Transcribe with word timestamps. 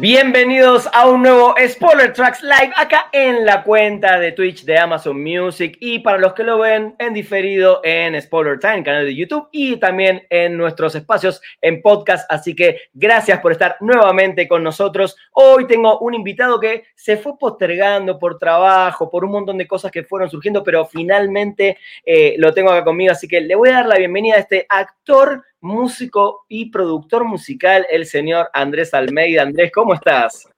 Bienvenidos 0.00 0.88
a 0.92 1.08
un 1.08 1.22
nuevo 1.22 1.56
Spoiler 1.66 2.12
Tracks 2.12 2.40
Live 2.44 2.72
acá 2.76 3.08
en 3.10 3.44
la 3.44 3.64
cuenta 3.64 4.20
de 4.20 4.30
Twitch 4.30 4.64
de 4.64 4.78
Amazon 4.78 5.20
Music 5.20 5.76
y 5.80 5.98
para 5.98 6.18
los 6.18 6.34
que 6.34 6.44
lo 6.44 6.56
ven 6.60 6.94
en 7.00 7.12
diferido 7.12 7.80
en 7.82 8.22
Spoiler 8.22 8.60
Time, 8.60 8.84
canal 8.84 9.04
de 9.04 9.16
YouTube 9.16 9.48
y 9.50 9.74
también 9.78 10.24
en 10.30 10.56
nuestros 10.56 10.94
espacios 10.94 11.42
en 11.60 11.82
podcast. 11.82 12.30
Así 12.30 12.54
que 12.54 12.82
gracias 12.94 13.40
por 13.40 13.50
estar 13.50 13.76
nuevamente 13.80 14.46
con 14.46 14.62
nosotros. 14.62 15.16
Hoy 15.32 15.66
tengo 15.66 15.98
un 15.98 16.14
invitado 16.14 16.60
que 16.60 16.84
se 16.94 17.16
fue 17.16 17.36
postergando 17.36 18.20
por 18.20 18.38
trabajo, 18.38 19.10
por 19.10 19.24
un 19.24 19.32
montón 19.32 19.58
de 19.58 19.66
cosas 19.66 19.90
que 19.90 20.04
fueron 20.04 20.30
surgiendo, 20.30 20.62
pero 20.62 20.86
finalmente 20.86 21.76
eh, 22.04 22.36
lo 22.38 22.54
tengo 22.54 22.70
acá 22.70 22.84
conmigo. 22.84 23.10
Así 23.10 23.26
que 23.26 23.40
le 23.40 23.56
voy 23.56 23.70
a 23.70 23.78
dar 23.78 23.86
la 23.86 23.98
bienvenida 23.98 24.36
a 24.36 24.38
este 24.38 24.64
actor 24.68 25.42
músico 25.60 26.44
y 26.48 26.70
productor 26.70 27.24
musical, 27.24 27.86
el 27.90 28.06
señor 28.06 28.48
Andrés 28.52 28.94
Almeida. 28.94 29.42
Andrés, 29.42 29.70
¿cómo 29.72 29.94
estás? 29.94 30.48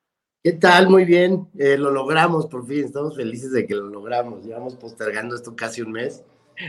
¿Qué 0.43 0.53
tal? 0.53 0.89
Muy 0.89 1.05
bien, 1.05 1.49
eh, 1.59 1.77
lo 1.77 1.91
logramos 1.91 2.47
por 2.47 2.67
fin, 2.67 2.85
estamos 2.85 3.17
felices 3.17 3.53
de 3.53 3.67
que 3.67 3.75
lo 3.75 3.89
logramos. 3.89 4.45
Llevamos 4.45 4.75
postergando 4.77 5.37
esto 5.37 5.55
casi 5.55 5.83
un 5.83 5.93
mes. 5.93 6.25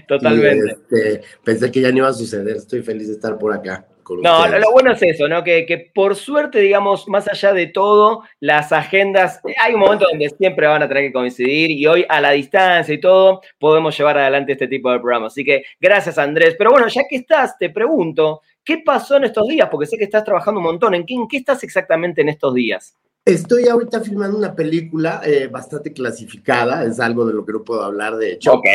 Totalmente. 0.08 0.72
Este, 0.72 1.22
pensé 1.44 1.72
que 1.72 1.82
ya 1.82 1.92
no 1.92 1.98
iba 2.00 2.08
a 2.10 2.14
suceder, 2.14 2.58
estoy 2.58 2.82
feliz 2.82 3.08
de 3.08 3.14
estar 3.14 3.38
por 3.38 3.54
acá. 3.54 3.88
No, 4.18 4.48
lo, 4.48 4.72
bueno 4.72 4.92
es 4.92 5.02
eso, 5.02 5.28
¿no? 5.28 5.44
Que, 5.44 5.66
que, 5.66 5.92
por 5.94 6.16
suerte, 6.16 6.60
digamos, 6.60 7.08
más 7.08 7.28
allá 7.28 7.54
de 7.54 7.68
todo, 7.68 8.24
las 8.40 8.72
agendas, 8.72 9.40
hay 9.60 9.74
un 9.74 9.80
momento 9.80 10.06
donde 10.10 10.30
siempre 10.30 10.68
van 10.68 10.84
a 10.84 10.88
tener 10.88 11.04
que 11.04 11.14
coincidir 11.14 11.72
y 11.72 11.86
hoy 11.88 12.06
a 12.08 12.20
la 12.22 12.32
distancia 12.32 12.94
y 12.94 13.00
todo, 13.00 13.42
podemos 13.60 13.98
llevar 13.98 14.18
adelante 14.18 14.54
este 14.54 14.68
tipo 14.68 14.92
de 14.92 15.00
programas. 15.00 15.34
Así 15.34 15.44
que 15.44 15.64
gracias, 15.80 16.18
Andrés. 16.18 16.56
Pero 16.58 16.72
bueno, 16.72 16.88
ya 16.88 17.04
que 17.10 17.18
estás, 17.18 17.58
te 17.58 17.70
pregunto, 17.70 18.42
¿qué 18.64 18.80
pasó 18.80 19.18
en 19.18 19.26
estos 19.26 19.48
días? 19.48 19.70
Porque 19.70 19.88
sé 19.88 19.98
que 19.98 20.06
estás 20.06 20.24
trabajando 20.24 20.60
un 20.60 20.66
montón. 20.66 20.94
¿En 20.96 21.06
qué, 21.06 21.14
en 21.14 21.28
qué 21.28 21.38
estás 21.38 21.64
exactamente 21.64 22.22
en 22.22 22.30
estos 22.30 22.54
días? 22.54 22.96
Estoy 23.24 23.68
ahorita 23.68 24.02
filmando 24.02 24.36
una 24.36 24.56
película 24.56 25.22
eh, 25.24 25.48
bastante 25.48 25.94
clasificada, 25.94 26.84
es 26.84 27.00
algo 27.00 27.24
de 27.24 27.34
lo 27.34 27.46
que 27.46 27.54
no 27.54 27.64
puedo 27.64 27.84
hablar, 27.84 28.16
de 28.18 28.34
hecho. 28.34 28.54
Ok, 28.54 28.66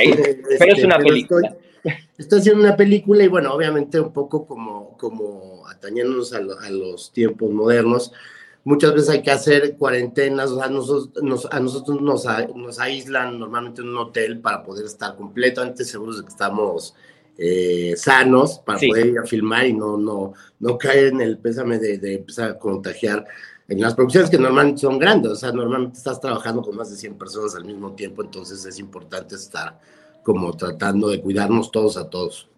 pero 0.58 0.72
es 0.72 0.84
una 0.84 0.98
película. 0.98 1.48
Estoy, 1.48 1.60
haciendo 2.18 2.62
una 2.62 2.76
película 2.76 3.24
y 3.24 3.28
bueno, 3.28 3.52
obviamente 3.52 4.00
un 4.00 4.12
poco 4.12 4.46
como, 4.46 4.96
como 4.96 5.66
atañéndonos 5.68 6.32
a, 6.32 6.40
los 6.70 7.12
tiempos 7.12 7.50
modernos, 7.50 8.12
muchas 8.64 8.94
veces 8.94 9.10
hay 9.10 9.22
que 9.22 9.30
hacer 9.30 9.76
cuarentenas, 9.76 10.50
o 10.50 10.58
sea, 10.58 10.68
nos, 10.68 11.46
a 11.52 11.60
nosotros 11.60 12.00
nos, 12.00 12.26
nos, 12.54 12.78
aíslan 12.78 13.38
normalmente 13.38 13.82
en 13.82 13.88
un 13.88 13.98
hotel 13.98 14.40
para 14.40 14.62
poder 14.62 14.86
estar 14.86 15.16
completamente 15.16 15.84
seguros 15.84 16.18
de 16.18 16.24
que 16.24 16.30
estamos 16.30 16.94
eh, 17.38 17.94
sanos, 17.96 18.58
para 18.58 18.78
poder 18.78 19.06
ir 19.06 19.18
a 19.18 19.24
filmar 19.24 19.66
y 19.66 19.72
no, 19.72 19.96
no, 19.96 20.32
no 20.58 20.78
caer 20.78 21.08
en 21.08 21.20
el 21.20 21.38
pésame 21.38 21.78
de, 21.78 21.98
de 21.98 22.14
empezar 22.14 22.50
a 22.50 22.58
contagiar 22.58 23.26
en 23.68 23.80
las 23.80 23.94
producciones 23.94 24.30
que 24.30 24.38
normalmente 24.38 24.80
son 24.80 24.98
grandes, 24.98 25.32
o 25.32 25.36
sea, 25.36 25.52
normalmente 25.52 25.98
estás 25.98 26.20
trabajando 26.20 26.62
con 26.62 26.76
más 26.76 26.90
de 26.90 26.96
100 26.96 27.18
personas 27.18 27.54
al 27.56 27.64
mismo 27.64 27.92
tiempo, 27.92 28.22
entonces 28.22 28.64
es 28.64 28.78
importante 28.78 29.34
estar 29.34 29.78
como 30.26 30.56
tratando 30.56 31.08
de 31.08 31.20
cuidarnos 31.20 31.70
todos 31.70 31.96
a 31.96 32.10
todos. 32.10 32.48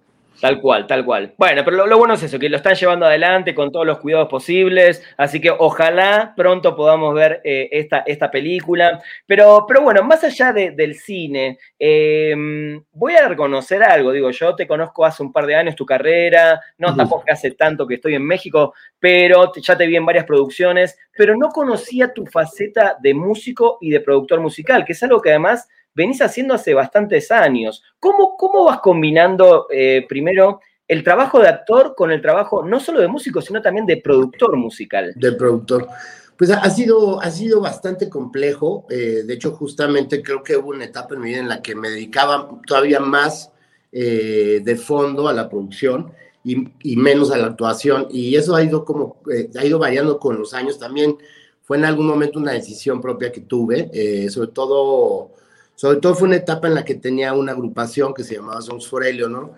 Tal 0.41 0.59
cual, 0.59 0.87
tal 0.87 1.04
cual. 1.04 1.34
Bueno, 1.37 1.62
pero 1.66 1.84
lo, 1.87 1.98
bueno 1.98 2.15
es 2.15 2.22
eso, 2.22 2.38
que 2.38 2.48
lo 2.48 2.56
están 2.56 2.76
llevando 2.76 3.04
adelante 3.04 3.54
con 3.54 3.70
todos 3.70 3.84
los 3.84 3.98
cuidados 3.98 4.28
posibles, 4.28 5.03
así 5.19 5.38
que 5.38 5.50
ojalá 5.50 6.32
pronto 6.34 6.75
podamos 6.75 7.15
ver 7.15 7.42
eh, 7.44 7.69
esta, 7.72 8.04
esta 8.06 8.31
película. 8.31 9.03
Pero, 9.26 9.66
pero 9.69 9.82
bueno, 9.82 10.03
más 10.03 10.25
allá 10.25 10.53
del 10.53 10.94
cine, 10.94 11.59
em, 11.78 12.82
voy 12.92 13.16
a 13.16 13.28
reconocer 13.28 13.82
algo, 13.82 14.12
digo, 14.12 14.31
yo 14.31 14.54
te 14.54 14.66
conozco 14.66 15.04
hace 15.04 15.22
un 15.22 15.31
par 15.31 15.44
de 15.44 15.56
años 15.56 15.75
tu 15.75 15.84
carrera, 15.84 16.59
no 16.78 16.97
tampoco 16.97 17.25
hace 17.31 17.50
tanto 17.50 17.87
que 17.87 17.97
estoy 17.97 18.15
en 18.15 18.25
México, 18.25 18.72
pero 18.98 19.53
ya 19.60 19.76
te 19.76 19.87
vi 19.87 19.97
en 19.97 20.06
varias 20.06 20.25
producciones, 20.25 20.97
pero 21.15 21.37
no 21.37 21.48
conocía 21.48 22.15
tu 22.15 22.25
faceta 22.25 22.97
de 23.03 23.12
músico 23.12 23.76
y 23.82 23.91
de 23.91 24.00
productor 24.00 24.41
musical, 24.41 24.87
que 24.87 24.92
es 24.92 25.03
algo 25.03 25.21
que 25.21 25.31
además 25.31 25.69
venís 25.98 26.22
haciendo 26.22 26.54
hace 26.54 26.75
bastantes 26.75 27.32
años. 27.32 27.82
¿Cómo, 27.98 28.36
cómo 28.36 28.64
vas 28.64 28.78
combinando 28.78 29.66
eh, 29.69 30.06
primero 30.09 30.60
el 30.86 31.03
trabajo 31.03 31.41
de 31.41 31.48
actor 31.48 31.94
con 31.97 32.12
el 32.12 32.22
trabajo 32.22 32.64
no 32.64 32.78
solo 32.78 33.00
de 33.00 33.09
músico, 33.09 33.42
sino 33.42 33.60
también 33.60 33.84
de 33.84 33.97
productor 33.97 34.56
musical? 34.56 35.12
De 35.16 35.32
productor. 35.32 35.88
Pues 36.36 36.50
ha 36.50 36.70
sido, 36.70 37.20
ha 37.20 37.31
sido 37.32 37.60
bastante 37.60 38.09
complejo. 38.09 38.86
Eh, 38.88 39.25
de 39.26 39.34
hecho, 39.34 39.50
justamente 39.50 40.22
creo 40.22 40.44
que 40.44 40.56
hubo 40.56 40.69
una 40.69 40.84
etapa 40.84 41.16
en 41.16 41.20
mi 41.20 41.31
vida 41.31 41.41
en 41.41 41.48
la 41.48 41.60
que 41.60 41.75
me 41.75 41.91
dedicaba 41.91 42.48
todavía 42.65 43.00
más 43.00 43.50
eh, 43.91 44.60
de 44.62 44.76
fondo 44.76 45.26
a 45.26 45.32
la 45.32 45.48
producción 45.48 46.12
y, 46.44 46.97
menos 46.97 47.32
a 47.32 47.38
la 47.38 47.48
actuación. 47.48 48.06
Y 48.09 48.36
eso 48.36 48.54
ha 48.54 48.62
ido 48.62 48.84
como, 48.84 49.20
ha 49.59 49.65
ido 49.65 49.80
variando 49.80 50.20
con 50.20 50.38
los 50.38 50.54
años. 50.54 50.78
También 50.78 51.19
fue 51.65 51.76
en 51.76 51.86
algún 51.86 52.06
momento 52.06 52.38
una 52.38 52.53
decisión 52.53 53.00
propia 53.00 53.32
que 53.32 53.41
tuve, 53.41 54.30
sobre 54.30 54.53
todo 54.53 55.32
sobre 55.78 55.99
todo 55.99 56.16
fue 56.16 56.27
una 56.27 56.39
etapa 56.39 56.66
en 56.66 56.75
la 56.75 56.84
que 56.84 56.97
tenía 56.97 57.33
una 57.34 57.53
agrupación 57.53 58.12
que 58.12 58.25
se 58.25 58.34
llamaba 58.34 58.61
Songs 58.61 58.89
for 58.89 59.05
¿no? 59.31 59.53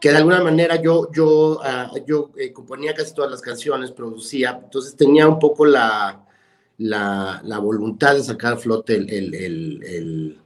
que 0.00 0.08
de 0.10 0.16
alguna 0.16 0.42
manera 0.42 0.80
yo, 0.80 1.12
yo, 1.12 1.60
ah, 1.62 1.92
yo 2.06 2.30
eh, 2.38 2.54
componía 2.54 2.94
casi 2.94 3.12
todas 3.12 3.30
las 3.30 3.42
canciones, 3.42 3.90
producía, 3.90 4.58
entonces 4.64 4.96
tenía 4.96 5.28
un 5.28 5.38
poco 5.38 5.66
la, 5.66 6.24
la, 6.78 7.42
la 7.44 7.58
voluntad 7.58 8.14
de 8.14 8.22
sacar 8.22 8.54
a 8.54 8.56
flote 8.56 8.94
el, 8.94 9.10
el, 9.12 9.34
el, 9.84 10.38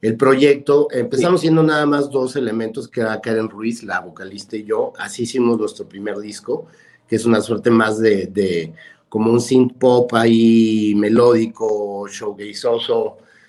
el 0.00 0.16
proyecto. 0.16 0.86
Empezamos 0.92 1.40
siendo 1.40 1.64
nada 1.64 1.84
más 1.84 2.08
dos 2.08 2.36
elementos, 2.36 2.86
que 2.86 3.00
era 3.00 3.20
Karen 3.20 3.50
Ruiz, 3.50 3.82
la 3.82 3.98
vocalista 3.98 4.56
y 4.56 4.62
yo, 4.62 4.92
así 4.96 5.24
hicimos 5.24 5.58
nuestro 5.58 5.88
primer 5.88 6.18
disco, 6.18 6.66
que 7.08 7.16
es 7.16 7.24
una 7.24 7.40
suerte 7.40 7.70
más 7.70 7.98
de, 7.98 8.28
de 8.28 8.74
como 9.08 9.32
un 9.32 9.40
synth 9.40 9.76
pop 9.76 10.14
ahí 10.14 10.94
melódico, 10.94 12.06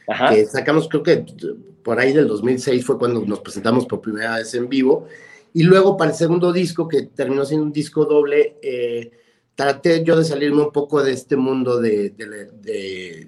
showgazeoso, 0.09 0.35
que 0.35 0.45
sacamos, 0.45 0.89
creo 0.89 1.03
que 1.03 1.25
por 1.83 1.99
ahí 1.99 2.13
del 2.13 2.27
2006 2.27 2.85
fue 2.85 2.97
cuando 2.97 3.21
nos 3.25 3.39
presentamos 3.39 3.85
por 3.85 4.01
primera 4.01 4.37
vez 4.37 4.53
en 4.53 4.69
vivo. 4.69 5.07
Y 5.53 5.63
luego 5.63 5.97
para 5.97 6.11
el 6.11 6.17
segundo 6.17 6.53
disco, 6.53 6.87
que 6.87 7.03
terminó 7.03 7.43
siendo 7.45 7.65
un 7.65 7.73
disco 7.73 8.05
doble, 8.05 8.57
eh, 8.61 9.11
traté 9.55 10.03
yo 10.03 10.15
de 10.15 10.23
salirme 10.23 10.61
un 10.61 10.71
poco 10.71 11.03
de 11.03 11.11
este 11.11 11.35
mundo 11.35 11.81
de, 11.81 12.11
de, 12.11 13.27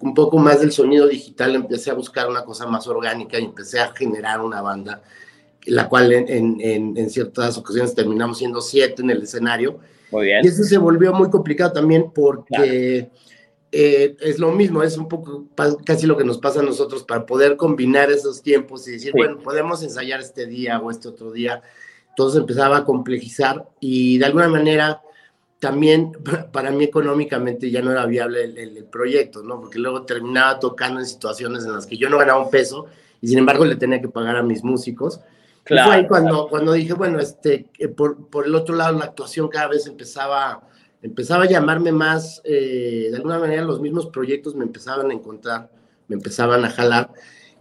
un 0.00 0.14
poco 0.14 0.38
más 0.38 0.60
del 0.60 0.72
sonido 0.72 1.06
digital, 1.06 1.54
empecé 1.54 1.90
a 1.90 1.94
buscar 1.94 2.28
una 2.28 2.44
cosa 2.44 2.66
más 2.66 2.86
orgánica 2.86 3.38
y 3.38 3.44
empecé 3.44 3.78
a 3.80 3.92
generar 3.92 4.40
una 4.40 4.62
banda, 4.62 5.02
la 5.66 5.88
cual 5.88 6.12
en, 6.12 6.60
en, 6.60 6.96
en 6.96 7.10
ciertas 7.10 7.58
ocasiones 7.58 7.94
terminamos 7.94 8.38
siendo 8.38 8.60
siete 8.60 9.02
en 9.02 9.10
el 9.10 9.22
escenario. 9.22 9.78
Muy 10.10 10.26
bien. 10.26 10.40
Y 10.42 10.48
eso 10.48 10.64
se 10.64 10.78
volvió 10.78 11.12
muy 11.12 11.30
complicado 11.30 11.72
también 11.72 12.10
porque... 12.14 13.10
Eh, 13.74 14.16
es 14.20 14.38
lo 14.38 14.52
mismo, 14.52 14.82
es 14.82 14.98
un 14.98 15.08
poco 15.08 15.46
casi 15.86 16.06
lo 16.06 16.18
que 16.18 16.24
nos 16.24 16.36
pasa 16.36 16.60
a 16.60 16.62
nosotros 16.62 17.04
para 17.04 17.24
poder 17.24 17.56
combinar 17.56 18.10
esos 18.10 18.42
tiempos 18.42 18.86
y 18.86 18.92
decir, 18.92 19.12
bueno, 19.16 19.38
podemos 19.38 19.82
ensayar 19.82 20.20
este 20.20 20.44
día 20.44 20.78
o 20.78 20.90
este 20.90 21.08
otro 21.08 21.32
día. 21.32 21.62
Entonces 22.10 22.38
empezaba 22.38 22.76
a 22.76 22.84
complejizar 22.84 23.66
y 23.80 24.18
de 24.18 24.26
alguna 24.26 24.48
manera 24.48 25.00
también 25.58 26.12
para 26.52 26.70
mí 26.70 26.84
económicamente 26.84 27.70
ya 27.70 27.80
no 27.80 27.92
era 27.92 28.04
viable 28.04 28.44
el, 28.44 28.84
proyecto, 28.84 29.42
¿no? 29.42 29.58
Porque 29.58 29.78
luego 29.78 30.02
terminaba 30.02 30.58
tocando 30.58 31.00
en 31.00 31.06
situaciones 31.06 31.64
en 31.64 31.72
las 31.72 31.86
que 31.86 31.96
yo 31.96 32.10
no 32.10 32.18
ganaba 32.18 32.44
un 32.44 32.50
peso 32.50 32.86
y 33.22 33.28
sin 33.28 33.38
embargo 33.38 33.64
le 33.64 33.76
tenía 33.76 34.02
que 34.02 34.08
pagar 34.08 34.36
a 34.36 34.42
mis 34.42 34.62
músicos. 34.62 35.20
Claro. 35.64 35.82
Y 35.82 35.86
fue 35.86 35.96
ahí 35.96 36.08
cuando, 36.08 36.48
cuando 36.48 36.72
dije, 36.72 36.92
bueno, 36.92 37.18
este, 37.20 37.70
eh, 37.78 37.88
por, 37.88 38.26
por 38.26 38.44
el 38.44 38.54
otro 38.54 38.74
lado 38.74 38.98
la 38.98 39.06
actuación 39.06 39.48
cada 39.48 39.68
vez 39.68 39.86
empezaba 39.86 40.60
empezaba 41.02 41.44
a 41.44 41.48
llamarme 41.48 41.92
más, 41.92 42.40
eh, 42.44 43.08
de 43.10 43.16
alguna 43.16 43.38
manera 43.38 43.62
los 43.64 43.80
mismos 43.80 44.06
proyectos 44.06 44.54
me 44.54 44.64
empezaban 44.64 45.10
a 45.10 45.14
encontrar, 45.14 45.70
me 46.08 46.16
empezaban 46.16 46.64
a 46.64 46.70
jalar. 46.70 47.10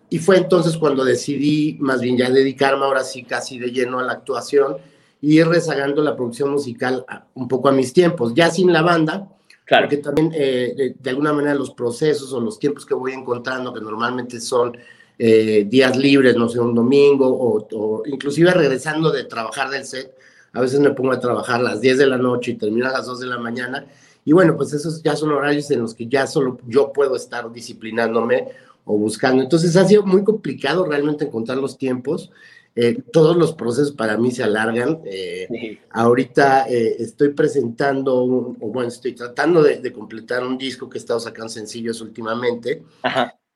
Y 0.09 0.19
fue 0.19 0.37
entonces 0.37 0.77
cuando 0.77 1.03
decidí 1.03 1.77
más 1.79 2.01
bien 2.01 2.17
ya 2.17 2.29
dedicarme 2.29 2.85
ahora 2.85 3.03
sí 3.03 3.23
casi 3.23 3.57
de 3.57 3.71
lleno 3.71 3.99
a 3.99 4.03
la 4.03 4.13
actuación 4.13 4.77
y 5.21 5.39
ir 5.39 5.47
rezagando 5.47 6.03
la 6.03 6.15
producción 6.15 6.51
musical 6.51 7.05
un 7.33 7.47
poco 7.47 7.69
a 7.69 7.71
mis 7.71 7.93
tiempos, 7.93 8.33
ya 8.35 8.49
sin 8.51 8.71
la 8.71 8.81
banda, 8.81 9.29
claro. 9.65 9.85
porque 9.85 9.97
también 9.97 10.31
eh, 10.35 10.95
de, 10.99 11.09
alguna 11.09 11.33
manera 11.33 11.55
los 11.55 11.71
procesos 11.71 12.33
o 12.33 12.39
los 12.39 12.59
tiempos 12.59 12.85
que 12.85 12.93
voy 12.93 13.13
encontrando, 13.13 13.73
que 13.73 13.81
normalmente 13.81 14.39
son 14.39 14.77
eh, 15.17 15.65
días 15.67 15.95
libres, 15.95 16.35
no 16.35 16.49
sé, 16.49 16.59
un 16.59 16.75
domingo, 16.75 17.27
o, 17.27 17.67
o 17.71 18.03
inclusive 18.05 18.51
regresando 18.51 19.11
de 19.11 19.23
trabajar 19.25 19.69
del 19.69 19.85
set, 19.85 20.13
a 20.53 20.61
veces 20.61 20.79
me 20.79 20.91
pongo 20.91 21.11
a 21.11 21.19
trabajar 21.19 21.59
a 21.59 21.63
las 21.63 21.81
10 21.81 21.97
de 21.97 22.07
la 22.07 22.17
noche 22.17 22.51
y 22.51 22.55
termino 22.55 22.87
a 22.87 22.91
las 22.91 23.05
2 23.05 23.19
de 23.21 23.27
la 23.27 23.37
mañana 23.37 23.85
Y 24.25 24.33
bueno, 24.33 24.55
pues 24.57 24.73
esos 24.73 25.01
ya 25.01 25.15
son 25.15 25.31
horarios 25.31 25.71
en 25.71 25.81
los 25.81 25.93
que 25.93 26.07
ya 26.07 26.27
solo 26.27 26.59
yo 26.67 26.91
puedo 26.93 27.15
estar 27.15 27.51
disciplinándome 27.51 28.49
o 28.85 28.97
buscando. 28.97 29.41
Entonces 29.41 29.75
ha 29.77 29.85
sido 29.85 30.03
muy 30.03 30.23
complicado 30.23 30.85
realmente 30.85 31.25
encontrar 31.25 31.57
los 31.57 31.77
tiempos. 31.77 32.31
Eh, 32.73 33.01
todos 33.11 33.35
los 33.35 33.53
procesos 33.53 33.91
para 33.91 34.17
mí 34.17 34.31
se 34.31 34.43
alargan. 34.43 35.01
Eh, 35.05 35.79
ahorita 35.89 36.67
eh, 36.69 36.97
estoy 36.99 37.29
presentando, 37.29 38.15
o 38.15 38.55
bueno, 38.67 38.89
estoy 38.89 39.13
tratando 39.13 39.63
de, 39.63 39.91
completar 39.91 40.43
un 40.45 40.57
disco 40.57 40.89
que 40.89 40.97
he 40.97 41.01
estado 41.01 41.19
sacando 41.19 41.49
sencillos 41.49 42.01
últimamente, 42.01 42.83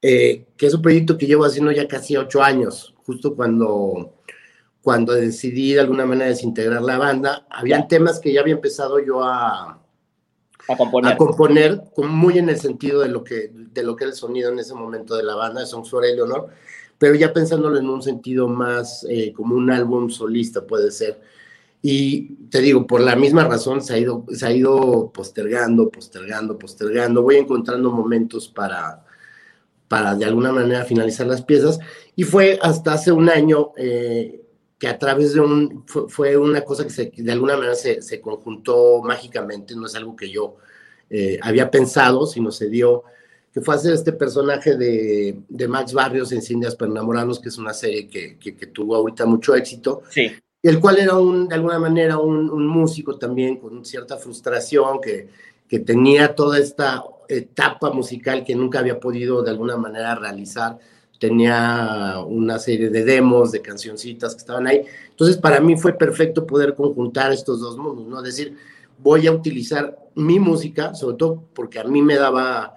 que 0.02 0.46
es 0.58 0.74
un 0.74 0.82
proyecto 0.82 1.18
que 1.18 1.28
llevo 1.28 1.46
haciendo 1.46 1.72
ya 1.72 1.88
casi 1.88 2.18
ocho 2.18 2.44
años, 2.44 2.94
justo 3.06 3.36
cuando, 3.36 4.15
cuando 4.86 5.14
decidí 5.14 5.74
de 5.74 5.80
alguna 5.80 6.06
manera 6.06 6.30
desintegrar 6.30 6.84
la 6.84 7.00
banda. 7.00 7.48
Habían 7.50 7.88
temas 7.88 8.20
que 8.20 8.32
ya 8.32 8.42
había 8.42 8.54
empezado 8.54 9.00
yo 9.00 9.24
a, 9.24 9.82
a 10.68 10.78
componer. 10.78 11.14
A 11.14 11.18
componer, 11.18 11.82
muy 11.98 12.38
en 12.38 12.50
el 12.50 12.60
sentido 12.60 13.02
de 13.02 13.10
lo 13.10 13.24
que, 13.24 13.50
de 13.52 13.82
lo 13.82 13.96
que 13.96 14.04
era 14.04 14.12
el 14.12 14.16
sonido 14.16 14.52
en 14.52 14.60
ese 14.60 14.76
momento 14.76 15.16
de 15.16 15.24
la 15.24 15.34
banda, 15.34 15.62
de 15.62 15.66
Songs 15.66 15.90
for 15.90 16.06
Eleanor 16.06 16.52
pero 16.98 17.16
ya 17.16 17.34
pensándolo 17.34 17.78
en 17.78 17.90
un 17.90 18.02
sentido 18.02 18.48
más 18.48 19.06
eh, 19.10 19.34
como 19.34 19.56
un 19.56 19.70
álbum 19.70 20.10
solista 20.10 20.66
puede 20.66 20.92
ser. 20.92 21.20
Y 21.82 22.36
te 22.50 22.62
digo, 22.62 22.88
por 22.88 23.02
la 23.02 23.16
misma 23.16 23.44
razón 23.44 23.82
se 23.82 23.94
ha 23.94 23.98
ido, 23.98 24.24
se 24.30 24.46
ha 24.46 24.52
ido 24.52 25.12
postergando, 25.14 25.90
postergando, 25.90 26.58
postergando. 26.58 27.22
Voy 27.22 27.36
encontrando 27.36 27.92
momentos 27.92 28.48
para, 28.48 29.04
para 29.88 30.16
de 30.16 30.26
alguna 30.26 30.52
manera 30.52 30.86
finalizar 30.86 31.28
las 31.28 31.42
piezas. 31.42 31.80
Y 32.16 32.24
fue 32.24 32.58
hasta 32.62 32.94
hace 32.94 33.12
un 33.12 33.30
año 33.30 33.74
eh, 33.78 34.45
que 34.78 34.88
a 34.88 34.98
través 34.98 35.34
de 35.34 35.40
un, 35.40 35.86
fue, 35.88 36.38
una 36.38 36.62
cosa 36.62 36.84
que 36.84 36.90
se, 36.90 37.12
de 37.16 37.32
alguna 37.32 37.56
manera 37.56 37.76
se, 37.76 38.02
se, 38.02 38.20
conjuntó 38.20 39.02
mágicamente, 39.02 39.76
no 39.76 39.86
es 39.86 39.96
algo 39.96 40.16
que 40.16 40.30
yo 40.30 40.58
eh, 41.10 41.40
había 41.42 41.72
pensado, 41.72 42.26
sino 42.26 42.52
se 42.52 42.70
dio 42.70 43.04
que 43.54 43.62
fue 43.62 43.76
hacer 43.76 43.94
este 43.94 44.12
personaje 44.12 44.76
de, 44.76 45.38
de 45.48 45.68
Max 45.70 45.94
Barrios 45.94 46.34
en 46.34 46.42
Cindias 46.42 46.76
Pernamoranos, 46.76 47.40
que 47.40 47.48
es 47.48 47.58
una 47.58 47.74
serie 47.74 48.10
que, 48.10 48.38
que, 48.38 48.52
tuvo 48.68 48.98
ahorita 48.98 49.26
mucho 49.26 49.56
éxito. 49.56 50.02
Sí. 50.10 50.30
El 50.62 50.82
cual 50.82 51.00
era 51.00 51.16
un, 51.16 51.48
de 51.48 51.56
alguna 51.56 51.80
manera 51.80 52.18
un, 52.18 52.50
un 52.50 52.68
músico 52.68 53.18
también 53.18 53.56
con 53.56 53.86
cierta 53.86 54.18
frustración, 54.18 55.00
que, 55.00 55.30
que 55.70 55.80
tenía 55.80 56.36
toda 56.36 56.60
esta 56.60 57.02
etapa 57.30 57.92
musical 57.92 58.44
que 58.44 58.56
nunca 58.56 58.80
había 58.80 59.00
podido 59.00 59.42
de 59.42 59.52
alguna 59.52 59.78
manera 59.78 60.16
realizar. 60.16 60.78
Tenía 61.20 62.20
una 62.28 62.60
serie 62.60 62.90
de 62.90 63.04
demos, 63.04 63.52
de 63.52 63.62
cancioncitas 63.62 64.34
que 64.34 64.40
estaban 64.40 64.68
ahí. 64.68 64.82
Entonces, 65.10 65.38
para 65.38 65.60
mí 65.60 65.78
fue 65.78 65.94
perfecto 65.94 66.46
poder 66.46 66.76
conjuntar 66.76 67.32
estos 67.32 67.60
dos 67.60 67.78
mundos, 67.78 68.08
¿no? 68.08 68.18
Es 68.20 68.26
decir, 68.26 68.56
voy 68.98 69.28
a 69.28 69.32
utilizar 69.32 69.98
mi 70.16 70.40
música, 70.40 70.94
sobre 70.94 71.18
todo 71.18 71.44
porque 71.54 71.80
a 71.80 71.84
mí 71.84 72.02
me 72.02 72.16
daba 72.16 72.76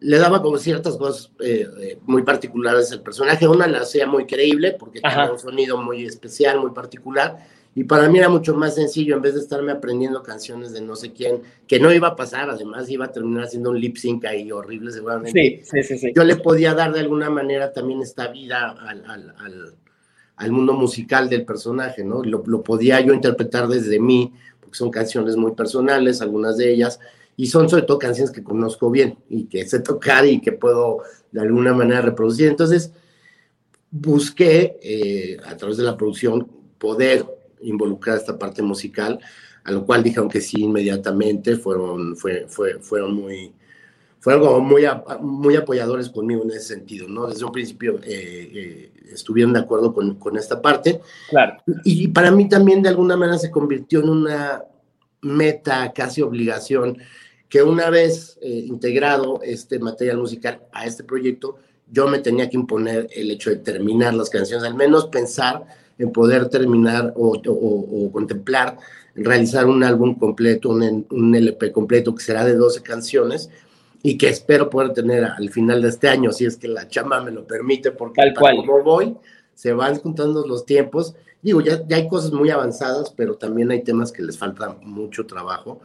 le 0.00 0.18
daba 0.18 0.42
como 0.42 0.58
ciertas 0.58 0.96
cosas 0.96 1.30
eh, 1.40 1.66
eh, 1.80 1.98
muy 2.06 2.22
particulares 2.22 2.92
al 2.92 3.02
personaje. 3.02 3.48
Una 3.48 3.66
la 3.66 3.80
hacía 3.80 4.06
muy 4.06 4.26
creíble 4.26 4.76
porque 4.78 5.00
tenía 5.00 5.30
un 5.30 5.38
sonido 5.38 5.76
muy 5.82 6.04
especial, 6.04 6.60
muy 6.60 6.70
particular. 6.70 7.36
Y 7.78 7.84
para 7.84 8.08
mí 8.08 8.18
era 8.18 8.28
mucho 8.28 8.56
más 8.56 8.74
sencillo, 8.74 9.14
en 9.14 9.22
vez 9.22 9.34
de 9.34 9.40
estarme 9.40 9.70
aprendiendo 9.70 10.20
canciones 10.20 10.72
de 10.72 10.80
no 10.80 10.96
sé 10.96 11.12
quién, 11.12 11.42
que 11.64 11.78
no 11.78 11.92
iba 11.92 12.08
a 12.08 12.16
pasar, 12.16 12.50
además 12.50 12.90
iba 12.90 13.04
a 13.04 13.12
terminar 13.12 13.44
haciendo 13.44 13.70
un 13.70 13.78
lip 13.78 13.96
sync 13.96 14.24
ahí 14.24 14.50
horrible 14.50 14.90
seguramente. 14.90 15.62
Sí, 15.62 15.84
sí, 15.84 15.96
sí, 15.96 16.12
Yo 16.12 16.24
le 16.24 16.34
podía 16.34 16.74
dar 16.74 16.92
de 16.92 16.98
alguna 16.98 17.30
manera 17.30 17.72
también 17.72 18.02
esta 18.02 18.32
vida 18.32 18.70
al, 18.70 19.04
al, 19.06 19.76
al, 20.34 20.50
mundo 20.50 20.72
musical 20.72 21.28
del 21.28 21.44
personaje, 21.44 22.02
¿no? 22.02 22.24
Lo, 22.24 22.42
lo 22.44 22.64
podía 22.64 23.00
yo 23.00 23.14
interpretar 23.14 23.68
desde 23.68 24.00
mí, 24.00 24.32
porque 24.60 24.76
son 24.76 24.90
canciones 24.90 25.36
muy 25.36 25.52
personales, 25.52 26.20
algunas 26.20 26.56
de 26.56 26.72
ellas, 26.72 26.98
y 27.36 27.46
son 27.46 27.68
sobre 27.68 27.84
todo 27.84 28.00
canciones 28.00 28.32
que 28.32 28.42
conozco 28.42 28.90
bien 28.90 29.18
y 29.30 29.44
que 29.44 29.64
sé 29.68 29.78
tocar 29.78 30.26
y 30.26 30.40
que 30.40 30.50
puedo 30.50 31.04
de 31.30 31.42
alguna 31.42 31.72
manera 31.72 32.00
reproducir. 32.00 32.48
Entonces, 32.48 32.90
busqué 33.88 34.80
eh, 34.82 35.36
a 35.46 35.56
través 35.56 35.76
de 35.76 35.84
la 35.84 35.96
producción 35.96 36.48
poder 36.78 37.37
involucrar 37.62 38.16
esta 38.16 38.38
parte 38.38 38.62
musical, 38.62 39.18
a 39.64 39.72
lo 39.72 39.84
cual 39.84 40.02
dijeron 40.02 40.28
que 40.28 40.40
sí 40.40 40.62
inmediatamente, 40.62 41.56
fueron, 41.56 42.16
fue, 42.16 42.46
fue, 42.48 42.78
fueron 42.80 43.14
muy 43.14 43.52
fueron 44.20 44.42
como 44.42 44.60
muy, 44.60 44.84
muy 45.20 45.56
apoyadores 45.56 46.08
conmigo 46.08 46.42
en 46.42 46.50
ese 46.50 46.74
sentido, 46.74 47.08
¿no? 47.08 47.28
Desde 47.28 47.44
un 47.44 47.52
principio 47.52 48.00
eh, 48.02 48.50
eh, 48.52 48.92
estuvieron 49.12 49.52
de 49.52 49.60
acuerdo 49.60 49.94
con, 49.94 50.16
con, 50.16 50.36
esta 50.36 50.60
parte. 50.60 51.00
Claro. 51.30 51.62
Y 51.84 52.08
para 52.08 52.30
mí 52.30 52.48
también 52.48 52.82
de 52.82 52.88
alguna 52.88 53.16
manera 53.16 53.38
se 53.38 53.50
convirtió 53.50 54.00
en 54.00 54.08
una 54.08 54.64
meta, 55.22 55.92
casi 55.92 56.22
obligación, 56.22 56.98
que 57.48 57.62
una 57.62 57.90
vez 57.90 58.38
eh, 58.42 58.64
integrado 58.66 59.40
este 59.42 59.78
material 59.78 60.18
musical 60.18 60.62
a 60.72 60.84
este 60.84 61.04
proyecto, 61.04 61.56
yo 61.90 62.06
me 62.08 62.18
tenía 62.18 62.50
que 62.50 62.56
imponer 62.56 63.08
el 63.14 63.30
hecho 63.30 63.50
de 63.50 63.56
terminar 63.56 64.14
las 64.14 64.28
canciones, 64.28 64.64
al 64.64 64.74
menos 64.74 65.06
pensar 65.06 65.64
en 65.98 66.12
poder 66.12 66.48
terminar 66.48 67.12
o, 67.16 68.10
contemplar 68.12 68.78
realizar 69.14 69.66
un 69.66 69.82
álbum 69.82 70.14
completo, 70.14 70.70
un, 70.70 71.34
LP 71.34 71.72
completo 71.72 72.14
que 72.14 72.22
será 72.22 72.44
de 72.44 72.54
12 72.54 72.82
canciones 72.82 73.50
y 74.02 74.16
que 74.16 74.28
espero 74.28 74.70
poder 74.70 74.92
tener 74.92 75.24
al 75.24 75.50
final 75.50 75.82
de 75.82 75.88
este 75.88 76.08
año, 76.08 76.30
si 76.30 76.46
es 76.46 76.56
que 76.56 76.68
la 76.68 76.86
chamba 76.86 77.20
me 77.20 77.32
lo 77.32 77.44
permite, 77.44 77.90
porque 77.90 78.22
Tal 78.22 78.34
cual. 78.34 78.56
como 78.58 78.82
voy, 78.84 79.16
se 79.54 79.72
van 79.72 79.96
juntando 79.96 80.46
los 80.46 80.64
tiempos. 80.64 81.16
Digo, 81.42 81.60
ya, 81.60 81.84
ya 81.86 81.96
hay 81.96 82.06
cosas 82.06 82.30
muy 82.32 82.50
avanzadas, 82.50 83.12
pero 83.16 83.34
también 83.34 83.72
hay 83.72 83.82
temas 83.82 84.12
que 84.12 84.22
les 84.22 84.38
falta 84.38 84.76
mucho 84.82 85.26
trabajo. 85.26 85.80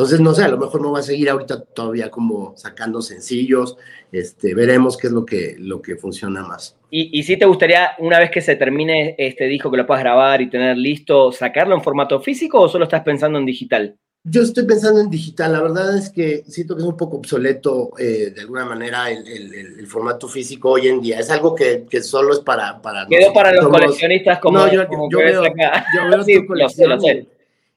Entonces, 0.00 0.20
no 0.20 0.32
sé, 0.32 0.44
a 0.44 0.48
lo 0.48 0.56
mejor 0.56 0.80
no 0.80 0.92
va 0.92 1.00
a 1.00 1.02
seguir 1.02 1.28
ahorita 1.28 1.62
todavía 1.62 2.10
como 2.10 2.56
sacando 2.56 3.02
sencillos, 3.02 3.76
este, 4.10 4.54
veremos 4.54 4.96
qué 4.96 5.08
es 5.08 5.12
lo 5.12 5.26
que, 5.26 5.56
lo 5.58 5.82
que 5.82 5.96
funciona 5.96 6.42
más. 6.42 6.74
¿Y, 6.90 7.18
¿Y 7.18 7.22
si 7.22 7.36
te 7.36 7.44
gustaría, 7.44 7.90
una 7.98 8.18
vez 8.18 8.30
que 8.30 8.40
se 8.40 8.56
termine 8.56 9.14
este 9.18 9.44
disco, 9.44 9.70
que 9.70 9.76
lo 9.76 9.86
puedas 9.86 10.02
grabar 10.02 10.40
y 10.40 10.48
tener 10.48 10.78
listo, 10.78 11.32
sacarlo 11.32 11.74
en 11.74 11.82
formato 11.82 12.18
físico 12.22 12.62
o 12.62 12.68
solo 12.70 12.84
estás 12.84 13.02
pensando 13.02 13.38
en 13.38 13.44
digital? 13.44 13.94
Yo 14.24 14.40
estoy 14.40 14.64
pensando 14.64 15.02
en 15.02 15.10
digital, 15.10 15.52
la 15.52 15.60
verdad 15.60 15.94
es 15.98 16.08
que 16.08 16.44
siento 16.46 16.76
que 16.76 16.80
es 16.80 16.88
un 16.88 16.96
poco 16.96 17.18
obsoleto 17.18 17.90
eh, 17.98 18.32
de 18.34 18.40
alguna 18.40 18.64
manera 18.64 19.10
el, 19.10 19.26
el, 19.28 19.86
formato 19.86 20.28
físico 20.28 20.70
hoy 20.70 20.88
en 20.88 21.02
día. 21.02 21.18
Es 21.18 21.28
algo 21.28 21.54
que, 21.54 21.84
que 21.90 22.02
solo 22.02 22.32
es 22.32 22.38
para... 22.38 22.80
para 22.80 23.06
Quedó 23.06 23.34
para 23.34 23.52
los 23.52 23.68
coleccionistas 23.68 24.38
como... 24.38 24.60
No, 24.60 24.72
yo, 24.72 24.84
yo, 25.10 25.18
veo, 25.18 25.42
yo 25.94 26.08
veo 26.08 26.40
tu 26.40 26.46
colección 26.46 27.28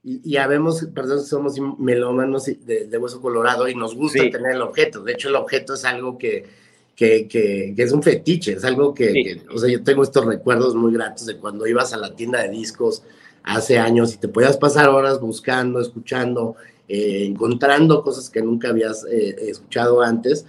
y, 0.04 0.32
ya 0.32 0.48
vemos, 0.48 0.86
perdón, 0.94 1.24
somos 1.24 1.56
melómanos 1.80 2.46
de, 2.46 2.88
de, 2.88 2.98
hueso 2.98 3.22
colorado 3.22 3.70
y 3.70 3.76
nos 3.76 3.96
gusta 3.96 4.20
tener 4.30 4.56
el 4.56 4.62
objeto. 4.62 5.02
De 5.02 5.14
hecho, 5.14 5.30
el 5.30 5.36
objeto 5.36 5.76
es 5.76 5.86
algo 5.86 6.18
que, 6.18 6.46
que, 6.96 7.27
que, 7.27 7.74
es 7.77 7.92
un 7.94 8.04
fetiche, 8.04 8.54
es 8.54 8.66
algo 8.66 8.94
que, 8.94 9.42
o 9.54 9.58
sea, 9.58 9.70
yo 9.70 9.82
tengo 9.82 10.04
estos 10.04 10.25
recuerdos 10.25 10.75
muy 10.75 10.92
gratos 10.92 11.25
de 11.25 11.38
cuando 11.38 11.66
ibas 11.68 11.94
a 11.94 11.98
la 11.98 12.16
tienda 12.16 12.44
de 12.44 12.50
discos 12.50 13.04
hace 13.44 13.80
años 13.80 14.13
y 14.13 14.18
te 14.18 14.27
podías 14.27 14.58
pasar 14.58 14.89
horas 14.89 15.20
buscando, 15.20 15.80
escuchando, 15.80 16.56
eh, 16.88 17.25
encontrando 17.25 18.04
cosas 18.04 18.30
que 18.30 18.42
nunca 18.42 18.70
habías 18.70 19.06
eh, 19.06 19.50
escuchado 19.50 20.01
antes. 20.01 20.46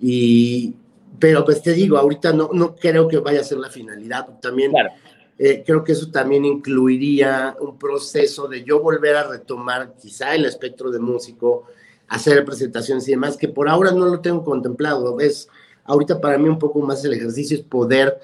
Y, 0.00 0.74
pero 1.18 1.44
pues 1.44 1.62
te 1.62 1.72
digo, 1.72 1.98
ahorita 1.98 2.32
no, 2.32 2.50
no 2.52 2.76
creo 2.76 3.08
que 3.08 3.18
vaya 3.18 3.40
a 3.40 3.44
ser 3.44 3.58
la 3.58 3.70
finalidad. 3.70 4.28
También 4.40 4.70
claro. 4.70 4.90
Eh, 5.38 5.64
creo 5.66 5.82
que 5.82 5.92
eso 5.92 6.10
también 6.10 6.44
incluiría 6.44 7.56
un 7.60 7.76
proceso 7.76 8.46
de 8.46 8.62
yo 8.62 8.80
volver 8.80 9.16
a 9.16 9.28
retomar 9.28 9.94
quizá 10.00 10.34
el 10.34 10.44
espectro 10.44 10.90
de 10.90 11.00
músico, 11.00 11.66
hacer 12.08 12.44
presentaciones 12.44 13.08
y 13.08 13.12
demás, 13.12 13.36
que 13.36 13.48
por 13.48 13.68
ahora 13.68 13.90
no 13.90 14.06
lo 14.06 14.20
tengo 14.20 14.44
contemplado. 14.44 15.18
Es 15.18 15.48
ahorita 15.84 16.20
para 16.20 16.38
mí 16.38 16.48
un 16.48 16.58
poco 16.58 16.80
más 16.80 17.04
el 17.04 17.14
ejercicio 17.14 17.56
es 17.56 17.62
poder 17.64 18.20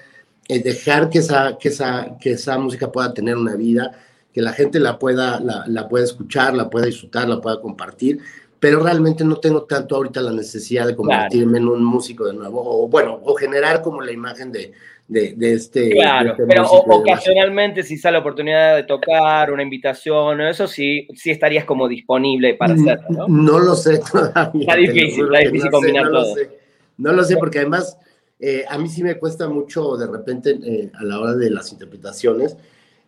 eh, 0.47 0.61
dejar 0.61 1.09
que 1.09 1.19
esa, 1.19 1.57
que, 1.57 1.69
esa, 1.69 2.17
que 2.19 2.31
esa 2.31 2.57
música 2.57 2.91
pueda 2.91 3.13
tener 3.13 3.35
una 3.35 3.55
vida, 3.55 3.91
que 4.33 4.41
la 4.41 4.53
gente 4.53 4.79
la 4.79 4.97
pueda, 4.97 5.39
la, 5.41 5.65
la 5.67 5.89
pueda 5.89 6.05
escuchar, 6.05 6.53
la 6.55 6.69
pueda 6.69 6.85
disfrutar, 6.85 7.27
la 7.27 7.41
pueda 7.41 7.59
compartir, 7.59 8.19
pero 8.59 8.79
realmente 8.79 9.25
no 9.25 9.37
tengo 9.37 9.63
tanto 9.63 9.95
ahorita 9.95 10.21
la 10.21 10.31
necesidad 10.31 10.87
de 10.87 10.95
convertirme 10.95 11.57
en 11.57 11.67
un 11.67 11.83
músico 11.83 12.25
de 12.25 12.33
nuevo, 12.33 12.61
o 12.63 12.87
bueno, 12.87 13.19
o 13.23 13.35
generar 13.35 13.81
como 13.81 14.01
la 14.01 14.11
imagen 14.11 14.51
de, 14.51 14.71
de, 15.11 15.53
este. 15.53 15.89
Claro, 15.89 16.31
este 16.31 16.43
pero 16.45 16.65
ocasionalmente, 16.69 17.83
si 17.83 17.97
sale 17.97 18.13
la 18.13 18.19
oportunidad 18.19 18.77
de 18.77 18.83
tocar, 18.83 19.51
una 19.51 19.61
invitación, 19.61 20.39
eso 20.41 20.67
sí, 20.67 21.07
sí 21.13 21.31
estarías 21.31 21.65
como 21.65 21.87
disponible 21.87 22.53
para 22.53 22.73
hacerlo, 22.73 23.07
¿no? 23.09 23.27
No 23.27 23.59
lo 23.59 23.75
sé 23.75 23.99
todavía. 24.11 24.61
Está 24.61 24.75
difícil, 24.75 25.25
está 25.25 25.39
difícil 25.39 25.69
combinar 25.69 26.05
no 26.05 26.11
todo. 26.11 26.21
Lo 26.21 26.35
sé, 26.35 26.49
no 26.97 27.13
lo 27.13 27.23
sé, 27.25 27.35
porque 27.35 27.59
además 27.59 27.97
eh, 28.39 28.63
a 28.69 28.77
mí 28.77 28.87
sí 28.87 29.03
me 29.03 29.15
cuesta 29.15 29.49
mucho 29.49 29.97
de 29.97 30.07
repente 30.07 30.57
eh, 30.63 30.91
a 30.93 31.03
la 31.03 31.19
hora 31.19 31.35
de 31.35 31.49
las 31.49 31.71
interpretaciones. 31.73 32.55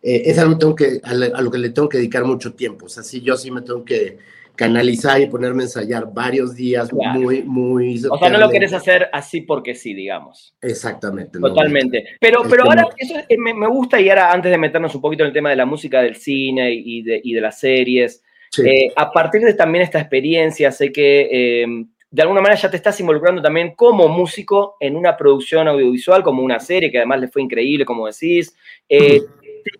Eh, 0.02 0.24
es 0.26 0.38
algo 0.38 0.58
tengo 0.58 0.74
que, 0.74 1.00
a, 1.02 1.14
lo 1.14 1.50
que 1.50 1.58
le 1.58 1.70
tengo 1.70 1.88
que 1.88 1.98
dedicar 1.98 2.24
mucho 2.26 2.52
tiempo. 2.52 2.86
O 2.86 2.88
sea, 2.90 3.02
sí, 3.02 3.22
yo 3.22 3.36
sí 3.38 3.50
me 3.50 3.62
tengo 3.62 3.82
que 3.82 4.18
canalizar 4.56 5.20
y 5.20 5.26
ponerme 5.26 5.62
a 5.62 5.66
ensayar 5.66 6.06
varios 6.12 6.54
días 6.54 6.92
muy, 6.92 7.42
muy... 7.42 8.00
O 8.10 8.18
sea, 8.18 8.28
no 8.28 8.38
lo 8.38 8.48
quieres 8.48 8.72
hacer 8.72 9.08
así 9.12 9.40
porque 9.40 9.74
sí, 9.74 9.94
digamos. 9.94 10.54
Exactamente. 10.60 11.38
Totalmente. 11.38 12.04
pero, 12.20 12.42
pero 12.48 12.64
ahora, 12.64 12.86
eso 12.96 13.14
me, 13.38 13.52
me, 13.54 13.66
gusta 13.66 14.00
y 14.00 14.08
ahora 14.08 14.32
antes 14.32 14.50
de 14.50 14.58
meternos 14.58 14.94
un 14.94 15.00
poquito 15.00 15.24
en 15.24 15.28
el 15.28 15.32
tema 15.32 15.50
de 15.50 15.56
la 15.56 15.66
música 15.66 16.02
del 16.02 16.16
cine 16.16 16.72
y 16.72 17.02
de, 17.02 17.20
y 17.22 17.34
de 17.34 17.40
las 17.40 17.58
series, 17.58 18.22
Eh, 18.64 18.92
a 18.94 19.10
partir 19.10 19.40
de 19.40 19.54
también 19.54 19.82
esta 19.82 19.98
experiencia, 19.98 20.70
sé 20.70 20.92
que 20.92 21.28
eh, 21.32 21.66
de 22.10 22.22
alguna 22.22 22.40
manera 22.40 22.60
ya 22.60 22.70
te 22.70 22.76
estás 22.76 23.00
involucrando 23.00 23.42
también 23.42 23.74
como 23.74 24.08
músico 24.08 24.76
en 24.78 24.94
una 24.94 25.16
producción 25.16 25.66
audiovisual, 25.66 26.22
como 26.22 26.44
una 26.44 26.60
serie 26.60 26.88
que 26.88 26.98
además 26.98 27.20
le 27.20 27.28
fue 27.28 27.42
increíble, 27.42 27.84
como 27.84 28.06
decís. 28.06 28.54
Eh, 28.88 29.20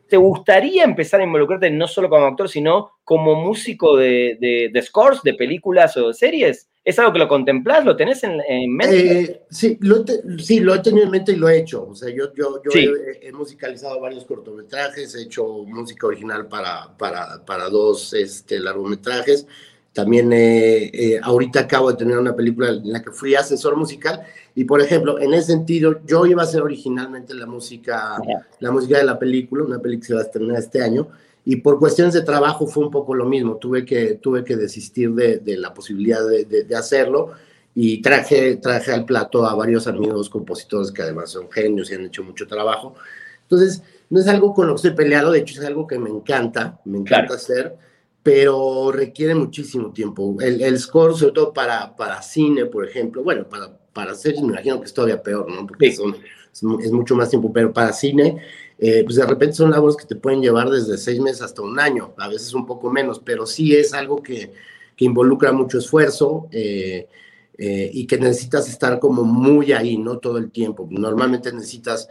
¿te, 0.08 0.16
gustaría 0.16 0.84
empezar 0.84 1.20
a 1.20 1.24
involucrarte 1.24 1.70
no 1.70 1.86
solo 1.86 2.08
como 2.08 2.26
actor, 2.26 2.48
sino 2.48 2.92
como 3.04 3.34
músico 3.34 3.96
de, 3.96 4.70
scores, 4.82 5.20
de 5.22 5.34
películas 5.34 5.96
o 5.96 6.08
de 6.08 6.14
series? 6.14 6.68
¿Es 6.84 6.98
algo 6.98 7.12
que 7.12 7.18
lo 7.18 7.28
contemplás? 7.28 7.84
¿Lo 7.84 7.96
tenés 7.96 8.22
en, 8.24 8.40
mente? 8.74 9.20
Eh, 9.20 9.42
sí, 9.50 9.78
lo 9.80 10.04
sí, 10.38 10.60
lo 10.60 10.74
he 10.74 10.80
tenido 10.80 11.06
en 11.06 11.10
mente 11.12 11.32
y 11.32 11.36
lo 11.36 11.48
he 11.48 11.58
hecho. 11.58 11.86
O 11.88 11.94
sea, 11.94 12.10
yo, 12.10 12.34
yo, 12.34 12.60
he, 12.74 13.32
musicalizado 13.32 14.00
varios 14.00 14.24
cortometrajes, 14.24 15.14
he 15.14 15.22
hecho 15.22 15.44
música 15.66 16.06
original 16.06 16.46
para, 16.46 16.94
para, 16.98 17.44
para 17.44 17.68
dos 17.70 18.12
este, 18.12 18.60
largometrajes. 18.60 19.46
También 19.94 20.30
eh, 20.32 21.20
ahorita 21.22 21.60
acabo 21.60 21.90
de 21.90 21.96
tener 21.96 22.18
una 22.18 22.34
película 22.34 22.68
en 22.68 22.92
la 22.92 23.00
que 23.00 23.12
fui 23.12 23.34
asesor 23.34 23.76
musical 23.76 24.26
y 24.54 24.64
por 24.64 24.80
ejemplo, 24.80 25.18
en 25.18 25.34
ese 25.34 25.52
sentido, 25.52 26.00
yo 26.06 26.26
iba 26.26 26.42
a 26.42 26.44
hacer 26.44 26.62
originalmente 26.62 27.34
la 27.34 27.46
música, 27.46 28.16
la 28.60 28.70
música 28.70 28.98
de 28.98 29.04
la 29.04 29.18
película, 29.18 29.64
una 29.64 29.80
película 29.80 30.00
que 30.00 30.06
se 30.06 30.14
va 30.14 30.20
a 30.20 30.24
estrenar 30.24 30.58
este 30.58 30.80
año, 30.80 31.08
y 31.44 31.56
por 31.56 31.78
cuestiones 31.78 32.14
de 32.14 32.22
trabajo 32.22 32.66
fue 32.66 32.84
un 32.84 32.90
poco 32.90 33.14
lo 33.14 33.24
mismo. 33.24 33.56
Tuve 33.56 33.84
que, 33.84 34.14
tuve 34.14 34.44
que 34.44 34.56
desistir 34.56 35.12
de, 35.12 35.38
de 35.38 35.56
la 35.56 35.74
posibilidad 35.74 36.26
de, 36.26 36.44
de, 36.44 36.76
hacerlo 36.76 37.32
y 37.74 38.00
traje, 38.00 38.56
traje 38.56 38.92
al 38.92 39.04
plato 39.04 39.44
a 39.44 39.54
varios 39.54 39.86
amigos 39.88 40.30
compositores 40.30 40.92
que 40.92 41.02
además 41.02 41.30
son 41.30 41.50
genios 41.50 41.90
y 41.90 41.94
han 41.94 42.04
hecho 42.04 42.22
mucho 42.22 42.46
trabajo. 42.46 42.94
Entonces, 43.42 43.82
no 44.08 44.20
es 44.20 44.28
algo 44.28 44.54
con 44.54 44.68
lo 44.68 44.74
que 44.74 44.76
estoy 44.76 44.92
peleado, 44.92 45.32
de 45.32 45.40
hecho 45.40 45.60
es 45.60 45.66
algo 45.66 45.86
que 45.86 45.98
me 45.98 46.08
encanta, 46.08 46.80
me 46.84 46.98
encanta 46.98 47.34
hacer 47.34 47.76
pero 48.22 48.90
requiere 48.90 49.34
muchísimo 49.34 49.92
tiempo. 49.92 50.34
El, 50.40 50.62
el, 50.62 50.78
score, 50.78 51.14
sobre 51.14 51.32
todo 51.32 51.52
para, 51.52 51.94
para 51.94 52.22
cine, 52.22 52.64
por 52.64 52.88
ejemplo, 52.88 53.22
bueno, 53.22 53.46
para, 53.46 53.76
para 53.94 54.14
series 54.14 54.42
me 54.42 54.48
imagino 54.48 54.78
que 54.80 54.86
es 54.86 54.92
todavía 54.92 55.22
peor, 55.22 55.50
¿no? 55.50 55.66
Porque 55.66 55.92
son, 55.92 56.16
es, 56.52 56.92
mucho 56.92 57.14
más 57.14 57.30
tiempo, 57.30 57.50
pero 57.52 57.72
para 57.72 57.92
cine, 57.92 58.36
eh, 58.78 59.02
pues 59.04 59.16
de 59.16 59.24
repente 59.24 59.54
son 59.54 59.70
labores 59.70 59.96
que 59.96 60.04
te 60.04 60.16
pueden 60.16 60.42
llevar 60.42 60.68
desde 60.68 60.98
seis 60.98 61.20
meses 61.20 61.40
hasta 61.40 61.62
un 61.62 61.78
año, 61.80 62.12
a 62.18 62.28
veces 62.28 62.52
un 62.52 62.66
poco 62.66 62.90
menos, 62.90 63.20
pero 63.24 63.46
sí 63.46 63.74
es 63.74 63.94
algo 63.94 64.22
que, 64.22 64.52
que 64.96 65.04
involucra 65.04 65.52
mucho 65.52 65.78
esfuerzo 65.78 66.48
eh, 66.50 67.08
eh, 67.56 67.90
y 67.92 68.06
que 68.06 68.18
necesitas 68.18 68.68
estar 68.68 68.98
como 68.98 69.22
muy 69.22 69.72
ahí, 69.72 69.96
¿no? 69.96 70.18
Todo 70.18 70.38
el 70.38 70.50
tiempo. 70.50 70.86
Normalmente 70.90 71.52
necesitas 71.52 72.08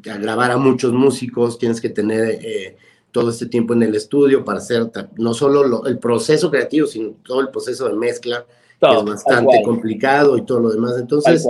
grabar 0.00 0.52
a 0.52 0.58
muchos 0.58 0.92
músicos, 0.92 1.58
tienes 1.58 1.80
que 1.80 1.88
tener 1.88 2.38
todo 3.16 3.30
este 3.30 3.46
tiempo 3.46 3.72
en 3.72 3.82
el 3.82 3.94
estudio 3.94 4.44
para 4.44 4.58
hacer 4.58 4.90
no 5.16 5.32
solo 5.32 5.86
el 5.86 5.98
proceso 5.98 6.50
creativo, 6.50 6.86
sino 6.86 7.14
todo 7.24 7.40
el 7.40 7.48
proceso 7.48 7.88
de 7.88 7.94
mezcla, 7.94 8.44
que 8.78 8.94
es 8.94 9.04
bastante 9.04 9.62
complicado 9.64 10.36
y 10.36 10.44
todo 10.44 10.60
lo 10.60 10.68
demás. 10.68 10.98
Entonces, 10.98 11.46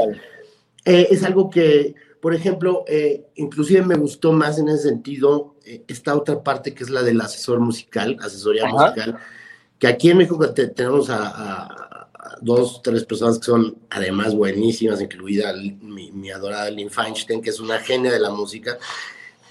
eh, 0.84 1.08
es 1.10 1.24
algo 1.24 1.50
que, 1.50 1.96
por 2.20 2.36
ejemplo, 2.36 2.84
eh, 2.86 3.26
inclusive 3.34 3.82
me 3.82 3.96
gustó 3.96 4.32
más 4.32 4.60
en 4.60 4.68
ese 4.68 4.90
sentido 4.90 5.56
eh, 5.64 5.82
esta 5.88 6.14
otra 6.14 6.40
parte 6.40 6.72
que 6.72 6.84
es 6.84 6.90
la 6.90 7.02
del 7.02 7.20
asesor 7.20 7.58
musical, 7.58 8.16
asesoría 8.20 8.66
musical, 8.66 9.18
que 9.80 9.88
aquí 9.88 10.10
en 10.10 10.18
México 10.18 10.48
tenemos 10.54 11.10
a, 11.10 12.06
dos, 12.42 12.80
tres 12.80 13.04
personas 13.04 13.40
que 13.40 13.46
son 13.46 13.76
además 13.90 14.36
buenísimas, 14.36 15.00
incluida 15.00 15.52
mi, 15.80 16.12
mi 16.12 16.30
adorada 16.30 16.70
Lynn 16.70 16.90
Feinstein, 16.90 17.42
que 17.42 17.50
es 17.50 17.58
una 17.58 17.80
genia 17.80 18.12
de 18.12 18.20
la 18.20 18.30
música, 18.30 18.78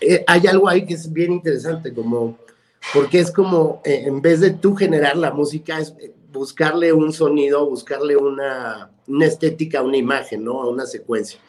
eh, 0.02 0.24
hay 0.28 0.48
algo 0.48 0.68
ahí 0.68 0.86
que 0.86 0.94
es 0.94 1.12
bien 1.12 1.34
interesante, 1.34 1.94
como, 1.94 2.38
porque 2.94 3.20
es 3.20 3.32
como, 3.32 3.82
eh, 3.86 4.04
en 4.06 4.22
vez 4.22 4.40
de 4.40 4.52
tú 4.52 4.76
generar 4.76 5.18
la 5.18 5.32
música, 5.32 5.80
es 5.80 5.96
eh, 6.00 6.14
buscarle 6.32 6.94
un 6.94 7.14
sonido, 7.14 7.70
buscarle 7.70 8.16
una, 8.18 8.92
una 9.08 9.26
estética, 9.26 9.82
una 9.82 9.98
imagen, 9.98 10.44
¿no? 10.44 10.62
A 10.62 10.70
una 10.70 10.86
secuencia. 10.86 11.40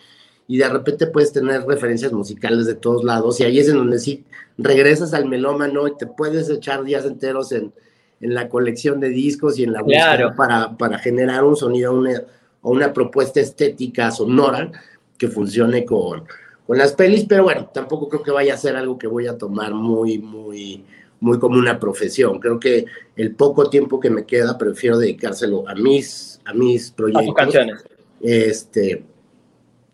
Y 0.49 0.59
de 0.59 0.69
repente 0.69 1.09
puedes 1.09 1.33
tener 1.33 1.63
referencias 1.67 2.13
musicales 2.13 2.67
de 2.67 2.75
todos 2.75 3.03
lados, 3.03 3.41
y 3.41 3.45
ahí 3.45 3.59
es 3.59 3.69
en 3.69 3.77
donde 3.77 3.99
sí 3.99 4.25
regresas 4.59 5.13
al 5.13 5.27
melómano 5.27 5.87
y 5.89 5.97
te 5.97 6.07
puedes 6.07 6.49
echar 6.49 6.85
días 6.85 7.05
enteros 7.05 7.53
en, 7.53 7.73
en 8.21 8.35
la 8.35 8.49
colección 8.49 9.01
de 9.01 9.11
discos 9.11 9.59
y 9.59 9.65
en 9.65 9.73
la 9.73 9.83
búsqueda 9.83 10.35
para, 10.35 10.77
para 10.77 10.99
generar 10.99 11.45
un 11.45 11.57
sonido 11.57 11.93
una, 11.93 12.23
o 12.63 12.71
una 12.71 12.93
propuesta 12.93 13.41
estética 13.41 14.11
sonora 14.11 14.71
que 15.19 15.29
funcione 15.29 15.85
con, 15.85 16.25
con 16.67 16.79
las 16.79 16.93
pelis, 16.93 17.25
pero 17.29 17.45
bueno, 17.45 17.71
tampoco 17.73 18.09
creo 18.09 18.23
que 18.23 18.31
vaya 18.31 18.55
a 18.55 18.59
ser 18.59 18.77
algo 18.77 18.99
que 18.99 19.07
voy 19.07 19.27
a 19.27 19.39
tomar 19.39 19.73
muy, 19.73 20.19
muy, 20.19 20.85
muy 21.21 21.39
como 21.39 21.59
una 21.59 21.79
profesión. 21.79 22.41
Creo 22.41 22.59
que 22.59 22.87
el 23.15 23.35
poco 23.35 23.71
tiempo 23.71 24.01
que 24.01 24.11
me 24.11 24.27
queda 24.27 24.59
prefiero 24.59 24.99
dedicárselo 24.99 25.69
a 25.69 25.75
mis, 25.75 26.41
a 26.45 26.53
mis 26.53 26.91
proyectos. 26.91 27.31
A 27.31 27.35
canciones. 27.35 27.85
Este, 28.21 29.05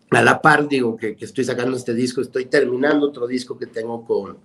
a 0.09 0.21
la 0.23 0.41
par, 0.41 0.67
digo 0.67 0.97
que, 0.97 1.15
que 1.15 1.25
estoy 1.25 1.43
sacando 1.43 1.77
este 1.77 1.93
disco, 1.93 2.21
estoy 2.21 2.45
terminando 2.45 3.07
otro 3.07 3.27
disco 3.27 3.57
que 3.57 3.67
tengo 3.67 4.05
con, 4.05 4.37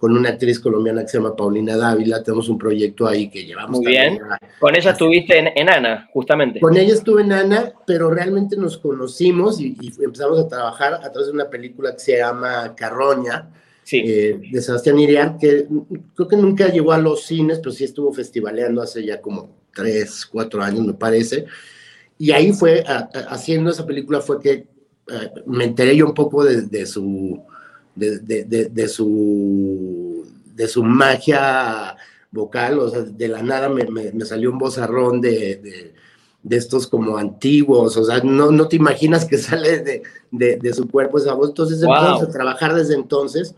con 0.00 0.16
una 0.16 0.30
actriz 0.30 0.58
colombiana 0.58 1.02
que 1.02 1.08
se 1.08 1.18
llama 1.18 1.36
Paulina 1.36 1.76
Dávila. 1.76 2.22
Tenemos 2.22 2.48
un 2.48 2.56
proyecto 2.56 3.06
ahí 3.06 3.28
que 3.28 3.44
llevamos. 3.44 3.80
Muy 3.80 3.88
bien. 3.88 4.18
con 4.58 4.74
ella 4.74 4.92
estuviste 4.92 5.38
en, 5.38 5.68
Ana, 5.68 6.08
justamente. 6.10 6.58
Con 6.58 6.74
ella 6.78 6.94
estuve 6.94 7.20
en 7.20 7.32
Ana, 7.34 7.74
pero 7.86 8.08
realmente 8.08 8.56
nos 8.56 8.78
conocimos 8.78 9.60
y, 9.60 9.76
empezamos 10.02 10.40
a 10.40 10.48
trabajar 10.48 10.94
a 10.94 11.12
través 11.12 11.26
de 11.26 11.32
una 11.34 11.50
película 11.50 11.92
que 11.92 11.98
se 11.98 12.16
llama 12.16 12.74
Carroña. 12.74 13.50
Eh, 13.92 14.40
de 14.52 14.62
Sebastián 14.62 15.00
Iriar, 15.00 15.36
que 15.36 15.66
creo 16.14 16.28
que 16.28 16.36
nunca 16.36 16.68
llegó 16.68 16.92
a 16.92 16.98
los 16.98 17.24
cines, 17.24 17.58
pero 17.58 17.72
sí 17.72 17.82
estuvo 17.82 18.12
festivaleando 18.12 18.80
hace 18.80 19.04
ya 19.04 19.20
como 19.20 19.50
tres, 19.74 20.24
cuatro 20.24 20.62
años, 20.62 20.86
me 20.86 20.94
parece. 20.94 21.46
Y 22.16 22.30
ahí 22.30 22.52
fue, 22.52 22.84
haciendo 23.28 23.70
esa 23.70 23.84
película, 23.84 24.20
fue 24.20 24.40
que 24.40 24.50
eh, 24.52 24.66
me 25.44 25.64
enteré 25.64 25.96
yo 25.96 26.06
un 26.06 26.14
poco 26.14 26.44
de 26.44 26.86
su 26.86 27.42
de, 27.94 28.88
su, 28.88 30.26
de 30.54 30.68
su 30.68 30.82
magia 30.82 31.96
vocal, 32.30 32.78
o 32.78 32.88
sea, 32.88 33.02
de 33.02 33.28
la 33.28 33.42
nada 33.42 33.68
me, 33.68 34.24
salió 34.24 34.50
un 34.50 34.58
vozarrón 34.58 35.20
de, 35.20 35.92
estos 36.48 36.86
como 36.86 37.16
antiguos, 37.16 37.96
o 37.96 38.04
sea, 38.04 38.20
no, 38.20 38.50
no 38.50 38.68
te 38.68 38.76
imaginas 38.76 39.24
que 39.24 39.38
sale 39.38 40.02
de, 40.30 40.72
su 40.74 40.88
cuerpo 40.88 41.18
esa 41.18 41.34
voz, 41.34 41.50
entonces 41.50 41.82
empezamos 41.82 42.22
a 42.22 42.30
trabajar 42.30 42.74
desde 42.74 42.94
entonces, 42.94 43.54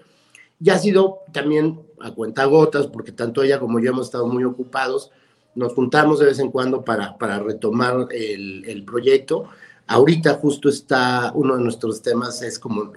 y 0.61 0.71
ha 0.71 0.79
sido 0.79 1.21
también 1.33 1.81
a 2.01 2.13
cuenta 2.13 2.45
gotas, 2.45 2.87
porque 2.87 3.13
tanto 3.13 3.43
ella 3.43 3.59
como 3.59 3.81
yo 3.81 3.91
hemos 3.91 4.07
estado 4.07 4.27
muy 4.27 4.45
ocupados, 4.45 5.11
nos 5.55 5.75
juntamos 5.75 6.19
de 6.19 6.27
vez 6.27 6.39
en 6.39 6.51
cuando 6.51 6.83
para, 6.83 7.19
para 7.19 7.39
retomar 7.41 8.09
el, 8.11 8.65
el 8.67 8.85
proyecto, 8.85 9.49
Ahorita 9.87 10.35
justo 10.35 10.69
está, 10.69 11.33
uno 11.35 11.57
de 11.57 11.63
nuestros 11.63 12.03
temas 12.03 12.41
es 12.43 12.59
como 12.59 12.93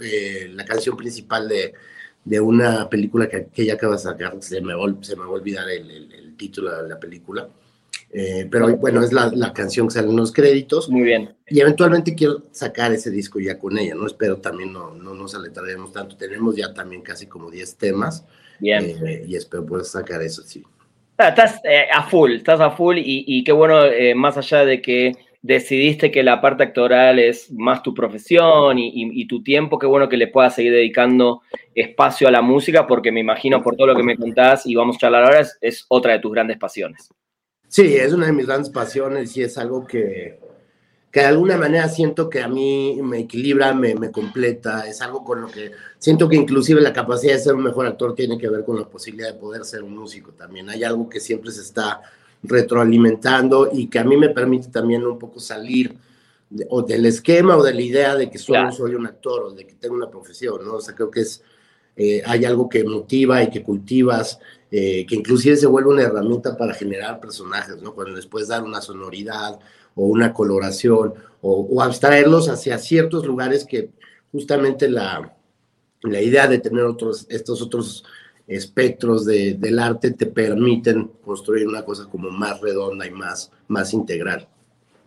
eh, 0.00 0.50
la 0.52 0.64
canción 0.64 0.96
principal 0.96 1.48
de, 1.48 1.74
de 2.24 2.40
una 2.40 2.88
película 2.88 3.28
que, 3.28 3.46
que, 3.52 3.62
ella 3.62 3.74
acaba 3.74 3.94
de 3.94 4.00
sacar, 4.00 4.36
se 4.40 4.60
me, 4.60 4.72
se 5.02 5.16
me 5.16 5.22
va 5.22 5.28
a 5.28 5.30
olvidar 5.30 5.68
el, 5.68 5.90
el, 5.90 6.36
título 6.36 6.82
de 6.82 6.88
la 6.88 6.98
película, 6.98 7.48
eh, 8.10 8.48
pero 8.50 8.74
bueno, 8.78 9.02
es 9.02 9.12
la, 9.12 9.30
la, 9.34 9.52
canción 9.52 9.88
que 9.88 9.94
sale 9.94 10.08
en 10.08 10.16
los 10.16 10.32
créditos. 10.32 10.88
Muy 10.88 11.02
bien. 11.02 11.34
Y 11.46 11.60
eventualmente 11.60 12.14
quiero 12.14 12.44
sacar 12.50 12.92
ese 12.92 13.10
disco 13.10 13.38
ya 13.38 13.58
con 13.58 13.78
ella, 13.78 13.94
¿no? 13.94 14.06
Espero 14.06 14.38
también 14.38 14.72
no, 14.72 14.94
no 14.94 15.14
nos 15.14 15.34
aletaremos 15.34 15.92
tanto, 15.92 16.16
tenemos 16.16 16.56
ya 16.56 16.72
también 16.72 17.02
casi 17.02 17.26
como 17.26 17.50
10 17.50 17.76
temas. 17.76 18.24
Bien. 18.58 18.84
Eh, 19.06 19.24
y 19.28 19.36
espero 19.36 19.66
poder 19.66 19.84
sacar 19.84 20.22
eso, 20.22 20.42
sí. 20.42 20.64
Estás 21.18 21.60
a 21.92 22.02
full, 22.08 22.32
estás 22.32 22.60
a 22.60 22.70
full 22.70 22.96
y, 22.96 23.24
y 23.26 23.44
qué 23.44 23.52
bueno, 23.52 23.82
más 24.16 24.38
allá 24.38 24.64
de 24.64 24.80
que 24.80 25.12
decidiste 25.42 26.10
que 26.10 26.22
la 26.22 26.40
parte 26.40 26.62
actoral 26.62 27.18
es 27.18 27.50
más 27.50 27.82
tu 27.82 27.94
profesión 27.94 28.78
y, 28.78 29.26
tu 29.26 29.42
tiempo, 29.42 29.78
qué 29.78 29.86
bueno 29.86 30.08
que 30.08 30.16
le 30.16 30.28
puedas 30.28 30.54
seguir 30.54 30.72
dedicando 30.72 31.42
espacio 31.74 32.28
a 32.28 32.30
la 32.30 32.42
música, 32.42 32.86
porque 32.86 33.12
me 33.12 33.20
imagino 33.20 33.62
por 33.62 33.76
todo 33.76 33.88
lo 33.88 33.96
que 33.96 34.02
me 34.02 34.16
contás 34.16 34.66
y 34.66 34.74
vamos 34.74 34.96
a 34.96 35.00
charlar 35.00 35.24
ahora, 35.24 35.46
es, 35.60 35.86
otra 35.88 36.12
de 36.12 36.18
tus 36.18 36.32
grandes 36.32 36.58
pasiones. 36.58 37.08
Sí, 37.68 37.94
es 37.96 38.12
una 38.12 38.26
de 38.26 38.32
mis 38.32 38.46
grandes 38.46 38.70
pasiones 38.70 39.36
y 39.36 39.42
es 39.42 39.56
algo 39.56 39.86
que, 39.86 40.38
que 41.10 41.20
de 41.20 41.26
alguna 41.26 41.56
manera 41.56 41.88
siento 41.88 42.28
que 42.28 42.42
a 42.42 42.48
mí 42.48 42.98
me 43.02 43.20
equilibra, 43.20 43.72
me, 43.72 43.94
me, 43.94 44.10
completa, 44.10 44.88
es 44.88 45.00
algo 45.00 45.24
con 45.24 45.40
lo 45.40 45.48
que 45.48 45.70
siento 45.98 46.28
que 46.28 46.36
inclusive 46.36 46.80
la 46.80 46.92
capacidad 46.92 47.34
de 47.34 47.38
ser 47.38 47.54
un 47.54 47.62
mejor 47.62 47.86
actor 47.86 48.14
tiene 48.14 48.36
que 48.36 48.48
ver 48.48 48.64
con 48.64 48.76
la 48.76 48.88
posibilidad 48.88 49.32
de 49.32 49.38
poder 49.38 49.64
ser 49.64 49.84
un 49.84 49.96
músico 49.96 50.32
también. 50.32 50.68
Hay 50.68 50.82
algo 50.82 51.08
que 51.08 51.20
siempre 51.20 51.52
se 51.52 51.62
está 51.62 52.02
retroalimentando 52.42 53.70
y 53.72 53.88
que 53.88 53.98
a 53.98 54.04
mí 54.04 54.16
me 54.16 54.30
permite 54.30 54.68
también 54.68 55.04
un 55.04 55.18
poco 55.18 55.40
salir 55.40 55.96
o 56.68 56.82
del 56.82 57.06
esquema 57.06 57.56
o 57.56 57.62
de 57.62 57.74
la 57.74 57.80
idea 57.80 58.16
de 58.16 58.30
que 58.30 58.38
solo 58.38 58.72
soy 58.72 58.94
un 58.94 59.06
actor 59.06 59.44
o 59.44 59.50
de 59.52 59.66
que 59.66 59.74
tengo 59.74 59.94
una 59.94 60.10
profesión, 60.10 60.64
¿no? 60.64 60.74
O 60.74 60.80
sea, 60.80 60.94
creo 60.94 61.10
que 61.10 61.20
es, 61.20 61.42
eh, 61.96 62.22
hay 62.26 62.44
algo 62.44 62.68
que 62.68 62.82
motiva 62.82 63.42
y 63.42 63.50
que 63.50 63.62
cultivas, 63.62 64.40
eh, 64.70 65.06
que 65.06 65.14
inclusive 65.14 65.56
se 65.56 65.66
vuelve 65.66 65.90
una 65.90 66.02
herramienta 66.02 66.56
para 66.56 66.74
generar 66.74 67.20
personajes, 67.20 67.80
¿no? 67.80 67.94
Cuando 67.94 68.14
después 68.14 68.48
dar 68.48 68.64
una 68.64 68.80
sonoridad 68.80 69.60
o 69.94 70.06
una 70.06 70.32
coloración 70.32 71.14
o, 71.42 71.82
abstraerlos 71.82 72.48
hacia 72.48 72.78
ciertos 72.78 73.26
lugares 73.26 73.64
que 73.64 73.90
justamente 74.32 74.88
la, 74.88 75.36
la 76.02 76.20
idea 76.20 76.46
de 76.48 76.58
tener 76.58 76.84
otros, 76.84 77.26
estos 77.30 77.62
otros 77.62 78.04
espectros 78.50 79.24
del 79.24 79.78
arte 79.78 80.10
te 80.10 80.26
permiten 80.26 81.10
construir 81.24 81.68
una 81.68 81.84
cosa 81.84 82.08
como 82.10 82.30
más 82.30 82.60
redonda 82.60 83.06
y 83.06 83.10
más, 83.12 83.52
más 83.68 83.94
integral. 83.94 84.48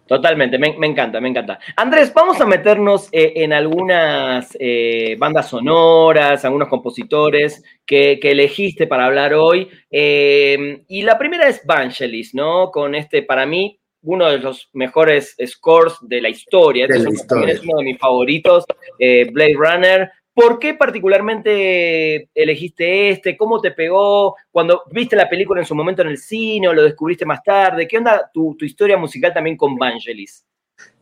Totalmente, 0.06 0.58
me, 0.58 0.76
encanta, 0.86 1.22
me 1.22 1.30
encanta. 1.30 1.60
Andrés, 1.76 2.14
vamos 2.14 2.40
a 2.40 2.46
meternos 2.46 3.08
eh, 3.12 3.34
en 3.38 3.54
algunas 3.54 4.56
eh, 4.60 5.16
bandas 5.18 5.50
sonoras, 5.50 6.44
algunos 6.44 6.68
compositores 6.68 7.64
que, 7.86 8.20
elegiste 8.22 8.86
para 8.86 9.06
hablar 9.06 9.34
hoy. 9.34 9.70
Eh, 9.90 10.84
y 10.88 11.02
la 11.04 11.18
primera 11.18 11.48
es 11.48 11.66
Vangelis, 11.66 12.36
¿no? 12.36 12.70
Con 12.70 12.96
este, 12.96 13.24
para 13.24 13.46
mí, 13.46 13.80
uno 14.02 14.30
de 14.30 14.40
los 14.40 14.70
mejores 14.74 15.36
scores 15.46 15.94
de 16.02 16.22
la 16.22 16.30
historia. 16.30 16.86
Este 16.86 17.10
es, 17.52 17.62
uno 17.64 17.78
de 17.78 17.84
mis 17.84 17.98
favoritos, 17.98 18.66
Blade 19.00 19.56
Runner. 19.56 20.12
¿Por 20.34 20.58
qué 20.58 20.74
particularmente 20.74 22.30
elegiste 22.34 23.12
este? 23.12 23.38
¿Cómo 23.38 23.62
te 23.62 23.70
pegó? 23.70 24.36
Cuando 24.52 24.82
viste 24.92 25.16
la 25.16 25.30
película 25.30 25.62
en 25.62 25.68
su 25.68 25.76
momento 25.76 26.02
en 26.02 26.08
el 26.08 26.18
cine 26.18 26.68
o 26.68 26.74
lo 26.74 26.82
descubriste 26.82 27.26
más 27.26 27.44
tarde. 27.44 27.88
¿Qué 27.88 28.00
onda 28.00 28.32
tu, 28.34 28.58
historia 28.62 28.98
musical 28.98 29.32
también 29.32 29.56
con 29.56 29.76
Vangelis? 29.76 30.44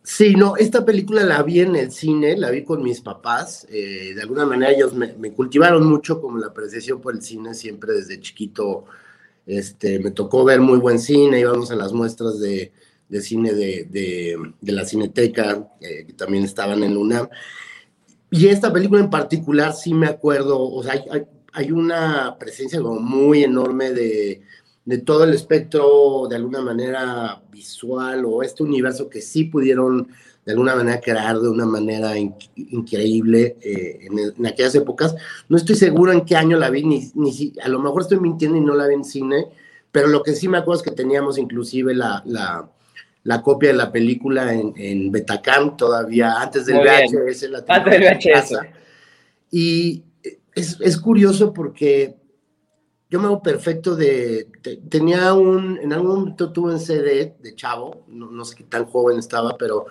Sí, 0.03 0.35
no, 0.35 0.57
esta 0.57 0.83
película 0.83 1.23
la 1.23 1.43
vi 1.43 1.61
en 1.61 1.75
el 1.77 1.91
cine, 1.91 2.35
la 2.35 2.49
vi 2.49 2.63
con 2.63 2.83
mis 2.83 2.99
papás. 2.99 3.65
Eh, 3.69 4.13
de 4.13 4.21
alguna 4.21 4.45
manera 4.45 4.73
ellos 4.73 4.93
me, 4.93 5.31
cultivaron 5.31 5.87
mucho 5.87 6.19
como 6.19 6.37
la 6.37 6.47
apreciación 6.47 6.99
por 6.99 7.15
el 7.15 7.21
cine, 7.21 7.53
siempre 7.53 7.93
desde 7.93 8.19
chiquito. 8.19 8.83
Este, 9.45 9.99
me 9.99 10.11
tocó 10.11 10.43
ver 10.43 10.59
muy 10.59 10.79
buen 10.79 10.99
cine, 10.99 11.39
íbamos 11.39 11.71
a 11.71 11.75
las 11.75 11.93
muestras 11.93 12.37
de, 12.39 12.73
cine 13.21 13.53
de, 13.53 14.53
la 14.61 14.83
Cineteca, 14.83 15.71
eh, 15.79 16.03
que 16.05 16.13
también 16.13 16.43
estaban 16.43 16.83
en. 16.83 16.97
Y 18.33 18.47
esta 18.47 18.71
película 18.71 19.01
en 19.01 19.09
particular 19.09 19.73
sí 19.73 19.93
me 19.93 20.07
acuerdo, 20.07 20.57
o 20.57 20.81
sea, 20.81 21.03
hay, 21.53 21.71
una 21.71 22.37
presencia 22.39 22.81
como 22.81 23.01
muy 23.01 23.43
enorme 23.43 23.91
de, 23.91 24.41
todo 25.05 25.25
el 25.25 25.33
espectro, 25.33 26.27
de 26.29 26.37
alguna 26.37 26.61
manera 26.61 27.43
visual, 27.51 28.23
o 28.25 28.41
este 28.41 28.63
universo 28.63 29.09
que 29.09 29.21
sí 29.21 29.43
pudieron 29.43 30.07
de 30.45 30.53
alguna 30.53 30.75
manera 30.75 31.01
crear 31.01 31.39
de 31.39 31.49
una 31.49 31.65
manera 31.65 32.17
increíble 32.17 33.57
eh, 33.61 34.07
en, 34.09 34.45
aquellas 34.45 34.75
épocas. 34.75 35.13
No 35.49 35.57
estoy 35.57 35.75
seguro 35.75 36.13
en 36.13 36.21
qué 36.21 36.37
año 36.37 36.57
la 36.57 36.69
vi, 36.69 36.85
ni, 36.85 37.11
ni 37.15 37.33
si, 37.33 37.53
a 37.61 37.67
lo 37.67 37.79
mejor 37.79 38.03
estoy 38.03 38.21
mintiendo 38.21 38.57
y 38.57 38.61
no 38.61 38.75
la 38.75 38.87
vi 38.87 38.95
en 38.95 39.03
cine, 39.03 39.47
pero 39.91 40.07
lo 40.07 40.23
que 40.23 40.35
sí 40.35 40.47
me 40.47 40.57
acuerdo 40.57 40.81
es 40.81 40.89
que 40.89 40.95
teníamos 40.95 41.37
inclusive 41.37 41.93
la, 41.93 42.23
la 42.25 42.69
la 43.23 43.41
copia 43.41 43.69
de 43.69 43.77
la 43.77 43.91
película 43.91 44.53
en, 44.53 44.73
en 44.75 45.11
Betacam 45.11 45.77
todavía 45.77 46.41
antes 46.41 46.65
del 46.65 46.79
VHS. 46.79 47.43
La 47.49 47.63
antes 47.67 47.91
del 47.93 48.03
VHS. 48.03 48.53
Y 49.51 50.03
es, 50.55 50.77
es, 50.79 50.97
curioso 50.97 51.53
porque 51.53 52.15
yo 53.09 53.19
me 53.19 53.25
hago 53.25 53.41
perfecto 53.41 53.95
de, 53.95 54.47
tenía 54.89 55.33
un, 55.33 55.77
en 55.77 55.93
algún 55.93 56.19
momento 56.19 56.51
tuve 56.51 56.73
un 56.73 56.79
CD 56.79 57.35
de 57.39 57.55
chavo, 57.55 58.05
no, 58.07 58.45
sé 58.45 58.55
qué 58.55 58.63
tan 58.63 58.85
joven 58.85 59.19
estaba, 59.19 59.57
pero 59.57 59.85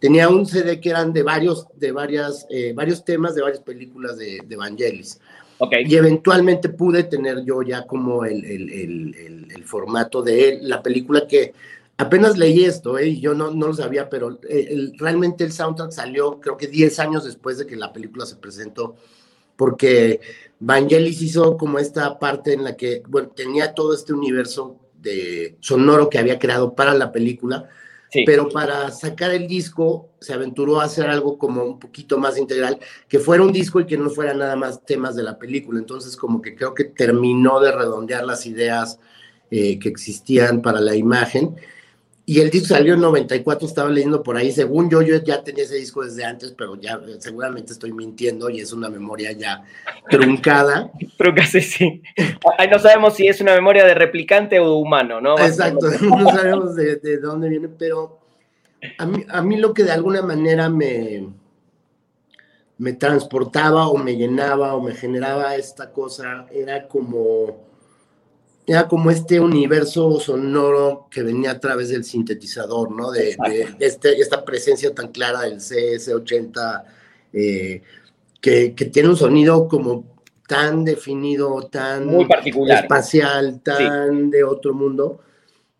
tenía 0.00 0.28
un 0.28 0.44
CD 0.44 0.80
que 0.80 0.90
eran 0.90 1.12
de 1.12 1.22
varios, 1.22 1.68
de 1.76 1.92
varias, 1.92 2.46
eh, 2.50 2.72
varios 2.74 3.04
temas 3.04 3.34
de 3.34 3.42
varias 3.42 3.60
películas 3.60 4.18
de, 4.18 4.40
de 4.44 4.56
Vangelis. 4.56 5.20
Okay. 5.56 5.84
Y 5.86 5.94
eventualmente 5.94 6.68
pude 6.68 7.04
tener 7.04 7.44
yo 7.44 7.62
ya 7.62 7.86
como 7.86 8.24
el, 8.24 8.44
el, 8.44 8.70
el, 8.70 9.48
el 9.54 9.64
formato 9.64 10.20
de 10.20 10.58
la 10.60 10.82
película 10.82 11.28
que 11.28 11.54
Apenas 11.96 12.36
leí 12.36 12.64
esto, 12.64 12.98
¿eh? 12.98 13.20
yo 13.20 13.34
no, 13.34 13.52
no 13.52 13.68
lo 13.68 13.74
sabía, 13.74 14.08
pero 14.08 14.40
eh, 14.48 14.90
realmente 14.98 15.44
el 15.44 15.52
soundtrack 15.52 15.92
salió 15.92 16.40
creo 16.40 16.56
que 16.56 16.66
10 16.66 16.98
años 16.98 17.24
después 17.24 17.56
de 17.58 17.66
que 17.66 17.76
la 17.76 17.92
película 17.92 18.26
se 18.26 18.34
presentó, 18.34 18.96
porque 19.56 20.20
Vangelis 20.58 21.22
hizo 21.22 21.56
como 21.56 21.78
esta 21.78 22.18
parte 22.18 22.52
en 22.52 22.64
la 22.64 22.76
que, 22.76 23.04
bueno, 23.06 23.28
tenía 23.28 23.74
todo 23.74 23.94
este 23.94 24.12
universo 24.12 24.80
de 25.00 25.56
sonoro 25.60 26.10
que 26.10 26.18
había 26.18 26.40
creado 26.40 26.74
para 26.74 26.94
la 26.94 27.12
película, 27.12 27.68
pero 28.26 28.48
para 28.48 28.90
sacar 28.90 29.32
el 29.32 29.48
disco 29.48 30.10
se 30.20 30.32
aventuró 30.32 30.80
a 30.80 30.84
hacer 30.84 31.06
algo 31.06 31.36
como 31.36 31.64
un 31.64 31.78
poquito 31.78 32.16
más 32.18 32.38
integral, 32.38 32.78
que 33.08 33.18
fuera 33.18 33.42
un 33.42 33.52
disco 33.52 33.80
y 33.80 33.86
que 33.86 33.98
no 33.98 34.08
fuera 34.10 34.34
nada 34.34 34.54
más 34.54 34.84
temas 34.84 35.16
de 35.16 35.24
la 35.24 35.36
película. 35.36 35.80
Entonces 35.80 36.16
como 36.16 36.40
que 36.40 36.54
creo 36.54 36.74
que 36.74 36.84
terminó 36.84 37.58
de 37.58 37.72
redondear 37.72 38.24
las 38.24 38.46
ideas 38.46 39.00
eh, 39.50 39.80
que 39.80 39.88
existían 39.88 40.62
para 40.62 40.80
la 40.80 40.94
imagen 40.94 41.56
y 42.26 42.40
el 42.40 42.48
disco 42.48 42.68
salió 42.68 42.94
en 42.94 43.00
94, 43.00 43.68
estaba 43.68 43.90
leyendo 43.90 44.22
por 44.22 44.36
ahí. 44.36 44.50
Según 44.50 44.88
yo, 44.88 45.02
yo 45.02 45.22
ya 45.22 45.42
tenía 45.42 45.64
ese 45.64 45.74
disco 45.74 46.02
desde 46.02 46.24
antes, 46.24 46.54
pero 46.56 46.74
ya 46.76 46.98
seguramente 47.18 47.74
estoy 47.74 47.92
mintiendo 47.92 48.48
y 48.48 48.60
es 48.60 48.72
una 48.72 48.88
memoria 48.88 49.32
ya 49.32 49.62
truncada. 50.08 50.90
Casi 51.36 51.60
sí. 51.60 52.02
Ahí 52.56 52.68
no 52.68 52.78
sabemos 52.78 53.14
si 53.14 53.28
es 53.28 53.42
una 53.42 53.54
memoria 53.54 53.84
de 53.84 53.94
replicante 53.94 54.58
o 54.58 54.76
humano, 54.76 55.20
¿no? 55.20 55.38
Exacto, 55.38 55.86
no 56.00 56.30
sabemos 56.30 56.74
de, 56.74 56.96
de, 56.96 57.18
dónde 57.18 57.50
viene, 57.50 57.68
pero 57.68 58.18
a 58.96 59.04
mí, 59.04 59.26
a 59.28 59.42
mí 59.42 59.58
lo 59.58 59.74
que 59.74 59.84
de 59.84 59.92
alguna 59.92 60.22
manera 60.22 60.70
me, 60.70 61.28
me 62.78 62.92
transportaba 62.94 63.88
o 63.88 63.98
me 63.98 64.16
llenaba 64.16 64.74
o 64.74 64.80
me 64.80 64.94
generaba 64.94 65.56
esta 65.56 65.92
cosa 65.92 66.46
era 66.50 66.88
como 66.88 67.73
era 68.66 68.88
como 68.88 69.10
este 69.10 69.40
universo 69.40 70.18
sonoro 70.18 71.06
que 71.10 71.22
venía 71.22 71.52
a 71.52 71.60
través 71.60 71.90
del 71.90 72.04
sintetizador, 72.04 72.90
¿no? 72.90 73.10
De, 73.10 73.36
este, 73.78 74.18
esta 74.20 74.44
presencia 74.44 74.94
tan 74.94 75.08
clara 75.08 75.42
del 75.42 75.58
CS80, 75.58 76.84
eh, 77.34 77.82
que, 78.40 78.70
tiene 78.70 79.10
un 79.10 79.16
sonido 79.16 79.68
como 79.68 80.04
tan 80.48 80.84
definido, 80.84 81.68
tan 81.70 82.06
Muy 82.06 82.26
particular. 82.26 82.84
espacial, 82.84 83.60
tan 83.62 84.30
de 84.30 84.44
otro 84.44 84.72
mundo, 84.72 85.20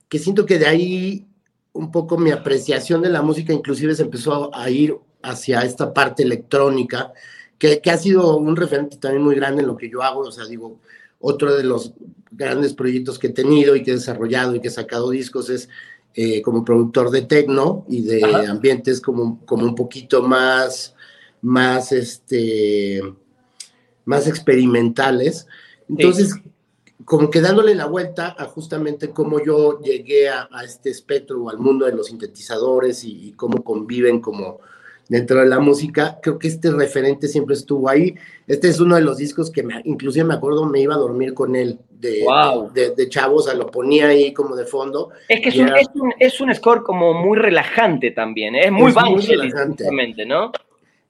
que 0.09 0.19
siento 0.19 0.45
que 0.45 0.59
de 0.59 0.67
ahí 0.67 1.27
un 1.73 1.91
poco 1.91 2.19
mi 2.19 2.31
apreciación 2.31 3.03
de 3.03 3.09
la 3.09 3.23
música 3.23 3.53
inclusive 3.53 3.95
se 3.95 4.03
empezó 4.03 4.55
a 4.55 4.71
ir 4.71 4.97
hacia 5.23 5.63
esta 5.63 5.93
parte 5.93 6.23
electrónica, 6.23 7.13
que, 7.59 7.81
que 7.81 7.91
ha 7.91 7.97
sido 7.97 8.37
un 8.37 8.57
referente 8.57 8.99
también 8.99 9.23
muy 9.23 9.35
grande 9.35 9.63
en 9.63 9.69
lo 9.69 9.77
que 9.77 9.89
yo 9.89 10.03
hago, 10.03 10.21
o 10.21 10.33
sea, 10.33 10.45
digo, 10.45 10.81
otro 11.27 11.57
de 11.57 11.65
los 11.65 11.95
grandes 12.31 12.75
proyectos 12.75 13.19
que 13.19 13.29
he 13.29 13.33
tenido 13.33 13.75
y 13.75 13.83
que 13.83 13.93
he 13.93 13.95
desarrollado 13.95 14.55
y 14.55 14.61
que 14.61 14.69
he 14.69 14.71
sacado 14.71 15.09
discos 15.09 15.49
es 15.49 15.71
eh, 16.15 16.43
como 16.43 16.65
productor 16.65 17.11
de 17.11 17.23
tecno 17.23 17.87
y 17.89 18.03
de 18.03 18.23
ambientes 18.47 19.01
como, 19.01 19.45
como 19.47 19.65
un 19.65 19.75
poquito 19.75 20.23
más, 20.23 20.95
más, 21.41 21.93
este, 21.93 23.01
más 24.05 24.27
experimentales. 24.27 25.47
Entonces, 25.89 26.35
como 27.07 27.31
que 27.31 27.41
dándole 27.41 27.75
la 27.75 27.87
vuelta 27.87 28.37
a 28.39 28.45
justamente 28.45 29.11
cómo 29.11 29.43
yo 29.43 29.81
llegué 29.81 30.29
a, 30.29 30.49
este 30.63 30.91
espectro 30.91 31.43
o 31.43 31.51
al 31.51 31.59
mundo 31.59 31.87
de 31.87 31.93
los 31.93 32.09
sintetizadores 32.09 33.03
y 33.03 33.33
cómo 33.33 33.65
conviven 33.65 34.21
como 34.21 34.61
dentro 35.09 35.41
de 35.41 35.47
la 35.47 35.59
música, 35.59 36.19
creo 36.23 36.39
que 36.39 36.49
este 36.49 36.71
referente 36.71 37.29
siempre 37.29 37.55
estuvo 37.55 37.89
ahí. 37.89 38.15
Este 38.47 38.69
es 38.69 38.81
uno 38.81 38.97
de 38.97 39.03
los 39.03 39.19
discos 39.19 39.51
que 39.51 39.63
me, 39.63 39.81
inclusive 39.85 40.25
me 40.25 40.35
acuerdo 40.35 40.67
me 40.67 40.81
iba 40.81 40.95
a 40.95 40.99
dormir 40.99 41.35
con 41.35 41.57
él 41.57 41.79
de, 41.91 42.91
de, 42.95 43.09
chavos, 43.09 43.45
o 43.45 43.49
sea, 43.49 43.55
lo 43.55 43.71
ponía 43.71 44.09
ahí 44.09 44.33
como 44.33 44.57
de 44.57 44.67
fondo. 44.67 45.11
Es 45.29 45.41
que 45.41 45.49
es 45.49 45.57
un, 45.57 45.69
es, 45.69 45.89
un, 45.95 46.15
es 46.19 46.41
un, 46.41 46.55
score 46.55 46.83
como 46.83 47.15
muy 47.15 47.39
relajante 47.39 48.11
también, 48.11 48.55
¿eh? 48.55 48.67
es 48.67 48.73
muy, 48.73 48.91
es 48.91 50.27
¿no? 50.27 50.53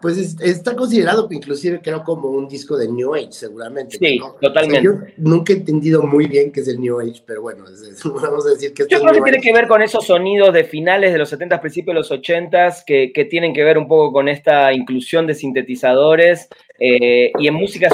Pues 0.04 0.38
está 0.38 0.76
considerado 0.76 1.26
inclusive 1.30 1.80
creo 1.82 2.04
como 2.04 2.28
un 2.28 2.46
disco 2.46 2.76
de 2.76 2.86
New 2.88 3.14
Age, 3.14 3.28
seguramente. 3.30 3.96
Sí, 3.96 4.20
totalmente. 4.38 4.84
yo 4.84 4.98
nunca 5.16 5.54
he 5.54 5.56
entendido 5.56 6.02
muy 6.02 6.26
bien 6.26 6.52
qué 6.52 6.60
es 6.60 6.68
el 6.68 6.78
New 6.78 7.00
Age, 7.00 7.22
pero 7.24 7.40
bueno, 7.40 7.64
vamos 8.04 8.46
a 8.46 8.50
decir 8.50 8.74
que... 8.74 8.84
Yo 8.86 9.00
creo 9.00 9.14
que 9.14 9.22
tiene 9.22 9.40
que 9.40 9.50
ver 9.54 9.66
con 9.66 9.80
esos 9.80 10.04
sonidos 10.04 10.52
de 10.52 10.64
finales 10.64 11.10
de 11.10 11.18
los 11.18 11.30
70, 11.30 11.58
principios 11.58 11.94
de 11.94 12.00
los 12.00 12.10
80, 12.10 12.84
que, 12.86 13.12
que 13.14 13.24
tienen 13.24 13.54
que 13.54 13.64
ver 13.64 13.78
un 13.78 13.88
poco 13.88 14.12
con 14.12 14.28
esta 14.28 14.74
inclusión 14.74 15.26
de 15.26 15.34
sintetizadores 15.34 16.50
eh, 16.78 17.30
y 17.38 17.46
en 17.46 17.54
música 17.54 17.88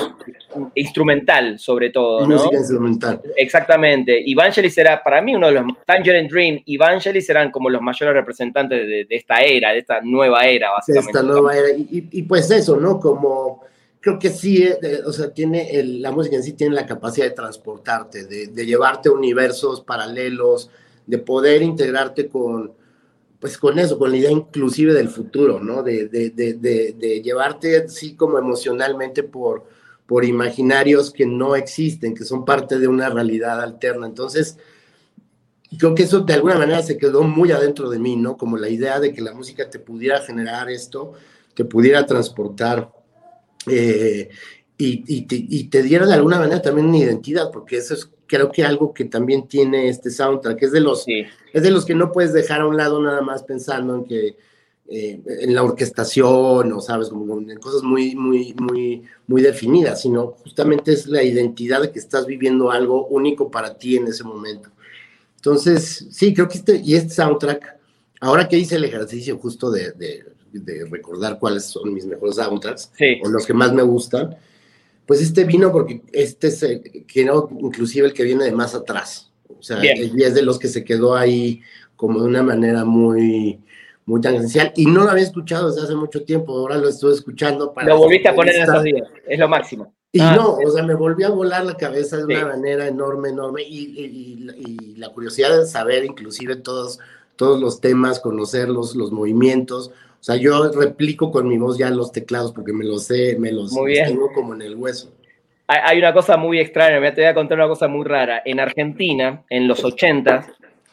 instrumental, 0.75 1.59
sobre 1.59 1.91
todo. 1.91 2.27
¿no? 2.27 2.37
Música 2.37 2.57
instrumental. 2.57 3.21
Exactamente. 3.37 4.31
Evangelis 4.31 4.77
era, 4.79 5.03
para 5.03 5.21
mí, 5.21 5.35
uno 5.35 5.49
de 5.49 5.53
los. 5.53 5.65
Tangerine 5.85 6.29
Dream 6.29 6.63
y 6.65 6.77
Evangelis 6.77 7.29
eran 7.29 7.51
como 7.51 7.69
los 7.69 7.83
mayores 7.83 8.15
representantes 8.15 8.87
de, 8.87 9.07
esta 9.11 9.41
era, 9.41 9.73
de 9.73 9.79
esta 9.81 10.01
nueva 10.01 10.47
era, 10.47 10.71
básicamente. 10.71 11.11
esta 11.11 11.23
nueva 11.23 11.57
era. 11.57 11.69
Y, 11.77 12.23
pues 12.23 12.51
eso, 12.51 12.77
¿no? 12.77 12.99
Como. 12.99 13.69
Creo 14.03 14.19
que 14.19 14.31
sí, 14.31 14.65
eh, 14.65 15.01
o 15.05 15.13
sea, 15.13 15.31
tiene 15.31 15.69
la 15.85 16.11
música 16.11 16.35
en 16.35 16.43
sí 16.43 16.55
tiene 16.55 16.75
la 16.75 16.87
capacidad 16.87 17.27
de 17.27 17.33
transportarte, 17.33 18.25
de, 18.25 18.47
de 18.47 18.65
llevarte 18.65 19.11
a 19.11 19.13
universos 19.13 19.83
paralelos, 19.83 20.71
de 21.07 21.19
poder 21.19 21.61
integrarte 21.61 22.27
con, 22.27 22.73
pues 23.41 23.57
con 23.57 23.79
eso, 23.79 23.99
con 23.99 24.11
la 24.11 24.19
idea 24.19 24.31
inclusive 24.31 24.93
del 24.93 25.09
futuro, 25.09 25.61
¿no? 25.61 25.83
De, 25.83 26.09
de, 26.09 26.31
de, 26.31 26.55
de 26.55 27.23
llevarte 27.23 27.79
así 27.85 28.15
como 28.15 28.39
emocionalmente 28.39 29.23
por, 29.23 29.65
por 30.07 30.25
imaginarios 30.25 31.11
que 31.11 31.25
no 31.25 31.57
existen, 31.57 32.15
que 32.15 32.25
son 32.25 32.45
parte 32.45 32.79
de 32.79 32.87
una 32.87 33.09
realidad 33.09 33.61
alterna. 33.61 34.07
Entonces, 34.07 34.59
creo 35.79 35.95
que 35.95 36.03
eso 36.03 36.21
de 36.21 36.35
alguna 36.35 36.59
manera 36.59 36.83
se 36.83 36.99
quedó 36.99 37.23
muy 37.23 37.53
adentro 37.53 37.89
de 37.89 37.99
mí, 37.99 38.17
¿no? 38.17 38.37
Como 38.37 38.57
la 38.57 38.69
idea 38.69 39.01
de 39.01 39.13
que 39.13 39.23
la 39.23 39.33
música 39.33 39.71
te 39.71 39.79
pudiera 39.79 40.21
generar 40.21 40.69
esto, 40.69 41.13
que 41.55 41.65
pudiera 41.65 42.05
transportar. 42.07 42.91
Eh, 43.67 44.29
y, 44.83 45.23
te, 45.27 45.37
y, 45.37 45.65
te, 45.65 45.83
diera 45.83 46.07
de 46.07 46.15
alguna 46.15 46.39
manera 46.39 46.63
también 46.63 46.89
una 46.89 46.99
identidad, 46.99 47.51
porque 47.53 47.77
eso 47.77 47.93
es 47.93 48.11
creo 48.31 48.53
que 48.53 48.65
algo 48.65 48.95
que 48.95 49.07
también 49.07 49.49
tiene 49.49 49.89
este 49.89 50.09
soundtrack, 50.09 50.63
es 50.63 50.71
de 50.71 50.81
los, 50.81 51.05
es 51.09 51.63
de 51.63 51.71
los 51.71 51.85
que 51.85 51.97
no 51.97 52.13
puedes 52.13 52.33
dejar 52.33 52.61
a 52.61 52.67
un 52.69 52.77
lado 52.77 53.03
nada 53.03 53.23
más 53.23 53.43
pensando 53.43 53.97
en 53.97 54.05
que 54.05 54.37
eh, 54.89 55.21
en 55.27 55.53
la 55.53 55.65
orquestación 55.65 56.73
o 56.73 56.81
sabes, 56.81 57.09
como 57.09 57.41
en 57.41 57.59
cosas 57.59 57.83
muy, 57.83 58.15
muy, 58.15 58.55
muy, 58.55 59.03
muy 59.27 59.43
definidas, 59.43 60.03
sino 60.03 60.37
justamente 60.45 60.93
es 60.93 61.09
la 61.09 61.25
identidad 61.25 61.83
de 61.83 61.91
que 61.91 61.99
estás 61.99 62.25
viviendo 62.25 62.71
algo 62.71 63.09
único 63.09 63.51
para 63.51 63.77
ti 63.77 63.97
en 63.97 64.07
ese 64.07 64.23
momento. 64.23 64.71
Entonces, 65.35 66.07
sí, 66.13 66.33
creo 66.33 66.47
que 66.47 66.59
este, 66.59 66.81
y 66.85 66.95
este 66.95 67.15
soundtrack, 67.15 67.79
ahora 68.21 68.49
que 68.49 68.59
hice 68.59 68.77
el 68.77 68.85
ejercicio 68.85 69.39
justo 69.39 69.73
de, 69.73 69.91
de, 69.93 70.25
de 70.53 70.85
recordar 70.89 71.41
cuáles 71.41 71.65
son 71.65 71.93
mis 71.93 72.07
mejores 72.07 72.37
soundtracks, 72.37 72.93
o 73.25 73.29
los 73.29 73.45
que 73.45 73.55
más 73.55 73.73
me 73.73 73.83
gustan, 73.83 74.37
pues 75.11 75.23
este 75.23 75.43
vino 75.43 75.73
porque 75.73 76.03
este 76.13 76.47
es 76.47 76.63
el, 76.63 77.05
que 77.05 77.25
no, 77.25 77.49
inclusive 77.59 78.07
el 78.07 78.15
que 78.15 78.23
viene 78.23 78.45
de 78.45 78.53
más 78.53 78.77
atrás. 78.77 79.33
O 79.49 79.61
sea, 79.61 79.83
es 79.83 80.35
de 80.37 80.43
los 80.43 80.57
que 80.57 80.69
se 80.69 80.85
quedó 80.85 81.17
ahí 81.17 81.63
como 81.97 82.21
de 82.21 82.29
una 82.29 82.45
manera 82.45 82.85
muy, 82.85 83.59
muy 84.07 84.21
tangencial. 84.21 84.73
Y 84.77 84.87
no 84.87 85.03
lo 85.03 85.11
había 85.11 85.25
escuchado 85.25 85.69
desde 85.69 85.83
hace 85.83 85.97
mucho 85.97 86.23
tiempo, 86.23 86.57
ahora 86.57 86.77
lo 86.77 86.89
estoy 86.89 87.13
escuchando. 87.13 87.75
Para 87.75 87.89
lo 87.89 87.99
volviste 87.99 88.29
a 88.29 88.37
poner 88.37 88.55
en 88.55 88.63
estos 88.63 88.85
días, 88.85 89.09
es 89.27 89.37
lo 89.37 89.49
máximo. 89.49 89.93
Y 90.13 90.21
ah. 90.21 90.37
no, 90.37 90.53
o 90.53 90.71
sea, 90.71 90.85
me 90.85 90.95
volvió 90.95 91.27
a 91.27 91.31
volar 91.31 91.67
la 91.67 91.77
cabeza 91.77 92.17
de 92.19 92.27
una 92.27 92.47
manera 92.47 92.87
enorme, 92.87 93.31
enorme. 93.31 93.65
Y, 93.65 93.79
y, 93.99 94.95
la 94.95 95.09
curiosidad 95.09 95.59
de 95.59 95.67
saber 95.67 96.05
inclusive 96.05 96.55
todos, 96.55 97.01
todos 97.35 97.61
los 97.61 97.81
temas, 97.81 98.21
conocerlos, 98.21 98.95
los 98.95 99.11
movimientos. 99.11 99.91
O 100.21 100.23
sea, 100.23 100.37
yo 100.37 100.71
replico 100.73 101.31
con 101.31 101.49
mi 101.49 101.57
voz 101.57 101.79
ya 101.79 101.89
los 101.89 102.13
teclados 102.13 102.53
porque 102.53 102.75
me 102.75 102.85
los 102.85 103.05
sé, 103.05 103.37
me 103.39 103.51
los, 103.51 103.75
tengo 103.75 104.31
como 104.33 104.55
en 104.55 104.63
el 104.63 104.77
hueso. 104.77 105.11
Hay, 105.67 105.99
una 105.99 106.13
cosa 106.13 106.37
muy 106.37 106.59
extraña, 106.59 107.01
te 107.15 107.23
voy 107.23 107.31
a 107.31 107.35
contar 107.35 107.57
una 107.57 107.69
cosa 107.69 107.89
muy 107.89 108.05
rara. 108.05 108.43
En 108.45 108.61
Argentina, 108.61 109.45
en 109.49 109.67
los 109.67 109.83
80, 109.85 110.47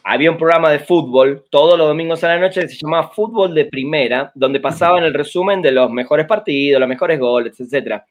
había 0.04 0.30
un 0.30 0.38
programa 0.38 0.70
de 0.70 0.78
fútbol 0.78 1.44
todos 1.50 1.76
los 1.76 1.88
domingos 1.88 2.24
a 2.24 2.28
la 2.28 2.38
noche 2.38 2.62
que 2.62 2.68
se 2.68 2.76
llamaba 2.76 3.08
Fútbol 3.08 3.54
de 3.54 3.66
Primera, 3.66 4.30
donde 4.34 4.60
pasaban 4.60 5.04
el 5.04 5.12
resumen 5.12 5.60
de 5.60 5.72
los 5.72 5.90
mejores 5.90 6.26
partidos, 6.26 6.80
los 6.80 6.88
mejores 6.88 7.18
goles, 7.18 7.60
etcétera 7.60 8.06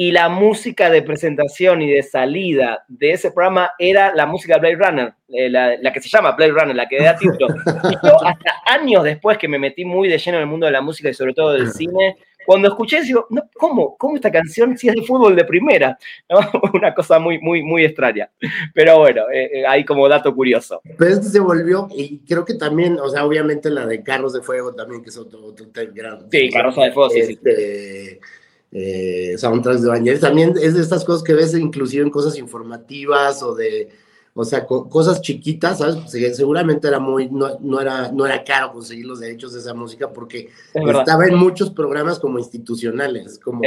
y 0.00 0.12
la 0.12 0.28
música 0.28 0.90
de 0.90 1.02
presentación 1.02 1.82
y 1.82 1.90
de 1.90 2.04
salida 2.04 2.84
de 2.86 3.10
ese 3.10 3.32
programa 3.32 3.72
era 3.80 4.14
la 4.14 4.26
música 4.26 4.54
de 4.54 4.60
Blade 4.60 4.76
Runner, 4.76 5.14
eh, 5.28 5.50
la, 5.50 5.92
que 5.92 6.00
se 6.00 6.08
llama 6.08 6.36
Blade 6.36 6.52
Runner, 6.52 6.76
la 6.76 6.86
que 6.86 7.02
da 7.02 7.16
título. 7.16 7.48
Y 7.90 7.94
yo 8.06 8.24
hasta 8.24 8.62
años 8.66 9.02
después 9.02 9.38
que 9.38 9.48
me 9.48 9.58
metí 9.58 9.84
muy 9.84 10.08
de 10.08 10.18
lleno 10.18 10.36
en 10.36 10.42
el 10.42 10.48
mundo 10.48 10.66
de 10.66 10.72
la 10.72 10.82
música 10.82 11.08
y 11.08 11.14
sobre 11.14 11.34
todo 11.34 11.54
del 11.54 11.72
cine, 11.72 12.16
cuando 12.46 12.68
escuché 12.68 13.02
digo, 13.02 13.26
no, 13.30 13.50
¿cómo? 13.54 13.96
¿Cómo 13.96 14.14
esta 14.14 14.30
canción 14.30 14.78
si 14.78 14.88
es 14.88 14.94
de 14.94 15.02
fútbol 15.02 15.34
de 15.34 15.44
primera? 15.44 15.98
Una 16.74 16.94
cosa 16.94 17.18
muy, 17.18 17.40
muy, 17.40 17.64
muy 17.64 17.84
extraña. 17.84 18.30
Pero 18.72 19.00
bueno, 19.00 19.22
eh, 19.32 19.50
eh, 19.52 19.66
ahí 19.66 19.84
como 19.84 20.08
dato 20.08 20.32
curioso. 20.32 20.80
Pero 20.96 21.10
este 21.10 21.26
se 21.26 21.40
volvió, 21.40 21.88
y 21.90 22.20
creo 22.20 22.44
que 22.44 22.54
también, 22.54 23.00
o 23.00 23.08
sea, 23.08 23.24
obviamente 23.24 23.68
la 23.68 23.84
de 23.84 24.00
Carros 24.04 24.32
de 24.32 24.42
Fuego 24.42 24.76
también, 24.76 25.02
que 25.02 25.08
es 25.08 25.18
otro, 25.18 25.44
otro 25.44 25.66
gran... 25.92 26.30
Sí, 26.30 26.50
Carros 26.50 26.76
de 26.76 26.92
Fuego, 26.92 27.10
sí, 27.10 27.22
sí 27.24 27.32
este, 27.32 28.20
eh, 28.72 29.34
soundtracks 29.38 29.82
de 29.82 29.88
Vangelis. 29.88 30.20
También 30.20 30.54
es 30.60 30.74
de 30.74 30.82
estas 30.82 31.04
cosas 31.04 31.22
que 31.22 31.34
ves 31.34 31.54
inclusive 31.54 32.02
en 32.02 32.10
cosas 32.10 32.38
informativas 32.38 33.42
o 33.42 33.54
de, 33.54 33.88
o 34.34 34.44
sea, 34.44 34.66
cosas 34.66 35.20
chiquitas, 35.20 35.78
¿sabes? 35.78 35.96
Pues, 35.96 36.36
seguramente 36.36 36.86
era 36.86 36.98
muy, 36.98 37.28
no, 37.30 37.80
era, 37.80 38.12
no 38.12 38.26
era 38.26 38.44
caro 38.44 38.72
conseguir 38.72 39.06
los 39.06 39.20
derechos 39.20 39.52
de 39.54 39.60
esa 39.60 39.74
música 39.74 40.12
porque 40.12 40.50
estaba 40.74 41.26
en 41.26 41.34
muchos 41.34 41.70
programas 41.70 42.18
como 42.18 42.38
institucionales, 42.38 43.38
como, 43.38 43.62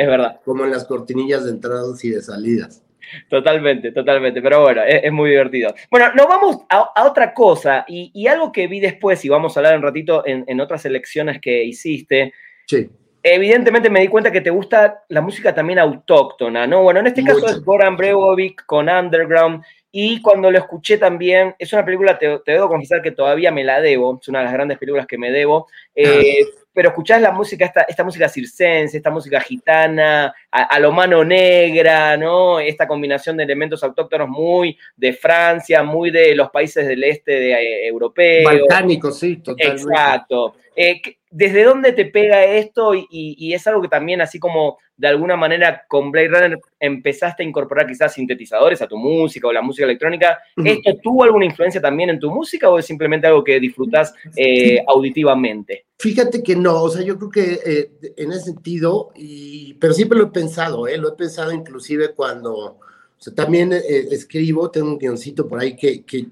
como 0.45 0.65
en 0.65 0.71
las 0.71 0.85
cortinillas 0.85 1.45
de 1.45 1.51
entradas 1.51 2.03
y 2.05 2.11
de 2.11 2.21
salidas. 2.21 2.83
Totalmente, 3.29 3.91
totalmente, 3.91 4.41
pero 4.41 4.61
bueno, 4.61 4.83
es, 4.83 5.11
muy 5.11 5.31
divertido. 5.31 5.73
Bueno, 5.89 6.13
nos 6.15 6.27
vamos 6.27 6.57
a, 6.69 7.05
otra 7.05 7.33
cosa 7.33 7.83
y, 7.87 8.25
algo 8.27 8.53
que 8.53 8.67
vi 8.67 8.79
después, 8.79 9.25
y 9.25 9.29
vamos 9.29 9.57
a 9.57 9.59
hablar 9.59 9.75
un 9.75 9.83
ratito 9.83 10.25
en, 10.25 10.45
en 10.47 10.61
otras 10.61 10.85
elecciones 10.85 11.41
que 11.41 11.65
hiciste. 11.65 12.33
Sí 12.67 12.89
evidentemente 13.23 13.89
me 13.89 14.01
di 14.01 14.07
cuenta 14.07 14.31
que 14.31 14.41
te 14.41 14.49
gusta 14.49 15.03
la 15.09 15.21
música 15.21 15.53
también 15.53 15.79
autóctona, 15.79 16.65
¿no? 16.67 16.83
Bueno, 16.83 16.99
en 16.99 17.07
este 17.07 17.23
caso 17.23 17.47
es 17.47 17.63
Goran 17.63 17.97
Bregovic 17.97 18.65
con 18.65 18.89
Underground. 18.89 19.63
Y 19.93 20.21
cuando 20.21 20.49
lo 20.49 20.57
escuché 20.57 20.97
también, 20.97 21.53
es 21.59 21.73
una 21.73 21.83
película, 21.83 22.17
te, 22.17 22.39
debo 22.45 22.69
confesar 22.69 23.01
que 23.01 23.11
todavía 23.11 23.51
me 23.51 23.65
la 23.65 23.81
debo, 23.81 24.17
es 24.21 24.27
una 24.29 24.39
de 24.39 24.45
las 24.45 24.53
grandes 24.53 24.77
películas 24.77 25.05
que 25.05 25.17
me 25.17 25.31
debo. 25.31 25.67
Eh, 25.93 26.37
ah. 26.43 26.59
pero 26.73 26.89
escuchás 26.89 27.21
la 27.21 27.33
música, 27.33 27.65
esta, 27.65 27.81
esta 27.81 28.05
música 28.05 28.29
circense, 28.29 28.95
esta 28.95 29.09
música 29.09 29.41
gitana, 29.41 30.33
a, 30.49 30.79
lo 30.79 30.93
mano 30.93 31.25
negra, 31.25 32.15
¿no? 32.15 32.61
Esta 32.61 32.87
combinación 32.87 33.35
de 33.35 33.43
elementos 33.43 33.83
autóctonos 33.83 34.29
muy 34.29 34.77
de 34.95 35.11
Francia, 35.11 35.83
muy 35.83 36.09
de 36.09 36.35
los 36.35 36.49
países 36.51 36.87
del 36.87 37.03
este 37.03 37.33
de, 37.33 37.51
eh, 37.51 37.87
europeo. 37.87 38.45
Balcánicos, 38.45 39.19
sí, 39.19 39.37
totalmente. 39.37 39.83
Exacto. 39.83 40.55
Eh, 40.73 41.01
¿Desde 41.33 41.63
dónde 41.63 41.93
te 41.93 42.05
pega 42.05 42.43
esto? 42.43 42.91
Y, 42.93 43.53
es 43.53 43.65
algo 43.65 43.81
que 43.81 43.87
también, 43.87 44.19
así 44.19 44.37
como 44.37 44.77
de 44.97 45.07
alguna 45.07 45.37
manera 45.37 45.83
con 45.87 46.11
Blade 46.11 46.27
Runner 46.27 46.59
empezaste 46.79 47.41
a 47.41 47.45
incorporar 47.45 47.87
quizás 47.87 48.13
sintetizadores 48.13 48.81
a 48.81 48.87
tu 48.87 48.97
música 48.97 49.47
o 49.47 49.53
la 49.53 49.61
música 49.61 49.85
electrónica, 49.85 50.39
¿esto 50.63 50.91
tuvo 51.01 51.23
alguna 51.23 51.45
influencia 51.45 51.81
también 51.81 52.09
en 52.09 52.19
tu 52.19 52.29
música 52.29 52.69
o 52.69 52.77
es 52.77 52.85
simplemente 52.85 53.27
algo 53.27 53.43
que 53.43 53.59
disfrutas 53.61 54.13
eh, 54.35 54.83
auditivamente? 54.85 55.85
Fíjate 55.97 56.43
que 56.43 56.55
no, 56.55 56.83
o 56.83 56.89
sea, 56.89 57.01
yo 57.01 57.17
creo 57.17 57.31
que 57.31 57.59
eh, 57.65 57.91
en 58.17 58.31
ese 58.31 58.41
sentido, 58.41 59.11
y, 59.15 59.73
pero 59.75 59.93
siempre 59.93 60.19
lo 60.19 60.25
he 60.25 60.31
pensado, 60.31 60.87
¿eh? 60.87 60.97
lo 60.97 61.13
he 61.13 61.15
pensado 61.15 61.53
inclusive 61.53 62.09
cuando, 62.09 62.53
o 62.53 62.79
sea, 63.17 63.33
también 63.33 63.71
escribo, 63.73 64.69
tengo 64.69 64.89
un 64.89 64.99
guioncito 64.99 65.47
por 65.47 65.61
ahí 65.61 65.77
que, 65.77 66.03
que, 66.03 66.25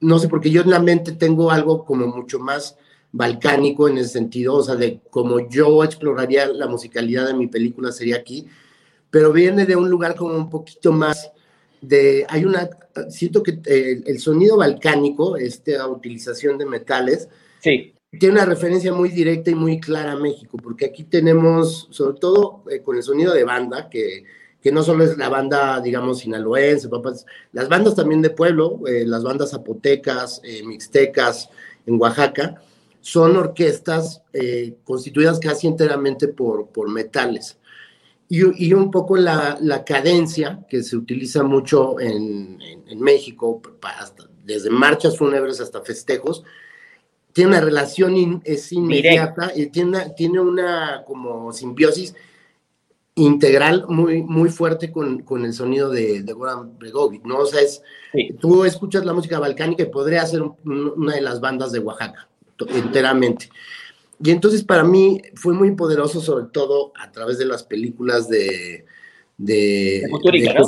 no 0.00 0.18
sé, 0.18 0.28
porque 0.28 0.50
yo 0.50 0.62
en 0.62 0.70
la 0.70 0.80
mente 0.80 1.12
tengo 1.12 1.50
algo 1.50 1.84
como 1.84 2.06
mucho 2.06 2.38
más 2.38 2.78
balcánico 3.12 3.88
en 3.88 3.98
el 3.98 4.06
sentido, 4.06 4.54
o 4.54 4.62
sea, 4.62 4.74
de 4.74 5.00
como 5.10 5.48
yo 5.48 5.84
exploraría 5.84 6.46
la 6.48 6.66
musicalidad 6.66 7.26
de 7.26 7.34
mi 7.34 7.46
película 7.46 7.92
sería 7.92 8.16
aquí, 8.16 8.46
pero 9.10 9.32
viene 9.32 9.66
de 9.66 9.76
un 9.76 9.90
lugar 9.90 10.16
como 10.16 10.34
un 10.34 10.48
poquito 10.48 10.92
más 10.92 11.30
de, 11.82 12.24
hay 12.28 12.44
una, 12.46 12.70
siento 13.10 13.42
que 13.42 13.60
eh, 13.66 14.02
el, 14.06 14.18
sonido 14.18 14.56
balcánico, 14.56 15.36
esta 15.36 15.86
utilización 15.88 16.56
de 16.56 16.64
metales, 16.64 17.28
sí. 17.60 17.92
tiene 18.18 18.36
una 18.36 18.46
referencia 18.46 18.94
muy 18.94 19.10
directa 19.10 19.50
y 19.50 19.54
muy 19.54 19.78
clara 19.78 20.12
a 20.12 20.16
México, 20.16 20.56
porque 20.56 20.86
aquí 20.86 21.04
tenemos, 21.04 21.88
sobre 21.90 22.18
todo 22.18 22.64
eh, 22.70 22.80
con 22.80 22.96
el 22.96 23.02
sonido 23.02 23.34
de 23.34 23.44
banda, 23.44 23.90
que, 23.90 24.24
que 24.62 24.72
no 24.72 24.82
solo 24.82 25.04
es 25.04 25.18
la 25.18 25.28
banda, 25.28 25.80
digamos, 25.80 26.20
sinaloense, 26.20 26.88
papas, 26.88 27.26
las 27.52 27.68
bandas 27.68 27.94
también 27.96 28.22
de 28.22 28.30
pueblo, 28.30 28.80
eh, 28.86 29.04
las 29.04 29.24
bandas 29.24 29.50
zapotecas, 29.50 30.40
mixtecas 30.64 31.50
en 31.84 32.00
Oaxaca, 32.00 32.62
son 33.02 33.36
orquestas 33.36 34.22
eh, 34.32 34.76
constituidas 34.84 35.40
casi 35.40 35.66
enteramente 35.66 36.28
por, 36.28 36.68
por 36.68 36.88
metales. 36.88 37.58
Y, 38.28 38.66
y 38.66 38.72
un 38.72 38.90
poco 38.90 39.16
la, 39.16 39.58
la, 39.60 39.84
cadencia 39.84 40.64
que 40.70 40.82
se 40.82 40.96
utiliza 40.96 41.42
mucho 41.42 42.00
en, 42.00 42.58
en, 42.62 43.00
México, 43.00 43.60
desde 44.44 44.70
marchas 44.70 45.18
fúnebres 45.18 45.60
hasta 45.60 45.82
festejos, 45.82 46.44
tiene 47.34 47.50
una 47.50 47.60
relación 47.60 48.40
es 48.44 48.72
inmediata 48.72 49.52
y 49.54 49.66
tiene, 49.66 50.10
tiene 50.16 50.40
una 50.40 51.02
como 51.06 51.52
simbiosis 51.52 52.14
integral 53.16 53.84
muy, 53.88 54.22
muy 54.22 54.48
fuerte 54.48 54.90
con, 54.90 55.22
con 55.22 55.44
el 55.44 55.52
sonido 55.52 55.90
de, 55.90 56.22
de, 56.22 56.32
Goran 56.32 56.78
Bregovic, 56.78 57.24
¿no? 57.26 57.40
O 57.40 57.46
sea, 57.46 57.60
es, 57.60 57.82
tú 58.40 58.64
escuchas 58.64 59.04
la 59.04 59.12
música 59.12 59.38
balcánica 59.38 59.82
y 59.82 59.86
podría 59.86 60.24
ser 60.24 60.42
una 60.64 61.14
de 61.14 61.20
las 61.20 61.40
bandas 61.40 61.72
de 61.72 61.80
Oaxaca 61.80 62.28
enteramente. 62.68 63.48
Y 64.22 64.30
entonces 64.30 64.62
para 64.62 64.84
mí 64.84 65.20
fue 65.34 65.52
muy 65.52 65.72
poderoso, 65.72 66.20
sobre 66.20 66.46
todo 66.52 66.92
a 66.96 67.10
través 67.10 67.38
de 67.38 67.44
las 67.44 67.64
películas 67.64 68.28
de, 68.28 68.84
de, 69.36 70.02
de 70.32 70.60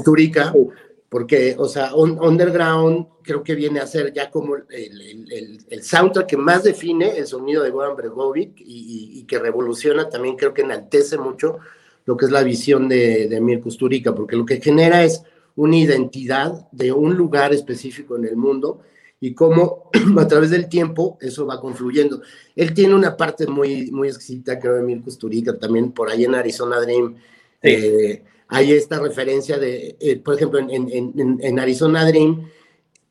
porque, 1.15 1.55
o 1.57 1.69
sea, 1.69 1.95
Underground 1.95 3.07
creo 3.23 3.45
que 3.45 3.55
viene 3.55 3.79
a 3.79 3.87
ser 3.87 4.13
ya 4.13 4.33
como 4.33 4.57
el, 4.57 4.67
el, 4.69 5.65
el, 5.71 5.83
soundtrack 5.85 6.27
que 6.27 6.37
más 6.37 6.65
define 6.65 7.17
el 7.17 7.29
sonido 7.29 7.63
de 7.63 7.71
Goran 7.71 7.95
Bregovic 7.95 8.55
y, 8.57 9.23
que 9.29 9.39
revoluciona 9.39 10.09
también, 10.09 10.35
creo 10.35 10.53
que 10.53 10.63
enaltece 10.63 11.17
mucho 11.17 11.59
lo 12.05 12.17
que 12.17 12.25
es 12.25 12.33
la 12.33 12.43
visión 12.43 12.89
de, 12.89 13.29
de 13.29 13.41
Mir 13.41 13.61
Kusturica, 13.61 14.13
porque 14.13 14.35
lo 14.35 14.45
que 14.45 14.61
genera 14.61 15.05
es 15.05 15.23
una 15.55 15.77
identidad 15.77 16.69
de 16.73 16.91
un 16.91 17.15
lugar 17.15 17.55
específico 17.55 18.17
en 18.17 18.25
el 18.25 18.35
mundo 18.35 18.81
y 19.27 19.33
cómo 19.33 19.91
a 20.19 20.29
través 20.29 20.51
del 20.51 20.69
tiempo 20.69 21.17
eso 21.19 21.47
va 21.47 21.59
confluyendo. 21.59 22.21
Él 22.55 22.75
tiene 22.75 22.95
una 22.95 23.17
parte 23.17 23.47
muy, 23.47 23.91
muy 23.91 24.09
exquisita, 24.09 24.59
creo, 24.59 24.75
de 24.75 24.81
Emil 24.81 25.01
Kusturica, 25.01 25.59
también 25.59 25.93
por 25.93 26.11
ahí 26.11 26.25
en 26.25 26.35
Arizona 26.35 26.79
Dream. 26.79 27.17
Eh, 27.63 28.23
hay 28.49 28.73
esta 28.73 29.01
referencia 29.01 29.57
de, 29.57 29.97
eh, 29.99 30.17
por 30.19 30.35
ejemplo, 30.35 30.59
en, 30.59 30.71
en, 30.71 31.39
en 31.41 31.59
Arizona 31.59 32.07
Dream, 32.07 32.51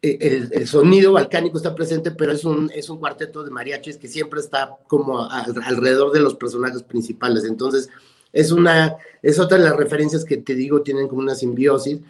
eh, 0.03 0.17
el, 0.21 0.49
el, 0.51 0.67
sonido 0.67 1.13
balcánico 1.13 1.57
está 1.57 1.73
presente, 1.73 2.11
pero 2.11 2.31
es 2.31 2.45
un, 2.45 2.69
es 2.75 2.91
un 2.91 2.99
cuarteto 2.99 3.43
de 3.43 3.49
mariachis 3.49 3.97
que 3.97 4.07
siempre 4.07 4.39
está 4.39 4.77
como 4.85 5.27
alrededor 5.31 6.11
de 6.11 6.19
los 6.19 6.35
personajes 6.35 6.83
principales. 6.83 7.43
Entonces, 7.43 7.89
es 8.31 8.51
una, 8.51 8.97
es 9.23 9.39
otra 9.39 9.57
de 9.57 9.63
las 9.63 9.75
referencias 9.75 10.25
que 10.25 10.37
te 10.37 10.53
digo, 10.53 10.83
tienen 10.83 11.07
como 11.07 11.21
una 11.21 11.33
simbiosis. 11.33 12.01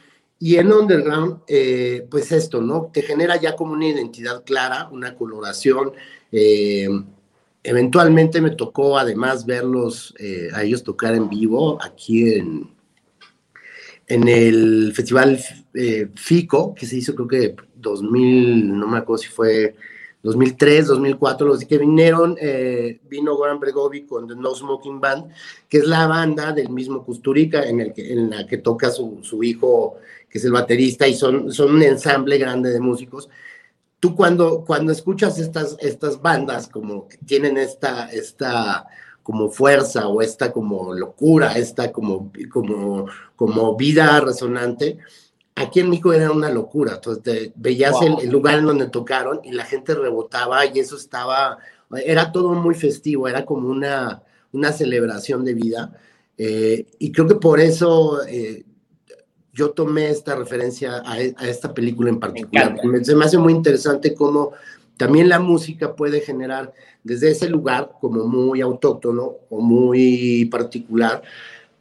Y 0.46 0.58
en 0.58 0.74
Underground, 0.74 1.38
eh, 1.48 2.06
pues 2.12 2.34
esto, 2.34 2.60
¿no? 2.60 2.90
Te 2.94 3.02
genera 3.02 3.40
ya 3.40 3.56
como 3.56 3.72
una 3.72 3.88
identidad 3.88 4.44
clara, 4.44 4.90
una 4.92 5.16
coloración. 5.16 5.94
Eh, 6.34 6.90
eventualmente 7.64 8.42
me 8.42 8.50
tocó 8.50 8.98
además 8.98 9.46
verlos, 9.46 10.14
eh, 10.20 10.50
a 10.54 10.64
ellos 10.64 10.84
tocar 10.84 11.16
en 11.16 11.30
vivo 11.30 11.82
aquí 11.82 12.34
en, 12.34 12.70
en 14.06 14.28
el 14.28 14.92
festival 14.94 15.40
FICO, 16.14 16.76
que 16.76 16.88
se 16.88 16.98
hizo 16.98 17.16
creo 17.16 17.28
que 17.30 17.56
2000, 17.76 18.78
no 18.78 18.90
me 18.90 18.98
acuerdo 18.98 19.24
si 19.24 19.30
fue 19.30 19.76
2003, 20.24 20.88
2004, 20.88 21.48
los 21.48 21.64
que 21.64 21.78
vinieron, 21.78 22.38
vino 23.10 23.38
Goran 23.38 23.62
Bregovic 23.62 24.08
con 24.08 24.28
The 24.28 24.36
No 24.36 24.54
Smoking 24.54 25.00
Band, 25.00 25.32
que 25.70 25.78
es 25.78 25.86
la 25.86 26.06
banda 26.06 26.52
del 26.52 26.70
mismo 26.70 27.06
Custurica, 27.06 27.64
en, 27.64 27.80
el 27.80 27.94
que, 27.94 28.12
en 28.12 28.30
la 28.30 28.46
que 28.46 28.58
toca 28.58 28.92
su, 28.92 29.20
su, 29.22 29.42
hijo, 29.42 30.00
que 30.34 30.40
es 30.40 30.46
el 30.46 30.52
baterista, 30.52 31.08
y 31.08 31.14
son, 31.14 31.52
son 31.52 31.76
un 31.76 31.84
ensamble 31.84 32.40
grande 32.40 32.72
de 32.72 32.80
músicos. 32.80 33.30
Tú 34.00 34.16
cuando, 34.16 34.66
cuando 34.66 34.92
escuchas 34.92 35.38
estas, 35.38 35.78
estas 35.80 36.20
bandas, 36.24 36.68
como 36.68 37.08
que 37.08 37.18
tienen 37.20 37.56
esta, 37.56 38.12
esta 38.12 38.88
como 39.22 39.52
fuerza 39.52 40.08
o 40.08 40.24
esta 40.24 40.52
como 40.52 40.92
locura, 40.92 41.54
esta 41.54 41.92
como, 41.92 42.32
como, 42.52 43.06
como 43.36 43.76
vida 43.76 44.20
resonante, 44.22 44.98
aquí 45.54 45.82
en 45.82 45.92
México 45.92 46.12
era 46.12 46.32
una 46.32 46.50
locura. 46.50 46.94
Entonces, 46.96 47.52
veías 47.54 47.94
el, 48.02 48.28
lugar 48.32 48.58
en 48.58 48.66
donde 48.66 48.90
tocaron 48.90 49.40
y 49.44 49.52
la 49.52 49.66
gente 49.66 49.94
rebotaba 49.94 50.66
y 50.66 50.80
eso 50.80 50.98
estaba, 50.98 51.60
era 52.04 52.32
todo 52.32 52.56
muy 52.56 52.74
festivo, 52.74 53.28
era 53.28 53.46
como 53.46 53.70
una, 53.70 54.24
una 54.52 54.72
celebración 54.72 55.46
de 55.46 55.54
vida. 55.54 55.96
Eh, 56.40 56.88
y 56.98 57.12
creo 57.12 57.28
que 57.28 57.36
por 57.36 57.60
eso 57.60 58.26
eh, 58.26 58.66
yo 59.54 59.72
tomé 59.72 60.10
esta 60.10 60.36
referencia 60.36 61.04
a, 61.06 61.20
esta 61.20 61.74
película 61.74 62.10
en 62.10 62.20
particular. 62.20 62.76
Me 62.84 63.06
se 63.06 63.16
me 63.16 63.26
hace 63.26 63.38
muy 63.38 63.54
interesante 63.54 64.14
cómo 64.14 64.52
también 64.98 65.30
la 65.30 65.40
música 65.40 65.96
puede 65.96 66.22
generar 66.22 66.74
desde 67.04 67.32
ese 67.32 67.50
lugar 67.50 67.92
como 68.02 68.26
muy 68.26 68.62
autóctono 68.62 69.36
o 69.50 69.62
muy 69.62 70.46
particular 70.46 71.22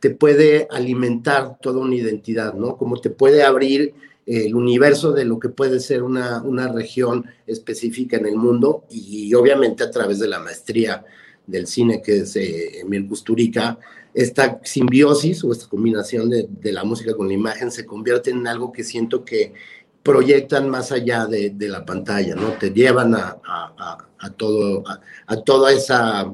te 0.03 0.11
puede 0.11 0.67
alimentar 0.69 1.59
toda 1.61 1.79
una 1.79 1.95
identidad, 1.95 2.55
¿no? 2.55 2.77
Como 2.77 3.01
te 3.01 3.09
puede 3.09 3.45
abrir 3.45 3.95
el 4.27 4.53
universo 4.57 5.13
de 5.13 5.25
lo 5.25 5.39
que 5.39 5.49
puede 5.49 5.79
ser 5.79 6.03
una, 6.03 6.43
una 6.43 6.67
región 6.67 7.25
específica 7.47 8.17
en 8.17 8.27
el 8.27 8.35
mundo 8.37 8.85
y, 8.91 9.33
obviamente 9.35 9.85
a 9.85 9.93
través 9.93 10.19
de 10.19 10.27
la 10.27 10.41
maestría 10.41 11.05
del 11.47 11.69
cine 11.69 12.03
que 12.03 12.19
es 12.19 12.35
eh, 12.35 12.81
Emil 12.81 13.07
Kusturica, 13.07 13.79
esta 14.15 14.61
simbiosis 14.63 15.43
o 15.45 15.53
esta 15.53 15.69
combinación 15.69 16.29
de, 16.29 16.47
de, 16.49 16.73
la 16.73 16.85
música 16.85 17.15
con 17.15 17.29
la 17.29 17.35
imagen 17.35 17.71
se 17.71 17.87
convierte 17.87 18.31
en 18.31 18.47
algo 18.47 18.73
que 18.73 18.85
siento 18.85 19.25
que 19.25 19.55
proyectan 20.03 20.69
más 20.69 20.93
allá 20.93 21.27
de, 21.27 21.51
de 21.51 21.69
la 21.69 21.85
pantalla, 21.85 22.35
¿no? 22.35 22.49
Te 22.53 22.71
llevan 22.71 23.15
a, 23.15 23.39
a, 23.45 23.99
a 24.23 24.31
todo, 24.31 24.85
a, 25.27 25.37
toda 25.43 25.73
esa 25.73 26.33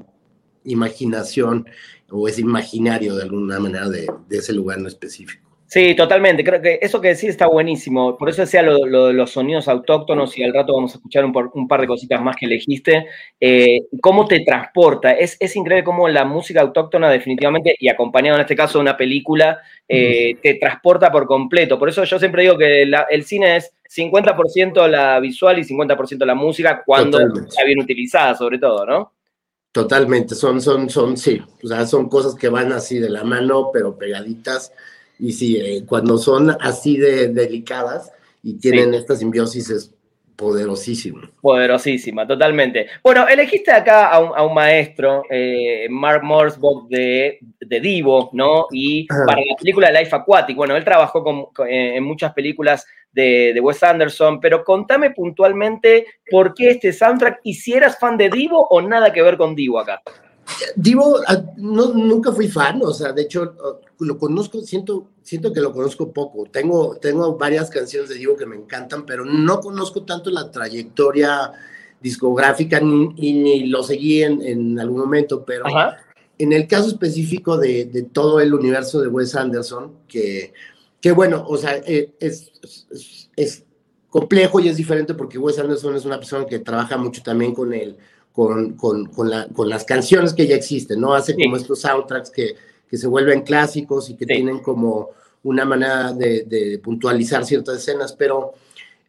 imaginación 0.64 1.66
o 2.10 2.28
es 2.28 2.38
imaginario 2.38 3.14
de 3.16 3.22
alguna 3.22 3.58
manera 3.58 3.88
de, 3.88 4.06
ese 4.30 4.52
lugar 4.52 4.78
en 4.78 4.86
específico. 4.86 5.47
Sí, 5.68 5.94
totalmente. 5.94 6.42
Creo 6.42 6.62
que 6.62 6.78
eso 6.80 6.98
que 6.98 7.08
decís 7.08 7.28
está 7.28 7.46
buenísimo. 7.46 8.16
Por 8.16 8.30
eso 8.30 8.40
decía 8.40 8.62
lo, 8.62 9.08
de 9.08 9.12
los 9.12 9.30
sonidos 9.30 9.68
autóctonos 9.68 10.36
y 10.38 10.42
al 10.42 10.54
rato 10.54 10.72
vamos 10.72 10.94
a 10.94 10.96
escuchar 10.96 11.26
un, 11.26 11.68
par 11.68 11.80
de 11.82 11.86
cositas 11.86 12.22
más 12.22 12.36
que 12.36 12.46
elegiste. 12.46 13.04
Eh, 13.38 13.80
¿Cómo 14.00 14.26
te 14.26 14.40
transporta? 14.40 15.12
Es, 15.12 15.36
es, 15.38 15.54
increíble 15.56 15.84
cómo 15.84 16.08
la 16.08 16.24
música 16.24 16.62
autóctona 16.62 17.10
definitivamente, 17.10 17.76
y 17.78 17.90
acompañado 17.90 18.36
en 18.36 18.40
este 18.40 18.56
caso 18.56 18.78
de 18.78 18.82
una 18.82 18.96
película, 18.96 19.58
eh, 19.86 20.36
te 20.42 20.54
transporta 20.54 21.12
por 21.12 21.26
completo. 21.26 21.78
Por 21.78 21.90
eso 21.90 22.02
yo 22.02 22.18
siempre 22.18 22.44
digo 22.44 22.56
que 22.56 22.84
el 23.10 23.24
cine 23.24 23.56
es 23.56 23.70
50% 23.94 24.88
la 24.88 25.20
visual 25.20 25.58
y 25.58 25.64
50% 25.64 26.24
la 26.24 26.34
música 26.34 26.82
cuando 26.84 27.20
está 27.20 27.64
bien 27.64 27.80
utilizada, 27.80 28.34
sobre 28.34 28.58
todo, 28.58 28.86
¿no? 28.86 29.12
Totalmente, 29.70 30.34
son, 30.34 30.62
son, 30.62 30.88
son, 30.88 31.18
sí, 31.18 31.42
o 31.62 31.66
sea, 31.66 31.84
son 31.84 32.08
cosas 32.08 32.34
que 32.34 32.48
van 32.48 32.72
así 32.72 32.98
de 32.98 33.10
la 33.10 33.22
mano, 33.22 33.68
pero 33.70 33.98
pegaditas. 33.98 34.72
Y 35.18 35.32
sí, 35.32 35.56
eh, 35.56 35.84
cuando 35.86 36.18
son 36.18 36.56
así 36.60 36.96
de 36.96 37.28
delicadas 37.28 38.12
y 38.42 38.54
tienen 38.54 38.94
esta 38.94 39.16
simbiosis 39.16 39.70
es 39.70 39.94
poderosísimo. 40.38 41.22
Poderosísima, 41.40 42.24
totalmente. 42.24 42.86
Bueno, 43.02 43.26
elegiste 43.26 43.72
acá 43.72 44.06
a 44.06 44.44
un, 44.44 44.54
maestro, 44.54 45.24
eh, 45.28 45.88
Mark 45.90 46.22
Morsbach 46.22 46.86
de, 46.88 47.40
de, 47.58 47.80
Divo, 47.80 48.30
¿no? 48.32 48.66
Y 48.70 49.08
para 49.08 49.40
la 49.40 49.56
película 49.58 49.90
Life 49.90 50.14
Aquatic, 50.14 50.56
bueno, 50.56 50.76
él 50.76 50.84
trabajó 50.84 51.24
con, 51.24 51.46
en 51.68 52.04
muchas 52.04 52.32
películas 52.34 52.86
de, 53.10 53.58
Wes 53.60 53.82
Anderson, 53.82 54.38
pero 54.40 54.62
contame 54.62 55.10
puntualmente 55.10 56.06
por 56.30 56.54
qué 56.54 56.70
este 56.70 56.92
soundtrack 56.92 57.40
y 57.42 57.54
si 57.54 57.74
eras 57.74 57.98
fan 57.98 58.16
de 58.16 58.30
Divo 58.30 58.66
o 58.70 58.80
nada 58.80 59.12
que 59.12 59.22
ver 59.22 59.36
con 59.36 59.56
Divo 59.56 59.80
acá. 59.80 60.00
Divo, 60.76 61.20
no, 61.56 61.92
nunca 61.92 62.32
fui 62.32 62.48
fan, 62.48 62.80
o 62.82 62.92
sea, 62.92 63.12
de 63.12 63.22
hecho 63.22 63.54
lo 64.00 64.18
conozco, 64.18 64.60
siento, 64.62 65.08
siento 65.22 65.52
que 65.52 65.60
lo 65.60 65.72
conozco 65.72 66.12
poco. 66.12 66.44
Tengo, 66.50 66.96
tengo 66.96 67.36
varias 67.36 67.70
canciones 67.70 68.08
de 68.08 68.16
Divo 68.16 68.36
que 68.36 68.46
me 68.46 68.56
encantan, 68.56 69.04
pero 69.04 69.24
no 69.24 69.60
conozco 69.60 70.04
tanto 70.04 70.30
la 70.30 70.50
trayectoria 70.50 71.52
discográfica 72.00 72.80
ni, 72.80 73.08
ni 73.08 73.66
lo 73.66 73.82
seguí 73.82 74.22
en, 74.22 74.78
algún 74.78 75.00
momento, 75.00 75.44
pero 75.44 75.64
en 76.38 76.52
el 76.52 76.68
caso 76.68 76.88
específico 76.88 77.58
de, 77.58 77.86
de, 77.86 78.04
todo 78.04 78.40
el 78.40 78.54
universo 78.54 79.00
de 79.00 79.08
Wes 79.08 79.34
Anderson, 79.34 79.92
que 80.06 80.52
que 81.00 81.12
bueno, 81.12 81.44
o 81.46 81.56
sea, 81.56 81.76
eh, 81.86 82.12
es, 82.20 82.50
es, 83.36 83.64
complejo 84.10 84.58
y 84.58 84.68
es 84.68 84.76
diferente 84.78 85.12
porque 85.12 85.38
Wes 85.38 85.58
Anderson 85.58 85.94
es 85.94 86.06
una 86.06 86.16
persona 86.16 86.46
que 86.46 86.58
trabaja 86.60 86.96
mucho 86.96 87.22
también 87.22 87.54
con 87.54 87.74
el, 87.74 87.98
con, 88.38 88.74
con, 88.74 89.06
con, 89.06 89.28
la, 89.28 89.48
con 89.48 89.68
las 89.68 89.82
canciones 89.82 90.32
que 90.32 90.46
ya 90.46 90.54
existen, 90.54 91.00
¿no? 91.00 91.12
Hace 91.12 91.34
como 91.34 91.56
estos 91.56 91.80
soundtracks 91.80 92.30
que, 92.30 92.54
que, 92.88 92.96
se 92.96 93.08
vuelven 93.08 93.40
clásicos 93.40 94.10
y 94.10 94.14
que 94.14 94.26
tienen 94.26 94.60
como 94.60 95.10
una 95.42 95.64
manera 95.64 96.12
de, 96.12 96.44
de 96.44 96.78
puntualizar 96.78 97.44
ciertas 97.44 97.78
escenas, 97.78 98.12
pero 98.12 98.52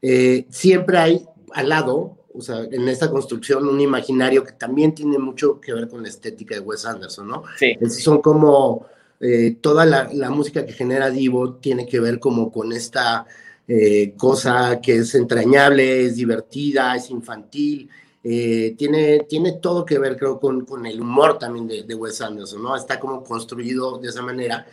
eh, 0.01 0.47
siempre 0.49 0.97
hay 0.97 1.25
al 1.53 1.69
lado, 1.69 2.17
o 2.33 2.41
sea, 2.41 2.63
en 2.71 2.89
esta 2.89 3.11
construcción, 3.11 3.67
un 3.67 3.79
imaginario 3.79 4.43
que 4.43 4.53
también 4.53 4.95
tiene 4.95 5.19
mucho 5.19 5.61
que 5.61 5.73
ver 5.73 5.87
con 5.87 6.01
la 6.01 6.09
estética 6.09 6.55
de 6.55 6.61
Wes 6.61 6.87
Anderson, 6.87 7.27
¿no? 7.27 7.43
Sí. 7.59 7.77
son 7.87 8.23
como 8.23 8.87
eh, 9.19 9.57
toda 9.61 9.85
la, 9.85 10.31
música 10.31 10.65
que 10.65 10.73
genera 10.73 11.11
Divo 11.11 11.53
tiene 11.53 11.85
que 11.85 11.99
ver 11.99 12.17
como 12.19 12.51
con 12.51 12.73
esta 12.73 13.27
eh, 13.67 14.15
cosa 14.17 14.81
que 14.81 14.95
es 14.95 15.13
entrañable, 15.13 16.07
es 16.07 16.15
divertida, 16.15 16.95
es 16.95 17.11
infantil, 17.11 17.91
eh, 18.23 18.75
tiene, 18.77 19.25
tiene 19.29 19.53
todo 19.53 19.85
que 19.85 19.97
ver 19.99 20.17
creo 20.17 20.39
con, 20.39 20.65
con 20.65 20.85
el 20.85 20.99
humor 20.99 21.39
también 21.39 21.67
de, 21.67 21.83
de, 21.83 21.95
Wes 21.95 22.21
Anderson, 22.21 22.61
¿no? 22.61 22.75
Está 22.75 22.99
como 22.99 23.23
construido 23.23 23.97
de 23.97 24.09
esa 24.09 24.21
manera. 24.21 24.65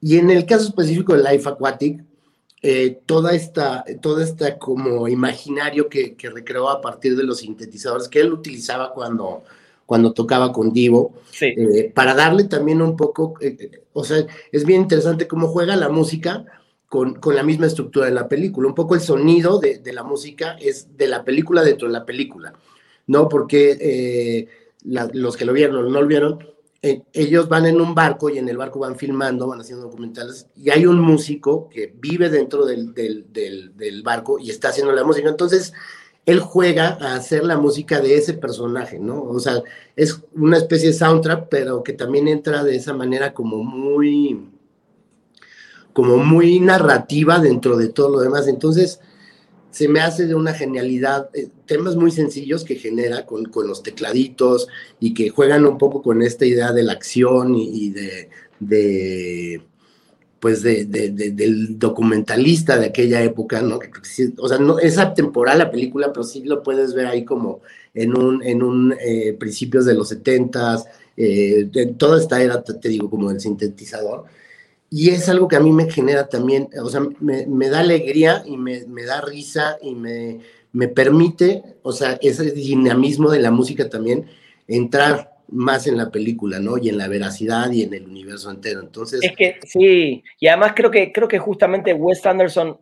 Y 0.00 0.16
en 0.16 0.30
el 0.30 0.46
caso 0.46 0.68
específico 0.68 1.14
de 1.14 1.22
Life 1.30 1.48
Aquatic, 1.48 2.04
toda 3.06 3.34
esta, 3.34 3.84
toda 4.00 4.24
esta 4.24 4.58
como 4.58 5.06
imaginario 5.08 5.88
que, 5.88 6.14
que 6.14 6.30
recreó 6.30 6.68
a 6.68 6.80
partir 6.80 7.16
de 7.16 7.22
los 7.24 7.38
sintetizadores 7.38 8.08
que 8.08 8.20
él 8.20 8.32
utilizaba 8.32 8.92
cuando 8.92 9.44
cuando 9.88 10.12
tocaba 10.12 10.52
con 10.52 10.70
Divo, 10.70 11.14
eh, 11.40 11.90
para 11.94 12.12
darle 12.12 12.44
también 12.44 12.82
un 12.82 12.94
poco, 12.94 13.36
eh, 13.40 13.56
eh, 13.58 13.84
o 13.94 14.04
sea, 14.04 14.26
es 14.52 14.66
bien 14.66 14.82
interesante 14.82 15.26
cómo 15.26 15.48
juega 15.48 15.76
la 15.76 15.88
música 15.88 16.44
con, 16.90 17.14
con, 17.14 17.34
la 17.34 17.42
misma 17.42 17.68
estructura 17.68 18.04
de 18.04 18.12
la 18.12 18.28
película. 18.28 18.68
Un 18.68 18.74
poco 18.74 18.94
el 18.94 19.00
sonido 19.00 19.58
de, 19.58 19.78
de, 19.78 19.92
la 19.94 20.02
música 20.02 20.58
es 20.60 20.98
de 20.98 21.08
la 21.08 21.24
película 21.24 21.62
dentro 21.62 21.88
de 21.88 21.94
la 21.94 22.04
película, 22.04 22.52
¿no? 23.08 23.28
Porque 23.28 24.48
los 24.84 25.36
que 25.36 25.44
lo 25.44 25.52
vieron 25.52 25.92
no 25.92 26.00
lo 26.00 26.06
vieron, 26.06 26.38
ellos 26.80 27.48
van 27.48 27.66
en 27.66 27.80
un 27.80 27.92
barco 27.92 28.30
y 28.30 28.38
en 28.38 28.48
el 28.48 28.56
barco 28.56 28.78
van 28.78 28.96
filmando, 28.96 29.48
van 29.48 29.60
haciendo 29.60 29.86
documentales, 29.86 30.46
y 30.54 30.70
hay 30.70 30.86
un 30.86 31.00
músico 31.00 31.68
que 31.68 31.92
vive 32.00 32.30
dentro 32.30 32.64
del, 32.64 32.94
del, 32.94 33.26
del, 33.32 33.76
del 33.76 34.02
barco 34.04 34.38
y 34.38 34.50
está 34.50 34.68
haciendo 34.68 34.92
la 34.92 35.02
música. 35.02 35.28
Entonces, 35.28 35.72
él 36.24 36.40
juega 36.40 36.98
a 37.00 37.16
hacer 37.16 37.42
la 37.42 37.56
música 37.56 38.00
de 38.00 38.16
ese 38.16 38.34
personaje, 38.34 38.98
¿no? 38.98 39.22
O 39.22 39.40
sea, 39.40 39.62
es 39.96 40.20
una 40.34 40.58
especie 40.58 40.88
de 40.88 40.94
soundtrack, 40.94 41.48
pero 41.48 41.82
que 41.82 41.94
también 41.94 42.28
entra 42.28 42.62
de 42.62 42.76
esa 42.76 42.92
manera 42.92 43.32
como 43.32 43.64
muy, 43.64 44.48
como 45.94 46.18
muy 46.18 46.60
narrativa 46.60 47.38
dentro 47.38 47.76
de 47.76 47.88
todo 47.88 48.10
lo 48.10 48.20
demás. 48.20 48.46
Entonces, 48.46 49.00
se 49.70 49.88
me 49.88 50.00
hace 50.00 50.26
de 50.26 50.34
una 50.34 50.54
genialidad, 50.54 51.30
eh, 51.34 51.48
temas 51.66 51.96
muy 51.96 52.10
sencillos 52.10 52.64
que 52.64 52.76
genera 52.76 53.26
con, 53.26 53.46
con, 53.46 53.66
los 53.68 53.82
tecladitos 53.82 54.68
y 55.00 55.14
que 55.14 55.28
juegan 55.28 55.66
un 55.66 55.78
poco 55.78 56.02
con 56.02 56.22
esta 56.22 56.46
idea 56.46 56.72
de 56.72 56.82
la 56.82 56.92
acción 56.92 57.54
y, 57.54 57.90
de, 57.90 58.30
de 58.60 59.62
pues 60.40 60.62
de, 60.62 60.84
del 60.86 61.78
documentalista 61.78 62.78
de 62.78 62.86
aquella 62.86 63.22
época, 63.22 63.60
¿no? 63.60 63.80
O 64.38 64.48
sea, 64.48 64.58
no 64.58 64.78
es 64.78 64.96
atemporal 64.96 65.58
la 65.58 65.70
película, 65.70 66.12
pero 66.12 66.24
sí 66.24 66.44
lo 66.44 66.62
puedes 66.62 66.94
ver 66.94 67.06
ahí 67.06 67.24
como 67.24 67.60
en 67.92 68.16
un, 68.16 68.42
en 68.44 68.62
un 68.62 68.94
eh, 69.00 69.34
principios 69.38 69.84
de 69.84 69.94
los 69.94 70.08
setentas, 70.08 70.86
eh, 71.16 71.68
toda 71.96 72.20
esta 72.20 72.40
era, 72.40 72.62
te, 72.62 72.88
digo, 72.88 73.10
como 73.10 73.30
el 73.32 73.40
sintetizador. 73.40 74.24
Y 74.90 75.10
es 75.10 75.28
algo 75.28 75.48
que 75.48 75.56
a 75.56 75.60
mí 75.60 75.70
me 75.70 75.90
genera 75.90 76.28
también, 76.28 76.70
o 76.82 76.88
sea, 76.88 77.02
me, 77.20 77.46
me 77.46 77.68
da 77.68 77.80
alegría 77.80 78.42
y 78.46 78.56
me, 78.56 78.86
me, 78.86 79.04
da 79.04 79.20
risa 79.20 79.76
y 79.82 79.94
me, 79.94 80.40
me 80.72 80.88
permite, 80.88 81.62
o 81.82 81.92
sea, 81.92 82.18
ese 82.22 82.52
dinamismo 82.52 83.30
de 83.30 83.40
la 83.40 83.50
música 83.50 83.88
también, 83.88 84.26
entrar 84.66 85.38
más 85.50 85.86
en 85.86 85.96
la 85.96 86.10
película, 86.10 86.58
¿no? 86.58 86.78
Y 86.78 86.88
en 86.88 86.98
la 86.98 87.08
veracidad 87.08 87.70
y 87.70 87.82
en 87.82 87.94
el 87.94 88.04
universo 88.06 88.50
entero. 88.50 88.80
Entonces. 88.80 89.20
Es 89.22 89.36
que 89.36 89.58
sí, 89.66 90.22
y 90.40 90.46
además 90.46 90.72
creo 90.74 90.90
que, 90.90 91.12
creo 91.12 91.28
que 91.28 91.38
justamente 91.38 91.92
Wes 91.92 92.24
Anderson, 92.24 92.78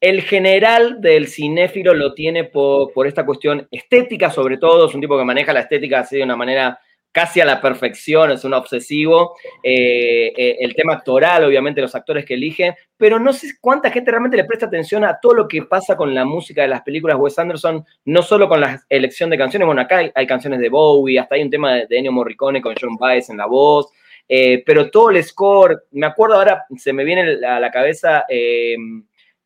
el 0.00 0.22
general 0.22 1.00
del 1.00 1.26
cinéfilo 1.26 1.94
lo 1.94 2.12
tiene 2.12 2.44
por, 2.44 2.92
por 2.92 3.06
esta 3.06 3.24
cuestión 3.24 3.66
estética, 3.70 4.30
sobre 4.30 4.58
todo, 4.58 4.88
es 4.88 4.94
un 4.94 5.00
tipo 5.00 5.16
que 5.16 5.24
maneja 5.24 5.52
la 5.52 5.60
estética 5.60 6.00
así 6.00 6.16
de 6.16 6.24
una 6.24 6.36
manera 6.36 6.78
casi 7.16 7.40
a 7.40 7.46
la 7.46 7.62
perfección, 7.62 8.30
es 8.30 8.44
un 8.44 8.52
obsesivo. 8.52 9.38
Eh, 9.62 10.34
eh, 10.36 10.56
el 10.60 10.74
tema 10.74 10.92
actoral, 10.92 11.44
obviamente, 11.44 11.80
los 11.80 11.94
actores 11.94 12.26
que 12.26 12.34
eligen, 12.34 12.74
pero 12.98 13.18
no 13.18 13.32
sé 13.32 13.54
cuánta 13.58 13.90
gente 13.90 14.10
realmente 14.10 14.36
le 14.36 14.44
presta 14.44 14.66
atención 14.66 15.02
a 15.02 15.18
todo 15.18 15.32
lo 15.32 15.48
que 15.48 15.62
pasa 15.62 15.96
con 15.96 16.14
la 16.14 16.26
música 16.26 16.60
de 16.60 16.68
las 16.68 16.82
películas 16.82 17.16
de 17.16 17.22
Wes 17.22 17.38
Anderson, 17.38 17.86
no 18.04 18.20
solo 18.20 18.50
con 18.50 18.60
la 18.60 18.82
elección 18.90 19.30
de 19.30 19.38
canciones, 19.38 19.64
bueno, 19.64 19.80
acá 19.80 20.12
hay, 20.14 20.26
canciones 20.26 20.60
de 20.60 20.68
Bowie, 20.68 21.18
hasta 21.18 21.36
hay 21.36 21.42
un 21.42 21.48
tema 21.48 21.76
de, 21.76 21.86
Ennio 21.88 22.12
Morricone 22.12 22.60
con 22.60 22.74
John 22.78 22.96
Baez 22.98 23.30
en 23.30 23.38
la 23.38 23.46
voz, 23.46 23.90
eh, 24.28 24.62
pero 24.66 24.90
todo 24.90 25.08
el 25.08 25.24
score, 25.24 25.84
me 25.92 26.04
acuerdo 26.04 26.34
ahora, 26.34 26.66
se 26.76 26.92
me 26.92 27.02
viene 27.02 27.46
a 27.46 27.58
la 27.58 27.70
cabeza 27.70 28.24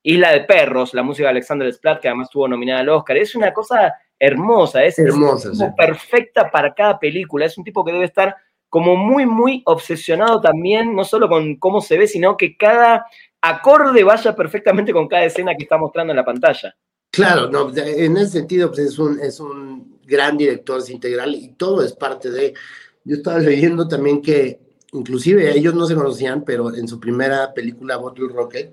Isla 0.02 0.32
de 0.32 0.40
Perros, 0.40 0.92
la 0.92 1.04
música 1.04 1.28
de 1.28 1.34
Alexander 1.34 1.72
Splat, 1.72 2.00
que 2.00 2.08
además 2.08 2.26
estuvo 2.26 2.48
nominada 2.48 2.80
al 2.80 2.88
Oscar, 2.88 3.16
es 3.16 3.36
una 3.36 3.52
cosa 3.52 3.94
hermosa, 4.20 4.84
es, 4.84 4.98
hermosa, 4.98 5.74
perfecta 5.74 6.50
para 6.50 6.74
cada 6.74 6.98
película. 6.98 7.46
Es 7.46 7.56
un 7.58 7.64
tipo 7.64 7.84
que 7.84 7.92
debe 7.92 8.04
estar 8.04 8.36
como 8.68 8.94
muy, 8.94 9.26
muy 9.26 9.62
obsesionado 9.64 10.40
también, 10.40 10.94
no 10.94 11.02
solo 11.04 11.28
con 11.28 11.56
cómo 11.56 11.80
se 11.80 11.98
ve, 11.98 12.06
sino 12.06 12.36
que 12.36 12.56
cada 12.56 13.06
acorde 13.40 14.04
vaya 14.04 14.36
perfectamente 14.36 14.92
con 14.92 15.08
cada 15.08 15.24
escena 15.24 15.56
que 15.56 15.64
está 15.64 15.78
mostrando 15.78 16.12
en 16.12 16.18
la 16.18 16.24
pantalla. 16.24 16.76
Claro, 17.10 17.50
no, 17.50 17.72
en 17.74 18.16
ese 18.16 18.38
sentido 18.38 18.68
pues 18.68 18.80
es, 18.80 18.98
un, 18.98 19.18
es 19.18 19.40
un 19.40 19.98
gran 20.04 20.36
director 20.36 20.80
integral 20.88 21.34
y 21.34 21.48
todo 21.54 21.82
es 21.82 21.92
parte 21.92 22.30
de... 22.30 22.54
Yo 23.02 23.16
estaba 23.16 23.38
leyendo 23.38 23.88
también 23.88 24.22
que 24.22 24.60
inclusive 24.92 25.56
ellos 25.56 25.74
no 25.74 25.86
se 25.86 25.94
conocían, 25.94 26.44
pero 26.44 26.72
en 26.72 26.86
su 26.86 27.00
primera 27.00 27.52
película, 27.52 27.96
Bottle 27.96 28.28
Rocket, 28.28 28.72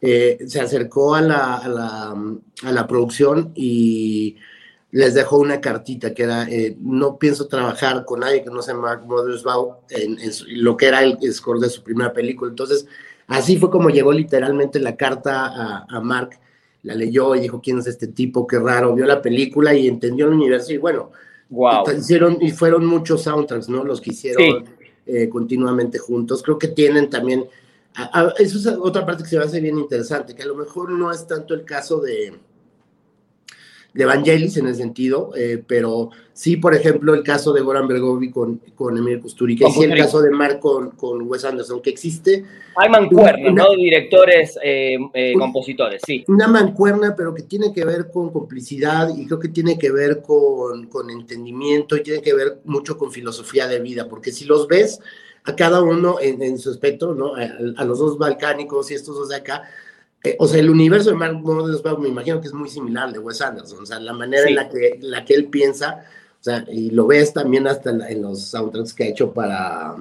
eh, 0.00 0.38
se 0.46 0.60
acercó 0.60 1.14
a 1.14 1.22
la, 1.22 1.56
a 1.56 1.68
la, 1.68 2.14
a 2.64 2.72
la 2.72 2.86
producción 2.86 3.52
y 3.54 4.36
les 4.92 5.14
dejó 5.14 5.38
una 5.38 5.60
cartita 5.60 6.12
que 6.12 6.22
era, 6.22 6.46
eh, 6.50 6.76
no 6.78 7.18
pienso 7.18 7.48
trabajar 7.48 8.04
con 8.04 8.20
nadie 8.20 8.44
que 8.44 8.50
no 8.50 8.60
sea 8.60 8.74
Mark 8.74 9.04
Mothersbaugh 9.06 9.78
en, 9.88 10.18
lo 10.48 10.76
que 10.76 10.86
era 10.86 11.02
el 11.02 11.18
score 11.32 11.58
de 11.60 11.70
su 11.70 11.82
primera 11.82 12.12
película. 12.12 12.50
Entonces, 12.50 12.86
así 13.26 13.56
fue 13.56 13.70
como 13.70 13.88
llegó 13.88 14.12
literalmente 14.12 14.78
la 14.78 14.94
carta 14.94 15.86
a, 15.88 16.00
Mark, 16.02 16.38
la 16.82 16.94
leyó 16.94 17.34
y 17.34 17.40
dijo, 17.40 17.62
¿quién 17.62 17.78
es 17.78 17.86
este 17.86 18.08
tipo? 18.08 18.46
Qué 18.46 18.58
raro, 18.58 18.94
vio 18.94 19.06
la 19.06 19.22
película 19.22 19.74
y 19.74 19.88
entendió 19.88 20.26
el 20.26 20.34
universo 20.34 20.74
y 20.74 20.76
bueno, 20.76 21.10
wow. 21.48 21.84
hicieron, 21.96 22.36
y 22.42 22.50
fueron 22.50 22.84
muchos 22.84 23.22
soundtracks, 23.22 23.70
¿no? 23.70 23.84
Los 23.84 23.98
que 23.98 24.10
hicieron 24.10 24.66
eh, 25.06 25.26
continuamente 25.30 25.98
juntos. 25.98 26.42
Creo 26.42 26.58
que 26.58 26.68
tienen 26.68 27.08
también, 27.08 27.46
eso 28.38 28.58
es 28.58 28.66
otra 28.66 29.06
parte 29.06 29.22
que 29.22 29.30
se 29.30 29.38
me 29.38 29.44
hace 29.44 29.58
bien 29.58 29.78
interesante, 29.78 30.34
que 30.34 30.42
a 30.42 30.46
lo 30.46 30.54
mejor 30.54 30.90
no 30.90 31.10
es 31.10 31.26
tanto 31.26 31.54
el 31.54 31.64
caso 31.64 31.98
de 31.98 32.34
de 33.94 34.04
Evangelis 34.04 34.56
en 34.56 34.66
el 34.66 34.74
sentido, 34.74 35.32
eh, 35.36 35.62
pero 35.66 36.10
sí, 36.32 36.56
por 36.56 36.74
ejemplo, 36.74 37.14
el 37.14 37.22
caso 37.22 37.52
de 37.52 37.60
Goran 37.60 37.86
Bergovi 37.86 38.30
con, 38.30 38.60
con 38.74 38.96
Emir 38.96 39.20
Kusturica, 39.20 39.68
y 39.68 39.72
sí 39.72 39.82
el 39.82 39.96
caso 39.96 40.22
de 40.22 40.30
Mark 40.30 40.60
con, 40.60 40.92
con 40.92 41.28
Wes 41.28 41.44
Anderson, 41.44 41.82
que 41.82 41.90
existe. 41.90 42.44
Hay 42.76 42.88
mancuernas, 42.88 43.52
¿no? 43.52 43.74
Directores, 43.76 44.58
eh, 44.62 44.96
eh, 45.12 45.34
compositores, 45.38 46.00
sí. 46.06 46.24
Una 46.28 46.48
mancuerna, 46.48 47.14
pero 47.14 47.34
que 47.34 47.42
tiene 47.42 47.72
que 47.72 47.84
ver 47.84 48.10
con 48.10 48.30
complicidad 48.30 49.10
y 49.14 49.26
creo 49.26 49.38
que 49.38 49.48
tiene 49.48 49.78
que 49.78 49.90
ver 49.90 50.22
con, 50.22 50.86
con 50.86 51.10
entendimiento 51.10 51.96
y 51.96 52.02
tiene 52.02 52.22
que 52.22 52.32
ver 52.32 52.60
mucho 52.64 52.96
con 52.96 53.12
filosofía 53.12 53.68
de 53.68 53.80
vida, 53.80 54.08
porque 54.08 54.32
si 54.32 54.46
los 54.46 54.68
ves 54.68 55.00
a 55.44 55.54
cada 55.54 55.82
uno 55.82 56.16
en, 56.20 56.56
su 56.56 56.70
espectro, 56.70 57.14
¿no? 57.14 57.34
A, 57.34 57.42
a, 57.76 57.84
los 57.84 57.98
dos 57.98 58.16
balcánicos 58.16 58.90
y 58.90 58.94
estos 58.94 59.16
dos 59.16 59.28
de 59.28 59.36
acá, 59.36 59.64
eh, 60.24 60.36
o 60.38 60.46
sea, 60.46 60.60
el 60.60 60.70
universo 60.70 61.10
de 61.10 61.16
Mark 61.16 61.34
Mothersbaugh 61.34 61.98
me 61.98 62.08
imagino 62.08 62.40
que 62.40 62.46
es 62.46 62.54
muy 62.54 62.68
similar 62.68 63.04
al 63.04 63.12
de 63.12 63.18
Wes 63.18 63.40
Anderson, 63.40 63.82
o 63.82 63.86
sea, 63.86 63.98
la 63.98 64.12
manera 64.12 64.48
en 64.48 64.54
la 64.54 64.68
que, 64.68 64.98
la 65.00 65.24
que 65.24 65.34
él 65.34 65.46
piensa, 65.46 66.04
o 66.40 66.42
sea, 66.42 66.64
y 66.70 66.90
lo 66.90 67.06
ves 67.06 67.32
también 67.32 67.66
hasta 67.66 67.90
en, 67.90 68.22
los 68.22 68.42
soundtracks 68.42 68.94
que 68.94 69.04
ha 69.04 69.08
hecho 69.08 69.32
para, 69.32 69.96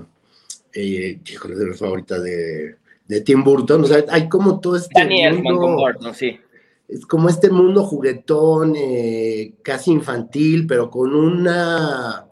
eh, 0.74 1.20
híjole, 1.26 1.56
de 1.56 1.74
favorita 1.74 2.20
de, 2.20 2.76
de 3.08 3.22
Tim 3.22 3.44
Burton, 3.44 3.84
o 3.84 3.88
sea, 3.88 4.06
hay 4.10 4.30
como 4.30 4.60
todo 4.60 4.76
este 4.76 5.04
mundo, 5.34 6.14
sí. 6.14 6.40
Es 6.88 7.06
como 7.06 7.30
este 7.30 7.50
mundo 7.50 7.86
juguetón, 7.86 8.76
eh, 8.76 9.54
casi 9.64 9.92
infantil, 9.92 10.68
pero 10.68 10.90
con 10.90 11.16
una, 11.16 12.28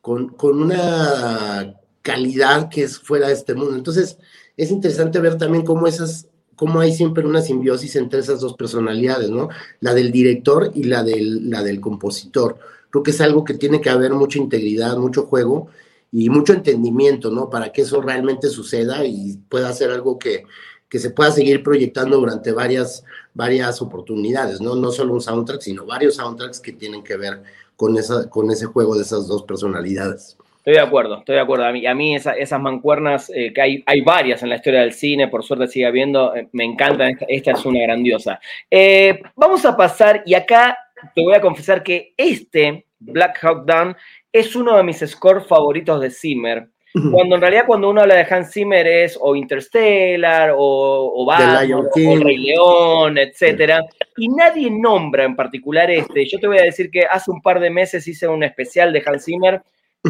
con, 0.00 0.30
con 0.30 0.62
una 0.62 1.74
calidad 2.00 2.70
que 2.70 2.84
es 2.84 2.98
fuera 2.98 3.28
de 3.28 3.34
este 3.34 3.54
mundo. 3.54 3.76
Entonces, 3.76 4.18
es 4.56 4.70
interesante 4.70 5.20
ver 5.20 5.36
también 5.36 5.62
cómo 5.62 5.86
esas 5.86 6.27
cómo 6.58 6.80
hay 6.80 6.92
siempre 6.92 7.24
una 7.24 7.40
simbiosis 7.40 7.96
entre 7.96 8.20
esas 8.20 8.40
dos 8.40 8.54
personalidades, 8.54 9.30
¿no? 9.30 9.48
La 9.80 9.94
del 9.94 10.10
director 10.10 10.72
y 10.74 10.84
la 10.84 11.02
del, 11.04 11.48
la 11.48 11.62
del 11.62 11.80
compositor. 11.80 12.58
Creo 12.90 13.02
que 13.02 13.12
es 13.12 13.20
algo 13.20 13.44
que 13.44 13.54
tiene 13.54 13.80
que 13.80 13.90
haber 13.90 14.12
mucha 14.12 14.38
integridad, 14.38 14.96
mucho 14.96 15.26
juego 15.26 15.68
y 16.10 16.28
mucho 16.30 16.52
entendimiento, 16.52 17.30
¿no? 17.30 17.48
Para 17.48 17.70
que 17.72 17.82
eso 17.82 18.02
realmente 18.02 18.48
suceda 18.48 19.04
y 19.04 19.38
pueda 19.48 19.72
ser 19.72 19.90
algo 19.90 20.18
que, 20.18 20.44
que 20.88 20.98
se 20.98 21.10
pueda 21.10 21.30
seguir 21.30 21.62
proyectando 21.62 22.18
durante 22.18 22.50
varias, 22.50 23.04
varias 23.34 23.80
oportunidades, 23.80 24.60
¿no? 24.60 24.74
No 24.74 24.90
solo 24.90 25.14
un 25.14 25.20
soundtrack, 25.20 25.60
sino 25.60 25.86
varios 25.86 26.16
soundtracks 26.16 26.60
que 26.60 26.72
tienen 26.72 27.04
que 27.04 27.16
ver 27.16 27.42
con, 27.76 27.96
esa, 27.96 28.28
con 28.28 28.50
ese 28.50 28.66
juego 28.66 28.96
de 28.96 29.02
esas 29.02 29.28
dos 29.28 29.44
personalidades. 29.44 30.36
Estoy 30.68 30.82
de 30.82 30.86
acuerdo, 30.86 31.18
estoy 31.20 31.36
de 31.36 31.40
acuerdo. 31.40 31.64
A 31.64 31.72
mí, 31.72 31.86
a 31.86 31.94
mí 31.94 32.14
esas 32.14 32.60
mancuernas, 32.60 33.32
eh, 33.34 33.54
que 33.54 33.62
hay, 33.62 33.82
hay 33.86 34.02
varias 34.02 34.42
en 34.42 34.50
la 34.50 34.56
historia 34.56 34.80
del 34.80 34.92
cine, 34.92 35.26
por 35.28 35.42
suerte 35.42 35.66
sigue 35.66 35.86
habiendo, 35.86 36.36
eh, 36.36 36.46
me 36.52 36.62
encantan, 36.62 37.16
esta, 37.26 37.52
es 37.52 37.64
una 37.64 37.80
grandiosa. 37.80 38.38
Eh, 38.70 39.18
vamos 39.34 39.64
a 39.64 39.74
pasar, 39.74 40.22
y 40.26 40.34
acá 40.34 40.76
te 41.14 41.22
voy 41.22 41.32
a 41.32 41.40
confesar 41.40 41.82
que 41.82 42.12
este, 42.18 42.84
Black 42.98 43.38
Hawk 43.42 43.64
Down, 43.64 43.96
es 44.30 44.54
uno 44.54 44.76
de 44.76 44.82
mis 44.82 44.98
scores 44.98 45.46
favoritos 45.46 46.02
de 46.02 46.10
Zimmer. 46.10 46.68
Cuando 47.12 47.36
en 47.36 47.40
realidad 47.40 47.64
cuando 47.66 47.88
uno 47.88 48.02
habla 48.02 48.16
de 48.16 48.26
Hans 48.28 48.52
Zimmer 48.52 48.86
es 48.86 49.16
o 49.20 49.36
Interstellar 49.36 50.50
o, 50.50 51.12
o 51.14 51.24
Batman, 51.24 51.72
o 51.72 52.16
Rey 52.16 52.36
León, 52.36 53.16
etcétera, 53.16 53.84
y 54.16 54.28
nadie 54.28 54.70
nombra 54.70 55.24
en 55.24 55.36
particular 55.36 55.90
este. 55.90 56.26
Yo 56.26 56.38
te 56.38 56.46
voy 56.46 56.58
a 56.58 56.64
decir 56.64 56.90
que 56.90 57.06
hace 57.06 57.30
un 57.30 57.40
par 57.40 57.60
de 57.60 57.70
meses 57.70 58.06
hice 58.06 58.26
un 58.26 58.42
especial 58.42 58.92
de 58.92 59.02
Hans 59.06 59.24
Zimmer 59.24 59.62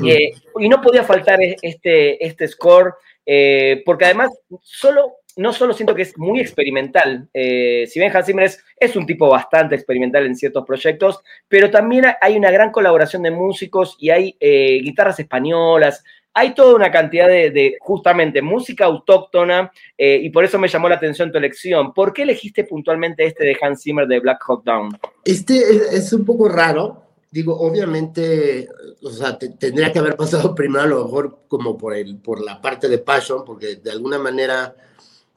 eh, 0.05 0.33
y 0.59 0.69
no 0.69 0.81
podía 0.81 1.03
faltar 1.03 1.41
e-, 1.41 1.57
este, 1.63 2.25
este 2.25 2.49
score, 2.49 2.95
eh, 3.25 3.83
porque 3.85 4.07
además 4.07 4.31
solo, 4.63 5.17
no 5.37 5.53
solo 5.53 5.73
siento 5.73 5.95
que 5.95 6.03
es 6.03 6.17
muy 6.19 6.41
experimental, 6.41 7.29
eh, 7.33 7.87
si 7.89 7.99
bien 7.99 8.15
Hans 8.15 8.27
Zimmer 8.27 8.51
es, 8.79 8.97
un 8.97 9.07
tipo 9.07 9.29
bastante 9.29 9.75
experimental 9.75 10.27
en 10.27 10.37
ciertos 10.37 10.65
proyectos, 10.67 11.21
pero 11.49 11.71
también 11.71 12.07
hay 12.21 12.37
una 12.37 12.51
gran 12.51 12.71
colaboración 12.71 13.23
de 13.23 13.31
músicos 13.31 13.97
y 13.99 14.11
hay 14.11 14.37
guitarras 14.41 15.21
españolas, 15.21 16.03
hay 16.35 16.55
toda 16.55 16.75
una 16.75 16.93
cantidad 16.93 17.27
de, 17.27 17.77
justamente 17.81 18.43
música 18.43 18.85
autóctona 18.85 19.73
y 19.97 20.31
por 20.31 20.45
eso 20.45 20.59
me 20.59 20.69
llamó 20.69 20.89
la 20.89 20.95
atención 20.95 21.33
tu 21.33 21.39
elección. 21.39 21.93
¿Por 21.93 22.13
qué 22.13 22.23
elegiste 22.23 22.63
puntualmente 22.65 23.25
este 23.25 23.45
de 23.45 23.57
Hans 23.61 23.83
Zimmer 23.83 24.07
de 24.07 24.21
Black 24.21 24.41
Hawk 24.47 24.63
Down? 24.63 24.97
Este 25.25 25.57
es 25.97 26.13
un 26.13 26.25
poco 26.25 26.49
raro 26.49 27.08
digo, 27.31 27.59
obviamente, 27.59 28.69
o 29.03 29.11
sea, 29.11 29.39
tendría 29.39 29.93
que 29.93 29.99
haber 29.99 30.17
pasado 30.17 30.55
primero 30.55 30.83
a 30.83 30.87
lo 30.87 31.05
mejor 31.05 31.41
como 31.49 31.77
por, 31.77 31.95
el, 31.95 32.17
por 32.19 32.41
la 32.41 32.61
parte 32.61 32.89
de 32.89 32.99
Passion, 32.99 33.45
porque 33.45 33.77
de 33.77 33.91
alguna 33.91 34.19
manera 34.19 34.75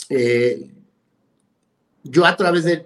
eh, 0.10 0.69
yo 2.04 2.25
a 2.25 2.36
través 2.36 2.63
de, 2.63 2.77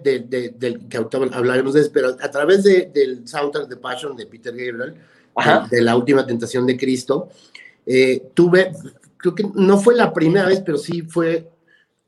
del, 0.58 0.88
que 0.88 0.96
hablaremos 0.96 1.74
de 1.74 1.80
eso, 1.80 1.90
pero 1.92 2.16
a 2.20 2.30
través 2.30 2.62
del 2.64 3.26
soundtrack 3.26 3.68
de 3.68 3.76
Passion 3.76 4.16
de 4.16 4.26
Peter 4.26 4.52
Gabriel, 4.52 4.94
de, 5.70 5.82
la 5.82 5.96
última 5.96 6.26
tentación 6.26 6.66
de 6.66 6.76
Cristo, 6.76 7.28
eh, 7.86 8.30
tuve, 8.34 8.72
creo 9.16 9.34
que 9.34 9.44
no 9.54 9.78
fue 9.78 9.94
la 9.94 10.12
primera 10.12 10.46
vez, 10.46 10.60
pero 10.64 10.76
sí 10.76 11.02
fue 11.02 11.48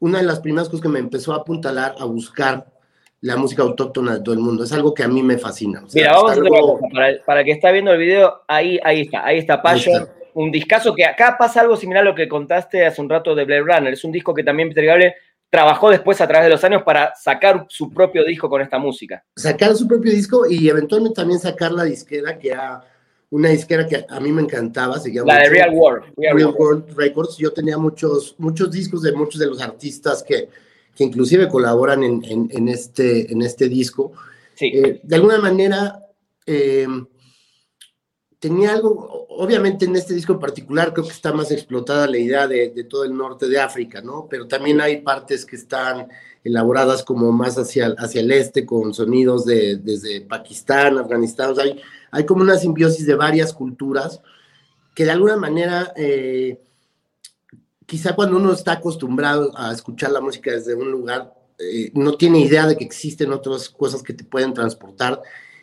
una 0.01 0.19
de 0.19 0.25
las 0.25 0.41
primeras 0.41 0.69
cosas 0.69 0.83
que 0.83 0.89
me 0.89 0.99
empezó 0.99 1.33
a 1.33 1.39
apuntalar 1.39 1.95
a 1.99 2.05
buscar 2.05 2.78
la 3.21 3.37
música 3.37 3.63
autóctona 3.63 4.15
de 4.15 4.21
todo 4.21 4.35
el 4.35 4.41
mundo. 4.41 4.65
Es 4.65 4.73
algo 4.73 4.95
que 4.95 5.03
a 5.03 5.09
mí 5.09 5.23
me 5.23 5.39
fascina. 5.39 5.83
Mira, 5.95 6.13
vamos 6.13 6.31
a 6.31 6.33
hacer 6.33 6.45
para, 6.93 7.25
para, 7.25 7.45
que 7.45 7.53
está 7.53 7.71
viendo 7.71 7.93
el 7.93 7.99
video, 7.99 8.43
ahí, 8.47 8.79
ahí 8.85 9.03
está, 9.03 9.25
ahí 9.25 9.39
está 9.39 9.61
Passion. 9.61 10.09
un 10.35 10.51
discazo 10.53 10.95
que 10.95 11.05
acá 11.05 11.37
pasa 11.39 11.61
algo 11.61 11.77
similar 11.77 12.03
a 12.03 12.11
lo 12.11 12.15
que 12.15 12.29
contaste 12.29 12.87
hace 12.87 13.01
un 13.01 13.09
rato 13.09 13.35
de 13.35 13.45
Blade 13.45 13.63
Runner. 13.63 13.93
Es 13.93 14.05
un 14.05 14.13
disco 14.13 14.35
que 14.35 14.45
también 14.45 14.69
Peter 14.69 14.85
Gabriel 14.85 15.15
trabajó 15.51 15.91
después 15.91 16.21
a 16.21 16.29
través 16.29 16.47
de 16.47 16.51
los 16.51 16.63
años 16.63 16.83
para 16.83 17.15
sacar 17.15 17.67
su 17.69 17.91
propio 17.91 18.25
disco 18.25 18.49
con 18.49 18.61
esta 18.61 18.79
música. 18.79 19.25
Sacar 19.37 19.75
su 19.75 19.89
propio 19.89 20.13
disco 20.13 20.49
y 20.49 20.69
eventualmente 20.69 21.17
también 21.17 21.41
sacar 21.41 21.73
la 21.73 21.85
disquera 21.85 22.39
que 22.39 22.51
era 22.51 22.85
una 23.31 23.51
disquera 23.51 23.87
que 23.87 24.07
a 24.09 24.21
mí 24.21 24.33
me 24.33 24.43
encantaba, 24.43 24.99
se 24.99 25.13
llama 25.13 25.35
la 25.35 25.41
de 25.41 25.51
Real 25.51 25.71
World, 25.75 26.15
Real, 26.17 26.55
World. 26.57 26.97
Records. 26.97 27.37
Yo 27.37 27.53
tenía 27.53 27.77
muchos, 27.77 28.35
muchos 28.39 28.71
discos 28.71 29.03
de 29.03 29.13
muchos 29.13 29.39
de 29.39 29.47
los 29.47 29.61
artistas 29.61 30.23
que, 30.23 30.49
que 30.99 31.05
inclusive 31.05 31.49
colaboran 31.49 32.03
en, 32.03 32.49
en, 32.51 32.69
este, 32.69 33.33
en 33.33 33.43
este 33.43 33.69
disco. 33.69 34.15
Sí. 34.57 34.73
Eh, 34.75 35.01
de 35.01 35.15
alguna 35.15 35.39
manera, 35.39 36.05
eh, 36.45 36.89
tenía 38.41 38.73
algo, 38.73 39.29
obviamente 39.29 39.85
en 39.85 39.95
este 39.95 40.13
disco 40.13 40.33
en 40.33 40.41
particular 40.41 40.93
creo 40.93 41.07
que 41.07 41.13
está 41.13 41.33
más 41.33 41.53
explotada 41.53 42.09
la 42.09 42.19
idea 42.19 42.49
de, 42.49 42.85
todo 42.91 43.05
el 43.05 43.17
norte 43.17 43.49
de 43.49 43.61
África, 43.61 44.01
¿no? 44.01 44.27
Pero 44.29 44.49
también 44.49 44.81
hay 44.81 45.03
partes 45.03 45.47
que 45.47 45.55
están 45.55 46.09
elaboradas 46.43 47.05
como 47.05 47.31
más 47.31 47.59
hacia, 47.59 47.95
hacia 47.97 48.21
el 48.21 48.33
este, 48.33 48.67
con 48.67 48.93
sonidos 48.93 49.45
de, 49.45 49.77
desde 49.77 50.23
Pakistán, 50.23 50.99
Afganistán, 50.99 51.51
o 51.51 51.55
sea, 51.55 51.63
hay, 51.63 51.81
hay 52.11 52.27
como 52.27 52.43
una 52.43 52.59
simbiosis 52.59 53.07
de 53.07 53.15
varias 53.15 53.53
culturas 53.53 54.21
que 54.97 55.05
de 55.05 55.13
alguna 55.13 55.37
manera, 55.37 55.93
eh, 55.95 56.61
quizá 57.89 58.15
cuando 58.15 58.37
uno 58.37 58.53
está 58.53 58.73
acostumbrado 58.73 59.51
a 59.57 59.73
escuchar 59.73 60.11
la 60.11 60.21
música 60.21 60.51
desde 60.51 60.75
un 60.75 60.91
lugar, 60.91 61.33
eh, 61.59 61.91
no 61.95 62.19
tiene 62.19 62.39
idea 62.39 62.67
de 62.67 62.77
que 62.77 62.85
existen 62.85 63.33
otras 63.33 63.71
cosas 63.71 64.03
que 64.03 64.13
te 64.13 64.25
pueden 64.25 64.53
transportar 64.53 65.23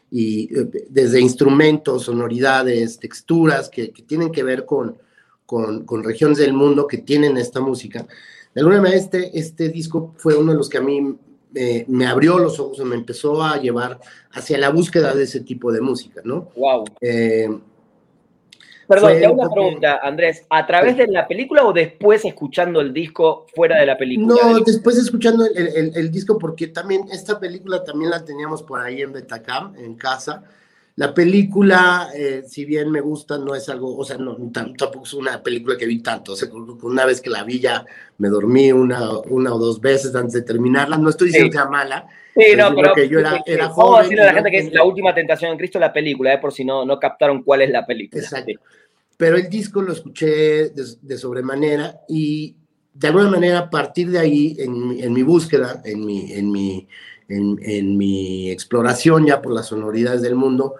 y 0.10 0.46
eh, 0.46 0.88
desde 0.90 1.22
instrumentos, 1.22 2.06
sonoridades, 2.06 2.98
texturas 2.98 3.70
que, 3.70 3.90
tienen 4.08 4.32
que 4.32 4.42
ver 4.42 4.66
con, 4.66 4.98
con, 5.46 6.04
regiones 6.04 6.40
del 6.40 6.54
mundo 6.54 6.88
que 6.88 6.98
tienen 6.98 7.38
esta 7.38 7.62
música. 7.62 8.08
De 8.56 8.62
alguna 8.62 8.82
manera, 8.82 8.98
este, 8.98 9.38
este 9.38 9.70
disco 9.70 10.16
fue 10.18 10.36
uno 10.36 10.52
de 10.52 10.58
los 10.58 10.68
que 10.68 10.80
a 10.80 10.82
mí 10.82 11.16
me 11.88 12.08
abrió 12.08 12.40
los 12.40 12.60
ojos, 12.60 12.84
me 12.84 12.96
empezó 12.96 13.44
a 13.44 13.62
llevar 13.62 14.00
hacia 14.32 14.58
la 14.58 14.70
búsqueda 14.70 15.14
de 15.14 15.24
ese 15.24 15.42
tipo 15.42 15.72
de 15.72 15.80
música, 15.80 16.22
¿no? 16.26 16.50
Wow. 16.56 16.86
Perdón, 18.88 19.14
te 19.20 19.26
hago 19.26 19.36
una 19.36 19.50
pregunta, 19.50 20.00
Andrés. 20.02 20.46
¿A 20.50 20.66
través 20.66 20.98
de 20.98 21.08
la 21.08 21.28
película 21.28 21.66
o 21.66 21.74
después 21.74 22.24
escuchando 22.26 22.82
el 22.82 22.94
disco 22.94 23.46
fuera 23.54 23.80
de 23.80 23.86
la 23.86 23.98
película? 23.98 24.36
No, 24.42 24.60
después 24.60 24.98
escuchando 24.98 25.46
el, 25.46 26.12
disco, 26.12 26.38
porque 26.38 26.68
también 26.68 27.06
esta 27.12 27.40
película 27.40 27.84
también 27.84 28.12
la 28.12 28.24
teníamos 28.24 28.62
por 28.64 28.80
ahí 28.80 29.02
en 29.02 29.14
Betacam, 29.14 29.76
en 29.78 29.96
casa. 29.96 30.44
La 30.98 31.14
película, 31.14 32.10
eh, 32.16 32.44
si 32.48 32.64
bien 32.64 32.90
me 32.90 33.02
gusta, 33.02 33.38
no 33.38 33.54
es 33.54 33.68
algo, 33.68 33.98
o 33.98 34.06
sea, 34.06 34.18
no, 34.18 34.38
tampoco 34.54 35.04
es 35.04 35.14
una 35.14 35.44
película 35.44 35.76
que 35.76 35.86
vi 35.86 36.00
tanto. 36.00 36.32
O 36.32 36.36
sea, 36.38 36.48
una 36.54 37.06
vez 37.06 37.20
que 37.20 37.30
la 37.30 37.44
vi 37.44 37.60
ya 37.60 37.86
me 38.18 38.30
dormí 38.30 38.72
una, 38.72 39.20
una 39.20 39.54
o 39.54 39.60
dos 39.60 39.82
veces 39.82 40.16
antes 40.16 40.34
de 40.34 40.44
terminarla. 40.44 40.98
No 40.98 41.10
estoy 41.10 41.28
diciendo 41.28 41.52
que 41.52 41.58
sea 41.58 41.70
mala. 41.70 42.08
Sí, 42.34 42.56
no, 42.56 42.74
pero 42.74 42.94
que 42.94 43.10
yo 43.10 43.20
era, 43.20 43.42
era 43.46 43.68
joven. 43.68 43.86
Vamos 43.86 44.00
a 44.00 44.04
decirle 44.04 44.24
a 44.24 44.26
la 44.28 44.34
gente 44.36 44.52
que 44.52 44.58
es 44.60 44.74
La 44.74 44.86
Última 44.86 45.14
Tentación 45.14 45.52
en 45.52 45.58
Cristo 45.58 45.80
la 45.80 45.92
película, 45.92 46.34
eh, 46.34 46.38
por 46.38 46.54
si 46.54 46.64
no, 46.64 46.86
no 46.86 46.98
captaron 46.98 47.44
cuál 47.44 47.64
es 47.64 47.72
la 47.72 47.86
película. 47.86 48.22
Exacto. 48.22 48.54
Pero 49.18 49.36
el 49.36 49.50
disco 49.50 49.82
lo 49.82 49.92
escuché 49.92 50.70
de, 50.70 51.18
sobremanera 51.18 52.02
y 52.08 52.56
de 52.94 53.08
alguna 53.08 53.30
manera 53.30 53.60
a 53.60 53.70
partir 53.70 54.10
de 54.12 54.20
ahí, 54.20 54.56
en, 54.60 54.98
en 54.98 55.12
mi 55.12 55.24
búsqueda, 55.24 55.82
en 55.84 56.06
mi, 56.06 56.32
en 56.32 56.52
mi 56.52 56.88
en, 57.28 57.98
mi 57.98 58.52
exploración 58.52 59.26
ya 59.26 59.42
por 59.42 59.54
las 59.54 59.68
sonoridades 59.68 60.22
del 60.22 60.36
mundo, 60.36 60.76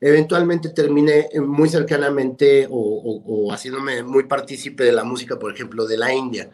eventualmente 0.00 0.70
terminé 0.70 1.28
muy 1.44 1.68
cercanamente 1.68 2.66
o, 2.70 3.50
haciéndome 3.52 4.02
muy 4.02 4.24
partícipe 4.24 4.84
de 4.84 4.92
la 4.92 5.04
música, 5.04 5.38
por 5.38 5.52
ejemplo, 5.52 5.86
de 5.86 5.96
la 5.96 6.12
India. 6.12 6.50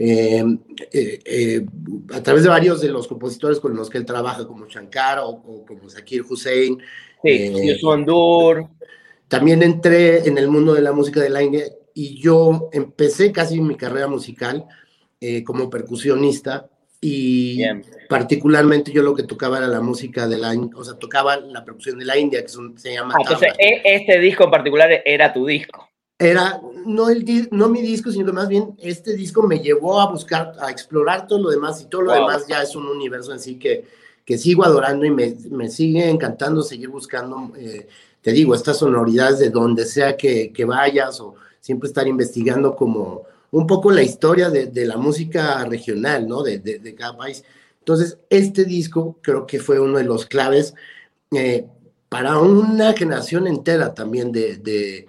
Eh, 0.00 0.44
eh, 0.92 1.18
eh, 1.24 1.66
a 2.14 2.22
través 2.22 2.44
de 2.44 2.48
varios 2.48 2.80
de 2.80 2.88
los 2.88 3.08
compositores 3.08 3.58
con 3.58 3.74
los 3.74 3.90
que 3.90 3.98
él 3.98 4.06
trabaja, 4.06 4.46
como 4.46 4.66
Shankar 4.66 5.18
o, 5.24 5.42
como 5.66 5.90
Zakir 5.90 6.22
Hussein. 6.22 6.78
Sí, 7.22 7.52
También 9.26 9.62
entré 9.62 10.26
en 10.28 10.38
el 10.38 10.48
mundo 10.48 10.72
de 10.72 10.82
la 10.82 10.92
música 10.92 11.20
de 11.20 11.30
la 11.30 11.42
India 11.42 11.64
y 11.94 12.20
yo 12.20 12.70
empecé 12.72 13.32
casi 13.32 13.60
mi 13.60 13.74
carrera 13.74 14.06
musical 14.06 14.64
como 15.44 15.68
percusionista 15.68 16.70
y 17.00 17.60
particularmente 18.08 18.90
yo 18.90 19.02
lo 19.02 19.14
que 19.14 19.22
tocaba 19.22 19.58
era 19.58 19.68
la 19.68 19.80
música 19.80 20.26
de 20.26 20.38
la, 20.38 20.54
o 20.74 20.84
sea, 20.84 20.94
tocaba 20.94 21.36
la 21.36 21.64
producción 21.64 21.98
de 21.98 22.04
la 22.04 22.16
India, 22.18 22.42
que 22.42 22.48
se 22.48 22.92
llama... 22.92 23.14
Ah, 23.16 23.20
entonces, 23.22 23.52
e, 23.58 23.82
este 23.84 24.18
disco 24.18 24.44
en 24.44 24.50
particular 24.50 24.90
era 25.04 25.32
tu 25.32 25.46
disco. 25.46 25.88
Era, 26.18 26.60
no, 26.84 27.10
el, 27.10 27.48
no 27.52 27.68
mi 27.68 27.80
disco, 27.80 28.10
sino 28.10 28.32
más 28.32 28.48
bien 28.48 28.74
este 28.78 29.14
disco 29.14 29.42
me 29.46 29.60
llevó 29.60 30.00
a 30.00 30.10
buscar, 30.10 30.52
a 30.60 30.70
explorar 30.70 31.28
todo 31.28 31.40
lo 31.40 31.50
demás 31.50 31.80
y 31.80 31.86
todo 31.86 32.02
lo 32.02 32.12
demás 32.12 32.46
ya 32.48 32.62
es 32.62 32.74
un 32.74 32.88
universo 32.88 33.32
en 33.32 33.38
sí 33.38 33.56
que, 33.56 33.84
que 34.24 34.36
sigo 34.36 34.64
adorando 34.64 35.04
y 35.04 35.10
me, 35.10 35.36
me 35.50 35.68
sigue 35.68 36.08
encantando 36.08 36.62
seguir 36.62 36.88
buscando, 36.88 37.52
eh, 37.56 37.86
te 38.20 38.32
digo, 38.32 38.54
estas 38.54 38.78
sonoridades 38.78 39.38
de 39.38 39.50
donde 39.50 39.84
sea 39.84 40.16
que, 40.16 40.52
que 40.52 40.64
vayas 40.64 41.20
o 41.20 41.36
siempre 41.60 41.86
estar 41.86 42.08
investigando 42.08 42.74
como 42.74 43.22
un 43.50 43.66
poco 43.66 43.90
la 43.90 44.02
historia 44.02 44.50
de, 44.50 44.84
la 44.84 44.96
música 44.96 45.64
regional, 45.64 46.28
¿no? 46.28 46.42
De, 46.42 46.58
de, 46.58 46.94
cada 46.94 47.16
país. 47.16 47.44
Entonces, 47.88 48.18
este 48.28 48.66
disco 48.66 49.16
creo 49.22 49.46
que 49.46 49.60
fue 49.60 49.80
uno 49.80 49.96
de 49.96 50.04
los 50.04 50.26
claves 50.26 50.74
eh, 51.30 51.64
para 52.10 52.38
una 52.38 52.92
generación 52.92 53.46
entera 53.46 53.94
también 53.94 54.30
de, 54.30 55.08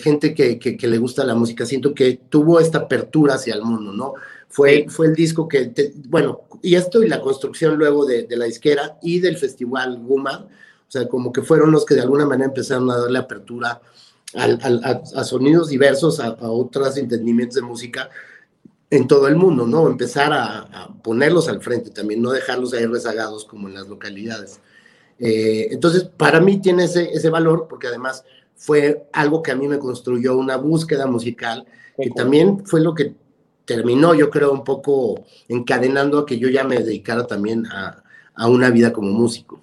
gente 0.00 0.32
que, 0.32 0.78
le 0.80 0.98
gusta 0.98 1.24
la 1.24 1.34
música. 1.34 1.66
Siento 1.66 1.92
que 1.92 2.20
tuvo 2.28 2.60
esta 2.60 2.78
apertura 2.78 3.34
hacia 3.34 3.56
el 3.56 3.62
mundo, 3.62 3.92
¿no? 3.92 4.14
Fue, 4.48 4.86
fue 4.88 5.08
el 5.08 5.16
disco 5.16 5.48
que, 5.48 5.72
bueno, 6.06 6.42
y 6.62 6.76
esto 6.76 7.02
y 7.02 7.08
la 7.08 7.20
construcción 7.20 7.76
luego 7.76 8.06
de, 8.06 8.28
la 8.36 8.44
disquera 8.44 9.00
y 9.02 9.18
del 9.18 9.36
festival 9.36 9.98
Guma, 9.98 10.46
o 10.46 10.90
sea, 10.92 11.08
como 11.08 11.32
que 11.32 11.42
fueron 11.42 11.72
los 11.72 11.84
que 11.84 11.96
de 11.96 12.02
alguna 12.02 12.24
manera 12.24 12.50
empezaron 12.50 12.88
a 12.92 12.98
darle 12.98 13.18
apertura 13.18 13.82
a, 14.34 15.24
sonidos 15.24 15.70
diversos, 15.70 16.20
a, 16.20 16.36
otros 16.38 16.96
entendimientos 16.98 17.56
de 17.56 17.62
música 17.62 18.10
en 18.92 19.08
todo 19.08 19.26
el 19.26 19.36
mundo, 19.36 19.66
¿no? 19.66 19.88
Empezar 19.88 20.34
a, 20.34 20.88
ponerlos 21.02 21.48
al 21.48 21.62
frente 21.62 21.90
también, 21.90 22.20
no 22.20 22.30
dejarlos 22.30 22.74
ahí 22.74 22.84
rezagados 22.84 23.46
como 23.46 23.66
en 23.66 23.74
las 23.74 23.88
localidades. 23.88 24.60
Eh, 25.18 25.68
entonces, 25.70 26.04
para 26.04 26.40
mí 26.40 26.60
tiene 26.60 26.84
ese, 26.84 27.10
ese 27.10 27.30
valor 27.30 27.66
porque 27.70 27.86
además 27.86 28.22
fue 28.54 29.08
algo 29.12 29.42
que 29.42 29.50
a 29.50 29.56
mí 29.56 29.66
me 29.66 29.78
construyó 29.78 30.36
una 30.36 30.56
búsqueda 30.56 31.06
musical, 31.06 31.64
que 31.96 32.10
también 32.10 32.66
fue 32.66 32.82
lo 32.82 32.94
que 32.94 33.14
terminó, 33.64 34.14
yo 34.14 34.28
creo, 34.28 34.52
un 34.52 34.62
poco 34.62 35.24
encadenando 35.48 36.18
a 36.18 36.26
que 36.26 36.38
yo 36.38 36.50
ya 36.50 36.62
me 36.62 36.76
dedicara 36.76 37.26
también 37.26 37.64
a, 37.68 38.02
a 38.34 38.46
una 38.46 38.68
vida 38.68 38.92
como 38.92 39.10
músico. 39.10 39.58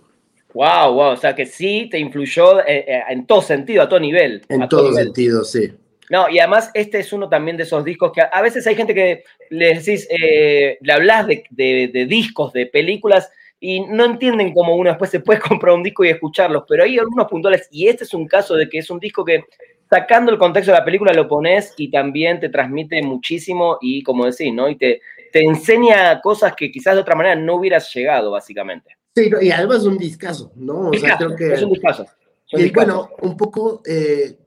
Wow, 0.56 0.94
wow, 0.94 1.12
o 1.12 1.18
sea 1.18 1.36
que 1.36 1.46
sí 1.46 1.88
te 1.92 2.00
influyó 2.00 2.62
eh, 2.62 2.84
eh, 2.88 3.02
en 3.10 3.28
todo 3.28 3.44
sentido, 3.44 3.84
a 3.84 3.90
todo 3.90 4.00
nivel. 4.00 4.42
En 4.50 4.68
todo, 4.68 4.92
sentido, 4.92 5.44
sí. 5.44 5.72
No, 6.10 6.28
y 6.30 6.40
además 6.40 6.72
este 6.74 7.00
es 7.00 7.14
uno 7.14 7.30
también 7.30 7.56
de 7.56 7.64
esos 7.64 7.84
discos 7.84 8.12
que 8.12 8.22
a, 8.22 8.42
veces 8.42 8.66
hay 8.66 8.76
gente 8.76 8.96
que 8.96 9.24
le 9.50 9.76
decís, 9.76 10.08
eh, 10.10 10.78
le 10.82 10.94
hablas 10.94 11.28
de, 11.28 12.06
discos, 12.08 12.52
de 12.54 12.66
películas, 12.66 13.32
y 13.60 13.82
no 13.82 14.06
entienden 14.06 14.54
cómo 14.54 14.76
uno 14.76 14.90
después 14.90 15.12
se 15.12 15.20
puede 15.20 15.40
comprar 15.48 15.76
un 15.76 15.84
disco 15.84 16.04
y 16.04 16.10
escucharlos, 16.10 16.64
pero 16.68 16.84
hay 16.84 16.98
algunos 16.98 17.28
puntuales, 17.28 17.68
y 17.72 17.88
este 17.88 18.04
es 18.06 18.14
un 18.14 18.28
caso 18.28 18.56
de 18.56 18.68
que 18.68 18.80
es 18.80 18.90
un 18.90 19.00
disco 19.00 19.24
que 19.24 19.44
sacando 19.90 20.32
el 20.32 20.38
contexto 20.38 20.72
de 20.72 20.78
la 20.78 20.86
película 20.86 21.14
lo 21.14 21.28
pones 21.28 21.74
y 21.78 21.90
también 21.90 22.40
te 22.40 22.50
transmite 22.50 23.02
muchísimo 23.02 23.78
y 23.82 24.04
como 24.04 24.26
decís, 24.26 24.54
¿no? 24.54 24.70
Y 24.70 24.78
te, 24.78 25.02
te 25.32 25.44
enseña 25.44 26.22
cosas 26.22 26.56
que 26.56 26.72
quizás 26.72 26.96
de 26.96 27.02
otra 27.02 27.16
manera 27.16 27.36
no 27.36 27.56
hubieras 27.56 27.92
llegado, 27.94 28.32
básicamente. 28.32 28.98
Sí, 29.16 29.30
y 29.42 29.52
además 29.52 29.78
es 29.78 29.86
un 29.86 29.98
discazo, 29.98 30.52
¿no? 30.56 30.90
O 30.90 30.94
sea, 30.94 31.18
creo 31.18 31.36
que. 31.36 31.54
Es 31.54 31.64
un 31.64 31.72
discazo. 31.72 32.06
y 32.52 32.70
bueno, 32.72 33.10
un 33.22 33.36
poco 33.36 33.82
eh, 33.86 34.38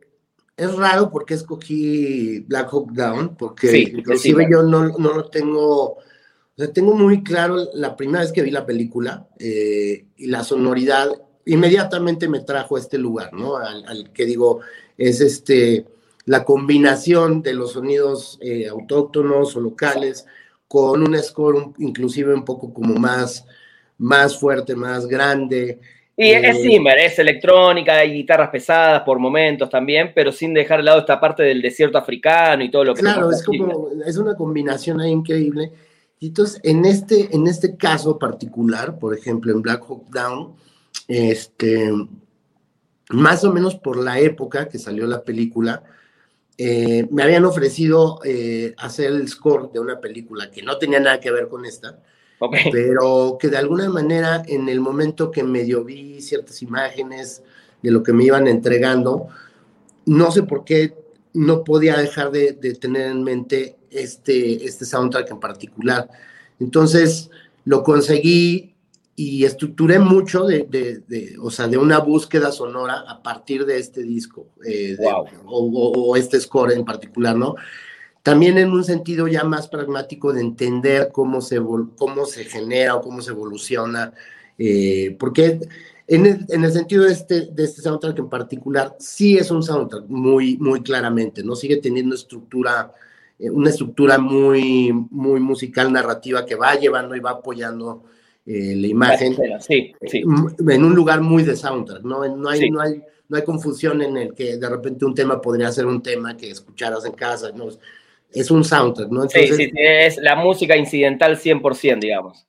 es 0.56 0.74
raro 0.76 1.10
porque 1.10 1.34
escogí 1.34 2.40
Black 2.40 2.68
Hawk 2.72 2.92
Down, 2.92 3.36
porque 3.36 3.78
inclusive 3.78 4.46
yo 4.50 4.62
no, 4.62 4.88
no, 4.98 5.14
lo 5.14 5.28
tengo. 5.28 5.82
O 5.94 6.56
sea, 6.56 6.72
tengo 6.72 6.94
muy 6.94 7.22
claro 7.22 7.56
la 7.74 7.96
primera 7.96 8.20
vez 8.20 8.32
que 8.32 8.42
vi 8.42 8.50
la 8.50 8.66
película 8.66 9.26
eh, 9.38 10.06
y 10.16 10.26
la 10.26 10.44
sonoridad 10.44 11.10
inmediatamente 11.46 12.28
me 12.28 12.40
trajo 12.40 12.76
a 12.76 12.80
este 12.80 12.98
lugar, 12.98 13.32
¿no? 13.32 13.56
Al, 13.56 14.12
que 14.12 14.26
digo, 14.26 14.60
es 14.96 15.20
este 15.20 15.86
la 16.24 16.44
combinación 16.44 17.42
de 17.42 17.54
los 17.54 17.72
sonidos 17.72 18.38
eh, 18.40 18.68
autóctonos 18.68 19.56
o 19.56 19.60
locales 19.60 20.24
con 20.68 21.02
un 21.02 21.20
score 21.20 21.72
inclusive 21.78 22.32
un 22.32 22.44
poco 22.44 22.72
como 22.72 22.94
más 22.94 23.44
más 23.98 24.38
fuerte, 24.38 24.76
más 24.76 25.06
grande. 25.06 25.80
Y 26.16 26.30
es 26.30 26.56
eh, 26.56 26.62
Zimmer, 26.62 26.98
es 26.98 27.18
electrónica, 27.18 27.94
hay 27.94 28.12
guitarras 28.12 28.50
pesadas 28.50 29.02
por 29.02 29.18
momentos 29.18 29.70
también, 29.70 30.12
pero 30.14 30.30
sin 30.30 30.52
dejar 30.52 30.78
de 30.78 30.84
lado 30.84 31.00
esta 31.00 31.18
parte 31.18 31.42
del 31.42 31.62
desierto 31.62 31.96
africano 31.96 32.62
y 32.62 32.70
todo 32.70 32.84
lo 32.84 32.94
que... 32.94 33.00
Claro, 33.00 33.30
es 33.30 33.42
como, 33.42 33.88
es 34.04 34.16
una 34.18 34.34
combinación 34.34 35.00
ahí 35.00 35.10
increíble. 35.10 35.72
Y 36.20 36.28
entonces, 36.28 36.60
en 36.62 36.84
este, 36.84 37.34
en 37.34 37.46
este 37.46 37.76
caso 37.76 38.18
particular, 38.18 38.98
por 38.98 39.16
ejemplo, 39.16 39.52
en 39.52 39.62
Black 39.62 39.84
Hawk 39.88 40.08
Down, 40.10 40.54
este, 41.08 41.90
más 43.08 43.42
o 43.44 43.52
menos 43.52 43.76
por 43.76 43.96
la 43.96 44.20
época 44.20 44.68
que 44.68 44.78
salió 44.78 45.06
la 45.06 45.24
película, 45.24 45.82
eh, 46.58 47.08
me 47.10 47.22
habían 47.22 47.44
ofrecido 47.44 48.20
eh, 48.24 48.74
hacer 48.76 49.10
el 49.10 49.26
score 49.28 49.72
de 49.72 49.80
una 49.80 50.00
película 50.00 50.50
que 50.50 50.62
no 50.62 50.78
tenía 50.78 51.00
nada 51.00 51.18
que 51.18 51.30
ver 51.30 51.48
con 51.48 51.64
esta, 51.64 51.98
pero 52.70 53.36
que 53.40 53.48
de 53.48 53.56
alguna 53.56 53.88
manera 53.88 54.42
en 54.46 54.68
el 54.68 54.80
momento 54.80 55.30
que 55.30 55.42
medio 55.42 55.84
vi 55.84 56.20
ciertas 56.20 56.62
imágenes 56.62 57.42
de 57.82 57.90
lo 57.90 58.02
que 58.02 58.12
me 58.12 58.24
iban 58.24 58.46
entregando, 58.46 59.28
no 60.06 60.30
sé 60.30 60.42
por 60.42 60.64
qué 60.64 60.94
no 61.34 61.64
podía 61.64 61.96
dejar 61.96 62.30
de, 62.30 62.52
tener 62.74 63.10
en 63.10 63.22
mente 63.22 63.76
este, 63.90 64.64
este 64.64 64.84
soundtrack 64.84 65.30
en 65.30 65.40
particular. 65.40 66.08
Entonces 66.60 67.30
lo 67.64 67.82
conseguí 67.82 68.72
y 69.14 69.44
estructuré 69.44 69.98
mucho 69.98 70.44
de, 70.44 70.66
de, 70.68 71.36
o 71.40 71.50
sea, 71.50 71.68
de 71.68 71.76
una 71.76 71.98
búsqueda 71.98 72.50
sonora 72.50 73.04
a 73.06 73.22
partir 73.22 73.66
de 73.66 73.78
este 73.78 74.02
disco 74.02 74.46
eh, 74.66 74.96
o, 75.44 76.16
este 76.16 76.40
score 76.40 76.72
en 76.72 76.84
particular, 76.84 77.36
¿no? 77.36 77.54
También 78.22 78.56
en 78.58 78.70
un 78.70 78.84
sentido 78.84 79.26
ya 79.26 79.42
más 79.42 79.68
pragmático 79.68 80.32
de 80.32 80.42
entender 80.42 81.10
cómo 81.12 81.40
se, 81.40 81.60
cómo 81.96 82.24
se 82.24 82.44
genera 82.44 82.94
o 82.94 83.02
cómo 83.02 83.20
se 83.20 83.32
evoluciona, 83.32 84.12
eh, 84.58 85.16
porque 85.18 85.58
en 86.06 86.26
el, 86.26 86.46
en 86.48 86.64
el, 86.64 86.72
sentido 86.72 87.04
de 87.04 87.12
este, 87.12 87.46
de 87.46 87.64
este 87.64 87.82
soundtrack 87.82 88.18
en 88.18 88.28
particular, 88.28 88.96
sí 89.00 89.36
es 89.36 89.50
un 89.50 89.62
soundtrack 89.62 90.04
muy, 90.08 90.56
muy 90.58 90.82
claramente, 90.82 91.42
¿no? 91.42 91.56
Sigue 91.56 91.78
teniendo 91.78 92.14
estructura, 92.14 92.92
eh, 93.38 93.50
una 93.50 93.70
estructura 93.70 94.18
muy, 94.18 94.92
muy 94.92 95.40
musical, 95.40 95.92
narrativa 95.92 96.46
que 96.46 96.54
va 96.54 96.76
llevando 96.76 97.16
y 97.16 97.20
va 97.20 97.30
apoyando 97.30 98.04
eh, 98.46 98.74
la 98.76 98.86
imagen 98.86 99.36
sí, 99.60 99.94
sí. 100.06 100.18
en 100.20 100.84
un 100.84 100.94
lugar 100.94 101.22
muy 101.22 101.42
de 101.42 101.56
soundtrack, 101.56 102.02
¿no? 102.02 102.24
No 102.36 102.48
hay, 102.48 102.70
no, 102.70 102.80
hay, 102.80 103.02
no 103.28 103.36
hay 103.36 103.44
confusión 103.44 104.00
en 104.02 104.16
el 104.16 104.34
que 104.34 104.56
de 104.58 104.68
repente 104.68 105.04
un 105.04 105.14
tema 105.14 105.40
podría 105.40 105.72
ser 105.72 105.86
un 105.86 106.02
tema 106.02 106.36
que 106.36 106.50
escucharas 106.50 107.04
en 107.04 107.12
casa, 107.12 107.50
¿no? 107.52 107.68
Es 108.32 108.50
un 108.50 108.64
soundtrack, 108.64 109.10
¿no? 109.10 109.28
sí, 109.28 109.48
sí, 109.48 109.70
es 109.74 110.16
la 110.16 110.36
música 110.36 110.76
incidental 110.76 111.38
100%, 111.38 112.00
digamos. 112.00 112.46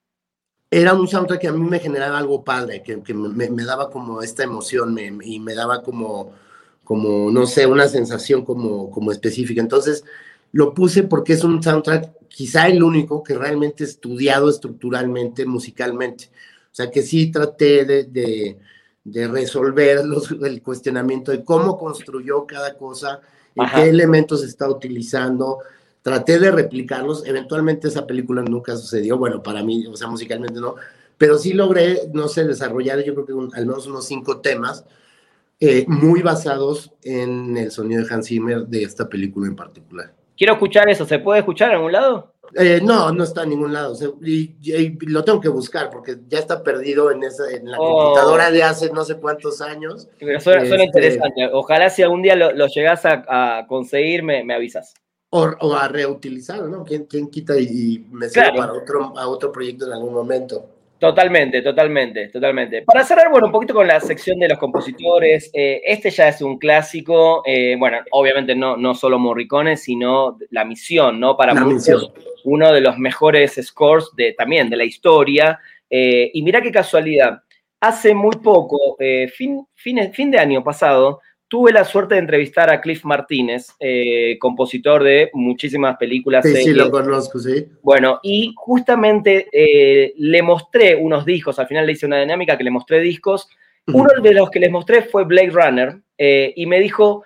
Era 0.71 0.93
un 0.93 1.07
soundtrack 1.07 1.41
que 1.41 1.47
a 1.47 1.51
mí 1.51 1.69
me 1.69 1.79
generaba 1.79 2.17
algo 2.17 2.43
padre, 2.43 2.81
que, 2.81 3.01
que 3.03 3.13
me, 3.13 3.49
me, 3.49 3.63
daba 3.63 3.91
como 3.91 4.21
esta 4.21 4.43
emoción 4.43 4.93
me, 4.93 5.11
y 5.23 5.39
me 5.39 5.53
daba 5.53 5.83
como, 5.83 6.31
como, 6.83 7.29
no 7.29 7.45
sé, 7.45 7.67
una 7.67 7.87
sensación 7.87 8.43
como, 8.43 8.89
como 8.89 9.11
específica. 9.11 9.61
Entonces, 9.61 10.03
lo 10.51 10.73
puse 10.73 11.03
porque 11.03 11.33
es 11.33 11.43
un 11.43 11.61
soundtrack 11.61 12.27
quizá 12.27 12.67
el 12.67 12.81
único 12.81 13.23
que 13.23 13.35
realmente 13.35 13.83
he 13.83 13.87
estudiado 13.87 14.49
estructuralmente, 14.49 15.45
musicalmente. 15.45 16.29
O 16.71 16.75
sea, 16.75 16.89
que 16.89 17.03
sí 17.03 17.31
traté 17.31 17.85
de, 17.85 18.57
de, 19.03 19.27
resolver 19.27 20.03
los, 20.03 20.31
el 20.31 20.63
cuestionamiento 20.63 21.31
de 21.31 21.43
cómo 21.43 21.77
construyó 21.77 22.47
cada 22.47 22.75
cosa, 22.75 23.21
y 23.55 23.65
qué 23.73 23.89
elementos 23.89 24.43
está 24.43 24.69
utilizando. 24.69 25.59
Traté 26.01 26.39
de 26.39 26.51
replicarlos. 26.51 27.25
Eventualmente 27.25 27.87
esa 27.87 28.05
película 28.05 28.41
nunca 28.41 28.75
sucedió, 28.75 29.17
bueno, 29.17 29.41
para 29.41 29.63
mí, 29.63 29.85
o 29.87 29.95
sea, 29.95 30.07
musicalmente 30.07 30.59
no, 30.59 30.75
pero 31.17 31.37
sí 31.37 31.53
logré, 31.53 32.09
no 32.13 32.27
sé, 32.27 32.43
desarrollar 32.43 33.03
yo 33.03 33.13
creo 33.13 33.25
que 33.25 33.57
al 33.57 33.65
menos 33.65 33.87
unos 33.87 34.05
cinco 34.05 34.41
temas 34.41 34.85
eh, 35.59 35.85
muy 35.87 36.21
basados 36.21 36.91
en 37.03 37.55
el 37.55 37.71
sonido 37.71 38.03
de 38.03 38.13
Hans 38.13 38.27
Zimmer 38.27 38.67
de 38.67 38.83
esta 38.83 39.07
película 39.07 39.47
en 39.47 39.55
particular. 39.55 40.13
Quiero 40.35 40.53
escuchar 40.53 40.89
eso, 40.89 41.05
¿se 41.05 41.19
puede 41.19 41.39
escuchar 41.39 41.69
en 41.69 41.75
algún 41.77 41.91
lado? 41.93 42.32
Eh, 42.55 42.79
no, 42.83 43.11
no 43.11 43.23
está 43.23 43.43
en 43.43 43.49
ningún 43.49 43.73
lado. 43.73 43.95
y, 44.21 44.55
lo 45.07 45.23
tengo 45.23 45.39
que 45.41 45.49
buscar 45.49 45.89
porque 45.89 46.17
ya 46.27 46.39
está 46.39 46.63
perdido 46.63 47.11
en, 47.11 47.23
esa, 47.23 47.49
en 47.51 47.69
la 47.69 47.79
oh. 47.79 48.03
computadora 48.03 48.51
de 48.51 48.63
hace 48.63 48.91
no 48.91 49.03
sé 49.03 49.15
cuántos 49.15 49.61
años. 49.61 50.07
Pero 50.19 50.39
suena, 50.39 50.63
este, 50.63 50.83
interesante. 50.83 51.49
Ojalá 51.51 51.89
si 51.89 52.03
algún 52.03 52.21
día 52.21 52.35
lo, 52.35 52.51
lo 52.51 52.67
llegas 52.67 53.01
a, 53.05 53.65
conseguir, 53.67 54.23
me, 54.23 54.53
avisas. 54.53 54.93
O, 55.29 55.73
a 55.73 55.87
reutilizar, 55.87 56.61
¿no? 56.63 56.83
¿Quién, 56.83 57.07
quita 57.07 57.57
y, 57.57 58.05
me 58.11 58.29
sirve 58.29 58.53
para 58.55 58.73
otro, 58.73 59.17
a 59.17 59.27
otro 59.27 59.51
proyecto 59.51 59.87
en 59.87 59.93
algún 59.93 60.13
momento? 60.13 60.72
Totalmente, 61.03 61.61
totalmente, 61.61 62.29
totalmente. 62.29 62.83
Para 62.83 63.03
cerrar, 63.03 63.29
bueno, 63.29 63.47
un 63.47 63.51
poquito 63.51 63.73
con 63.73 63.85
la 63.85 63.99
sección 63.99 64.39
de 64.39 64.47
los 64.47 64.57
compositores, 64.57 65.51
eh, 65.53 65.81
este 65.85 66.09
ya 66.09 66.29
es 66.29 66.41
un 66.41 66.57
clásico, 66.57 67.43
eh, 67.45 67.75
bueno, 67.77 67.97
obviamente 68.11 68.55
no, 68.55 68.77
no 68.77 68.95
solo 68.95 69.19
Morricone, 69.19 69.75
sino 69.75 70.37
la 70.51 70.63
misión, 70.63 71.19
¿no? 71.19 71.35
Para 71.35 71.55
muchos, 71.55 72.13
uno 72.45 72.71
de 72.71 72.79
los 72.79 72.97
mejores 72.97 73.59
scores 73.61 74.11
de, 74.15 74.31
también 74.31 74.69
de 74.69 74.77
la 74.77 74.85
historia. 74.85 75.59
Eh, 75.89 76.31
y 76.33 76.41
mira 76.41 76.61
qué 76.61 76.71
casualidad, 76.71 77.41
hace 77.81 78.13
muy 78.13 78.37
poco, 78.41 78.95
fin, 79.35 79.67
fin, 79.75 80.13
fin 80.13 80.31
de 80.31 80.39
año 80.39 80.63
pasado, 80.63 81.19
tuve 81.53 81.71
la 81.71 81.85
suerte 81.85 82.15
de 82.15 82.21
entrevistar 82.21 82.71
a 82.71 82.81
Cliff 82.81 83.05
Martínez, 83.05 83.75
eh, 83.79 84.39
compositor 84.39 85.03
de 85.03 85.29
muchísimas 85.33 85.97
películas. 85.97 86.43
Sí, 86.43 86.55
sí, 86.55 86.73
lo 86.73 86.89
conozco, 86.89 87.37
sí. 87.37 87.67
Bueno, 87.83 88.19
y 88.23 88.55
justamente 88.55 89.49
eh, 89.51 90.15
le 90.17 90.41
mostré 90.41 90.95
unos 90.95 91.23
discos, 91.27 91.59
al 91.59 91.67
final 91.67 91.85
le 91.85 91.91
hice 91.91 92.07
una 92.07 92.19
dinámica 92.19 92.57
que 92.57 92.63
le 92.63 92.71
mostré 92.71 93.01
discos. 93.01 93.47
Uno 93.85 94.09
de 94.23 94.33
los 94.33 94.49
que 94.49 94.59
les 94.61 94.71
mostré 94.71 95.03
fue 95.03 95.25
Blade 95.25 95.51
Runner, 95.51 95.95
eh, 96.17 96.53
y 96.55 96.65
me 96.65 96.79
dijo, 96.79 97.23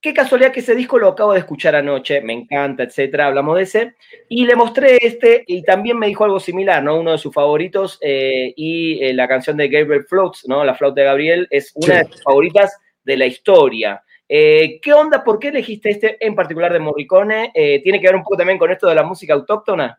qué 0.00 0.12
casualidad 0.14 0.50
que 0.50 0.58
ese 0.58 0.74
disco 0.74 0.98
lo 0.98 1.10
acabo 1.10 1.34
de 1.34 1.38
escuchar 1.38 1.76
anoche, 1.76 2.20
me 2.22 2.32
encanta, 2.32 2.82
etcétera, 2.82 3.28
hablamos 3.28 3.56
de 3.56 3.62
ese. 3.62 3.94
Y 4.28 4.46
le 4.46 4.56
mostré 4.56 4.98
este, 5.00 5.44
y 5.46 5.62
también 5.62 5.96
me 5.96 6.08
dijo 6.08 6.24
algo 6.24 6.40
similar, 6.40 6.82
¿no? 6.82 6.98
Uno 6.98 7.12
de 7.12 7.18
sus 7.18 7.32
favoritos, 7.32 8.00
y 8.02 9.12
la 9.12 9.28
canción 9.28 9.56
de 9.56 9.68
Gabriel 9.68 10.06
Floats, 10.08 10.48
¿no? 10.48 10.64
La 10.64 10.74
flauta 10.74 11.02
de 11.02 11.06
Gabriel, 11.06 11.46
es 11.50 11.70
una 11.76 11.98
de 11.98 12.06
sus 12.06 12.20
favoritas 12.24 12.76
de 13.10 13.16
la 13.16 13.26
historia. 13.26 14.02
Eh, 14.28 14.78
¿Qué 14.80 14.92
onda? 14.92 15.24
¿Por 15.24 15.40
qué 15.40 15.48
elegiste 15.48 15.90
este 15.90 16.24
en 16.24 16.36
particular 16.36 16.72
de 16.72 16.78
Morricone? 16.78 17.50
Eh, 17.52 17.82
¿Tiene 17.82 18.00
que 18.00 18.06
ver 18.06 18.14
un 18.14 18.22
poco 18.22 18.36
también 18.36 18.58
con 18.58 18.70
esto 18.70 18.86
de 18.86 18.94
la 18.94 19.02
música 19.02 19.34
autóctona? 19.34 19.98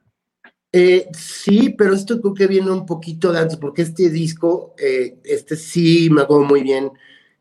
Eh, 0.71 1.07
sí, 1.11 1.75
pero 1.77 1.93
esto 1.93 2.21
creo 2.21 2.33
que 2.33 2.47
viene 2.47 2.71
un 2.71 2.85
poquito 2.85 3.33
de 3.33 3.39
antes, 3.39 3.57
porque 3.57 3.81
este 3.81 4.09
disco, 4.09 4.73
este 4.77 5.57
sí 5.57 6.09
me 6.09 6.21
acuerdo 6.21 6.45
muy 6.45 6.63
bien 6.63 6.91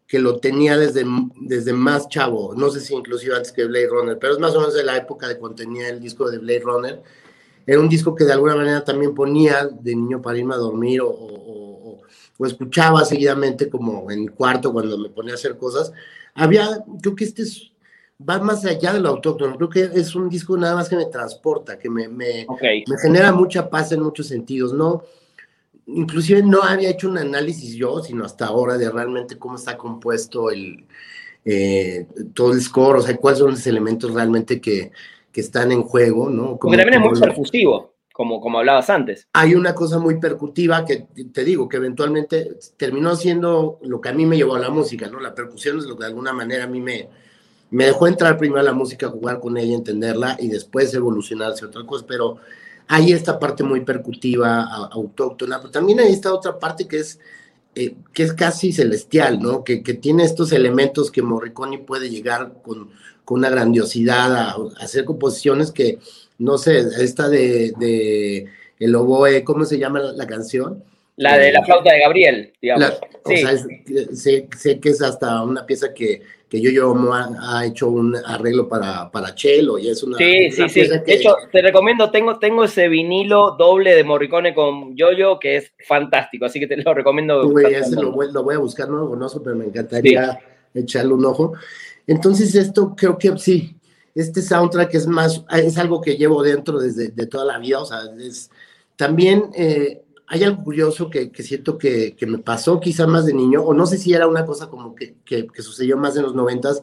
que 0.08 0.18
lo 0.18 0.40
tenía 0.40 0.76
desde, 0.76 1.04
desde 1.36 1.72
más 1.72 2.08
chavo, 2.08 2.54
no 2.56 2.68
sé 2.70 2.80
si 2.80 2.92
inclusive 2.92 3.36
antes 3.36 3.52
que 3.52 3.66
Blade 3.66 3.86
Runner, 3.86 4.18
pero 4.18 4.32
es 4.32 4.40
más 4.40 4.52
o 4.56 4.58
menos 4.58 4.74
de 4.74 4.82
la 4.82 4.96
época 4.96 5.28
de 5.28 5.38
cuando 5.38 5.62
tenía 5.62 5.88
el 5.88 6.00
disco 6.00 6.28
de 6.28 6.38
Blade 6.38 6.58
Runner. 6.64 7.02
Era 7.64 7.78
un 7.78 7.88
disco 7.88 8.16
que 8.16 8.24
de 8.24 8.32
alguna 8.32 8.56
manera 8.56 8.82
también 8.82 9.14
ponía 9.14 9.68
de 9.70 9.94
niño 9.94 10.20
para 10.20 10.36
irme 10.36 10.54
a 10.54 10.58
dormir 10.58 11.02
o 11.04 11.69
escuchaba 12.46 13.04
seguidamente 13.04 13.68
como 13.68 14.10
en 14.10 14.28
cuarto 14.28 14.72
cuando 14.72 14.98
me 14.98 15.08
ponía 15.08 15.32
a 15.32 15.36
hacer 15.36 15.56
cosas, 15.56 15.92
había, 16.34 16.84
creo 17.00 17.14
que 17.14 17.24
este 17.24 17.44
va 18.28 18.38
más 18.38 18.64
allá 18.64 18.92
de 18.92 19.00
lo 19.00 19.08
autóctono, 19.08 19.56
creo 19.56 19.68
que 19.68 19.98
es 19.98 20.14
un 20.14 20.28
disco 20.28 20.56
nada 20.56 20.74
más 20.74 20.88
que 20.88 20.96
me 20.96 21.06
transporta, 21.06 21.78
que 21.78 21.88
me, 21.88 22.08
me, 22.08 22.46
me 22.60 22.98
genera 23.00 23.32
mucha 23.32 23.70
paz 23.70 23.92
en 23.92 24.02
muchos 24.02 24.26
sentidos, 24.26 24.72
¿no? 24.72 25.02
Inclusive 25.86 26.42
no 26.42 26.62
había 26.62 26.90
hecho 26.90 27.08
un 27.08 27.18
análisis 27.18 27.74
yo, 27.74 28.00
sino 28.00 28.24
hasta 28.24 28.46
ahora 28.46 28.76
de 28.76 28.90
realmente 28.90 29.38
cómo 29.38 29.56
está 29.56 29.76
compuesto 29.76 30.50
el, 30.50 30.86
eh, 31.44 32.06
todo 32.34 32.52
el 32.52 32.60
score, 32.60 32.98
o 32.98 33.02
sea, 33.02 33.16
cuáles 33.16 33.38
son 33.38 33.52
los 33.52 33.66
elementos 33.66 34.12
realmente 34.12 34.60
que, 34.60 34.92
que 35.32 35.40
están 35.40 35.72
en 35.72 35.82
juego, 35.82 36.28
¿no? 36.28 36.58
Como, 36.58 36.72
Porque 36.72 36.76
también 36.76 37.02
es 37.02 37.10
muy 37.10 37.20
perfusivo 37.20 37.89
como, 38.26 38.58
hablabas 38.58 38.90
antes. 38.90 39.28
Hay 39.32 39.54
una 39.54 39.74
cosa 39.74 39.98
muy 39.98 40.20
percutiva 40.20 40.84
que 40.84 41.06
te 41.32 41.44
digo, 41.44 41.68
que 41.68 41.78
eventualmente 41.78 42.58
terminó 42.76 43.16
siendo 43.16 43.78
lo 43.82 44.00
que 44.00 44.10
a 44.10 44.12
mí 44.12 44.26
me 44.26 44.36
llevó 44.36 44.56
a 44.56 44.58
la 44.58 44.68
música, 44.68 45.08
¿no? 45.08 45.20
La 45.20 45.34
percusión 45.34 45.78
es 45.78 45.84
lo 45.84 45.96
que 45.96 46.04
de 46.04 46.10
alguna 46.10 46.32
manera 46.32 46.64
a 46.64 46.66
mí 46.66 46.80
me, 46.80 47.08
me 47.70 47.86
dejó 47.86 48.06
entrar 48.06 48.36
primero 48.36 48.60
a 48.60 48.64
la 48.64 48.74
música, 48.74 49.08
jugar 49.08 49.40
con 49.40 49.56
ella, 49.56 49.74
entenderla 49.74 50.36
y 50.38 50.48
después 50.48 50.92
evolucionar 50.92 51.52
hacia 51.52 51.68
otra 51.68 51.86
cosa, 51.86 52.04
pero 52.06 52.36
hay 52.88 53.12
esta 53.12 53.38
parte 53.38 53.62
muy 53.62 53.84
percutiva, 53.84 54.64
autóctona, 54.92 55.58
pero 55.58 55.70
también 55.70 56.00
hay 56.00 56.12
esta 56.12 56.34
otra 56.34 56.58
parte 56.58 56.86
que 56.86 56.98
es, 56.98 57.20
eh, 57.74 57.94
que 58.12 58.24
es 58.24 58.34
casi 58.34 58.72
celestial, 58.72 59.40
¿no? 59.40 59.64
Que, 59.64 59.82
que, 59.82 59.94
tiene 59.94 60.24
estos 60.24 60.52
elementos 60.52 61.10
que 61.10 61.22
Morricone 61.22 61.78
puede 61.78 62.10
llegar 62.10 62.60
con, 62.62 62.90
con 63.24 63.38
una 63.38 63.48
grandiosidad 63.48 64.34
a, 64.34 64.50
a 64.50 64.56
hacer 64.80 65.04
composiciones 65.04 65.70
que 65.70 66.00
no 66.40 66.56
sé, 66.58 66.78
esta 66.78 67.28
de, 67.28 67.72
de 67.78 68.46
el 68.78 68.94
oboe, 68.94 69.44
¿cómo 69.44 69.64
se 69.64 69.78
llama 69.78 70.00
la, 70.00 70.26
canción? 70.26 70.82
La 71.16 71.36
de 71.36 71.52
la 71.52 71.62
flauta 71.62 71.92
de 71.92 72.00
Gabriel, 72.00 72.52
digamos. 72.60 72.98
O 73.22 73.30
sea, 73.30 73.56
sé, 74.12 74.48
sé, 74.56 74.80
que 74.80 74.88
es 74.88 75.02
hasta 75.02 75.42
una 75.42 75.66
pieza 75.66 75.92
que, 75.92 76.22
que 76.48 76.62
yo, 76.62 76.70
yo 76.70 76.94
ha, 77.12 77.66
hecho 77.66 77.90
un 77.90 78.16
arreglo 78.16 78.66
para, 78.68 79.10
para 79.10 79.36
cello 79.36 79.76
y 79.76 79.90
es 79.90 80.02
una. 80.02 80.16
Sí, 80.16 80.50
sí, 80.50 80.66
sí. 80.70 80.88
De 80.88 81.02
hecho, 81.06 81.36
te 81.52 81.60
recomiendo, 81.60 82.10
tengo, 82.10 82.38
tengo 82.38 82.64
ese 82.64 82.88
vinilo 82.88 83.54
doble 83.58 83.94
de 83.94 84.02
Morricone 84.02 84.54
con 84.54 84.96
Yoyo 84.96 85.38
que 85.38 85.58
es 85.58 85.72
fantástico, 85.86 86.46
así 86.46 86.58
que 86.58 86.66
te 86.66 86.78
lo 86.78 86.94
recomiendo. 86.94 87.46
Uy, 87.46 87.64
ese 87.66 87.96
lo 87.96 88.12
voy, 88.12 88.32
lo 88.32 88.42
voy, 88.42 88.54
a 88.54 88.58
buscar, 88.58 88.88
no 88.88 88.96
lo 88.96 89.10
conozco, 89.10 89.42
pero 89.42 89.56
me 89.56 89.66
encantaría 89.66 90.40
echarle 90.72 91.12
un 91.12 91.26
ojo. 91.26 91.52
Entonces, 92.06 92.54
esto 92.54 92.94
creo 92.96 93.18
que 93.18 93.36
sí, 93.36 93.76
este 94.14 94.42
soundtrack 94.42 94.94
es 94.94 95.06
más, 95.06 95.44
es 95.50 95.78
algo 95.78 96.00
que 96.00 96.16
llevo 96.16 96.42
dentro 96.42 96.78
desde 96.78 97.08
de 97.08 97.26
toda 97.26 97.44
la 97.44 97.58
vida, 97.58 97.80
o 97.80 97.86
sea, 97.86 98.00
es, 98.18 98.50
también 98.96 99.50
eh, 99.54 100.02
hay 100.26 100.44
algo 100.44 100.62
curioso 100.62 101.10
que, 101.10 101.30
que 101.30 101.42
siento 101.42 101.78
que, 101.78 102.14
que, 102.16 102.26
me 102.26 102.38
pasó 102.38 102.80
quizá 102.80 103.06
más 103.06 103.26
de 103.26 103.34
niño, 103.34 103.62
o 103.62 103.74
no 103.74 103.86
sé 103.86 103.98
si 103.98 104.12
era 104.12 104.26
una 104.26 104.46
cosa 104.46 104.68
como 104.68 104.94
que, 104.94 105.16
que, 105.24 105.46
sucedió 105.58 105.96
más 105.96 106.16
en 106.16 106.22
los 106.22 106.34
noventas, 106.34 106.82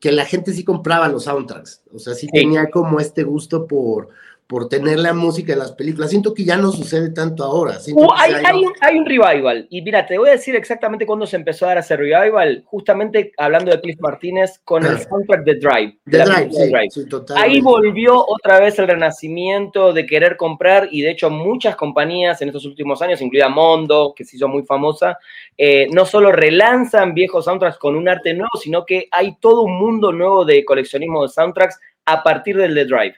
que 0.00 0.12
la 0.12 0.24
gente 0.24 0.52
sí 0.52 0.64
compraba 0.64 1.08
los 1.08 1.24
soundtracks, 1.24 1.82
o 1.92 1.98
sea, 1.98 2.14
sí, 2.14 2.26
tenía 2.28 2.70
como 2.70 3.00
este 3.00 3.24
gusto 3.24 3.66
por, 3.66 4.10
por 4.46 4.68
tener 4.68 4.98
la 4.98 5.14
música 5.14 5.52
de 5.52 5.58
las 5.58 5.72
películas. 5.72 6.10
Siento 6.10 6.34
que 6.34 6.44
ya 6.44 6.56
no 6.56 6.70
sucede 6.70 7.10
tanto 7.10 7.44
ahora. 7.44 7.78
Uh, 7.92 8.08
hay, 8.14 8.34
hay, 8.80 8.98
un, 8.98 9.06
revival. 9.06 9.66
Y 9.70 9.80
mira, 9.80 10.04
te 10.04 10.18
voy 10.18 10.28
a 10.28 10.32
decir 10.32 10.54
exactamente 10.54 11.06
cuándo 11.06 11.26
se 11.26 11.36
empezó 11.36 11.64
a 11.64 11.68
dar 11.68 11.78
ese 11.78 11.96
revival. 11.96 12.62
Justamente 12.66 13.32
hablando 13.38 13.70
de 13.70 13.80
Cliff 13.80 13.98
Martínez 14.00 14.60
con 14.64 14.84
el 14.84 14.98
soundtrack 14.98 15.44
de 15.44 15.54
Drive. 15.54 15.98
The 16.10 16.18
Drive, 16.18 16.50
sí, 16.90 17.04
Ahí 17.36 17.60
volvió 17.60 18.22
otra 18.26 18.60
vez 18.60 18.78
el 18.78 18.86
renacimiento 18.86 19.92
de 19.92 20.04
querer 20.04 20.36
comprar. 20.36 20.88
Y 20.90 21.00
de 21.00 21.12
hecho, 21.12 21.30
muchas 21.30 21.74
compañías 21.74 22.40
en 22.42 22.48
estos 22.48 22.66
últimos 22.66 23.00
años, 23.00 23.22
incluida 23.22 23.48
Mondo, 23.48 24.12
que 24.14 24.24
se 24.24 24.36
hizo 24.36 24.48
muy 24.48 24.64
famosa, 24.64 25.18
eh, 25.56 25.86
no 25.90 26.04
solo 26.04 26.32
relanzan 26.32 27.14
viejos 27.14 27.46
soundtracks 27.46 27.78
con 27.78 27.96
un 27.96 28.08
arte 28.08 28.34
nuevo, 28.34 28.50
sino 28.60 28.84
que 28.84 29.08
hay 29.10 29.36
todo 29.40 29.62
un 29.62 29.78
mundo 29.78 30.12
nuevo 30.12 30.44
de 30.44 30.64
coleccionismo 30.64 31.22
de 31.22 31.28
soundtracks 31.28 31.80
a 32.06 32.22
partir 32.22 32.56
del 32.56 32.74
The 32.74 32.84
Drive. 32.84 33.14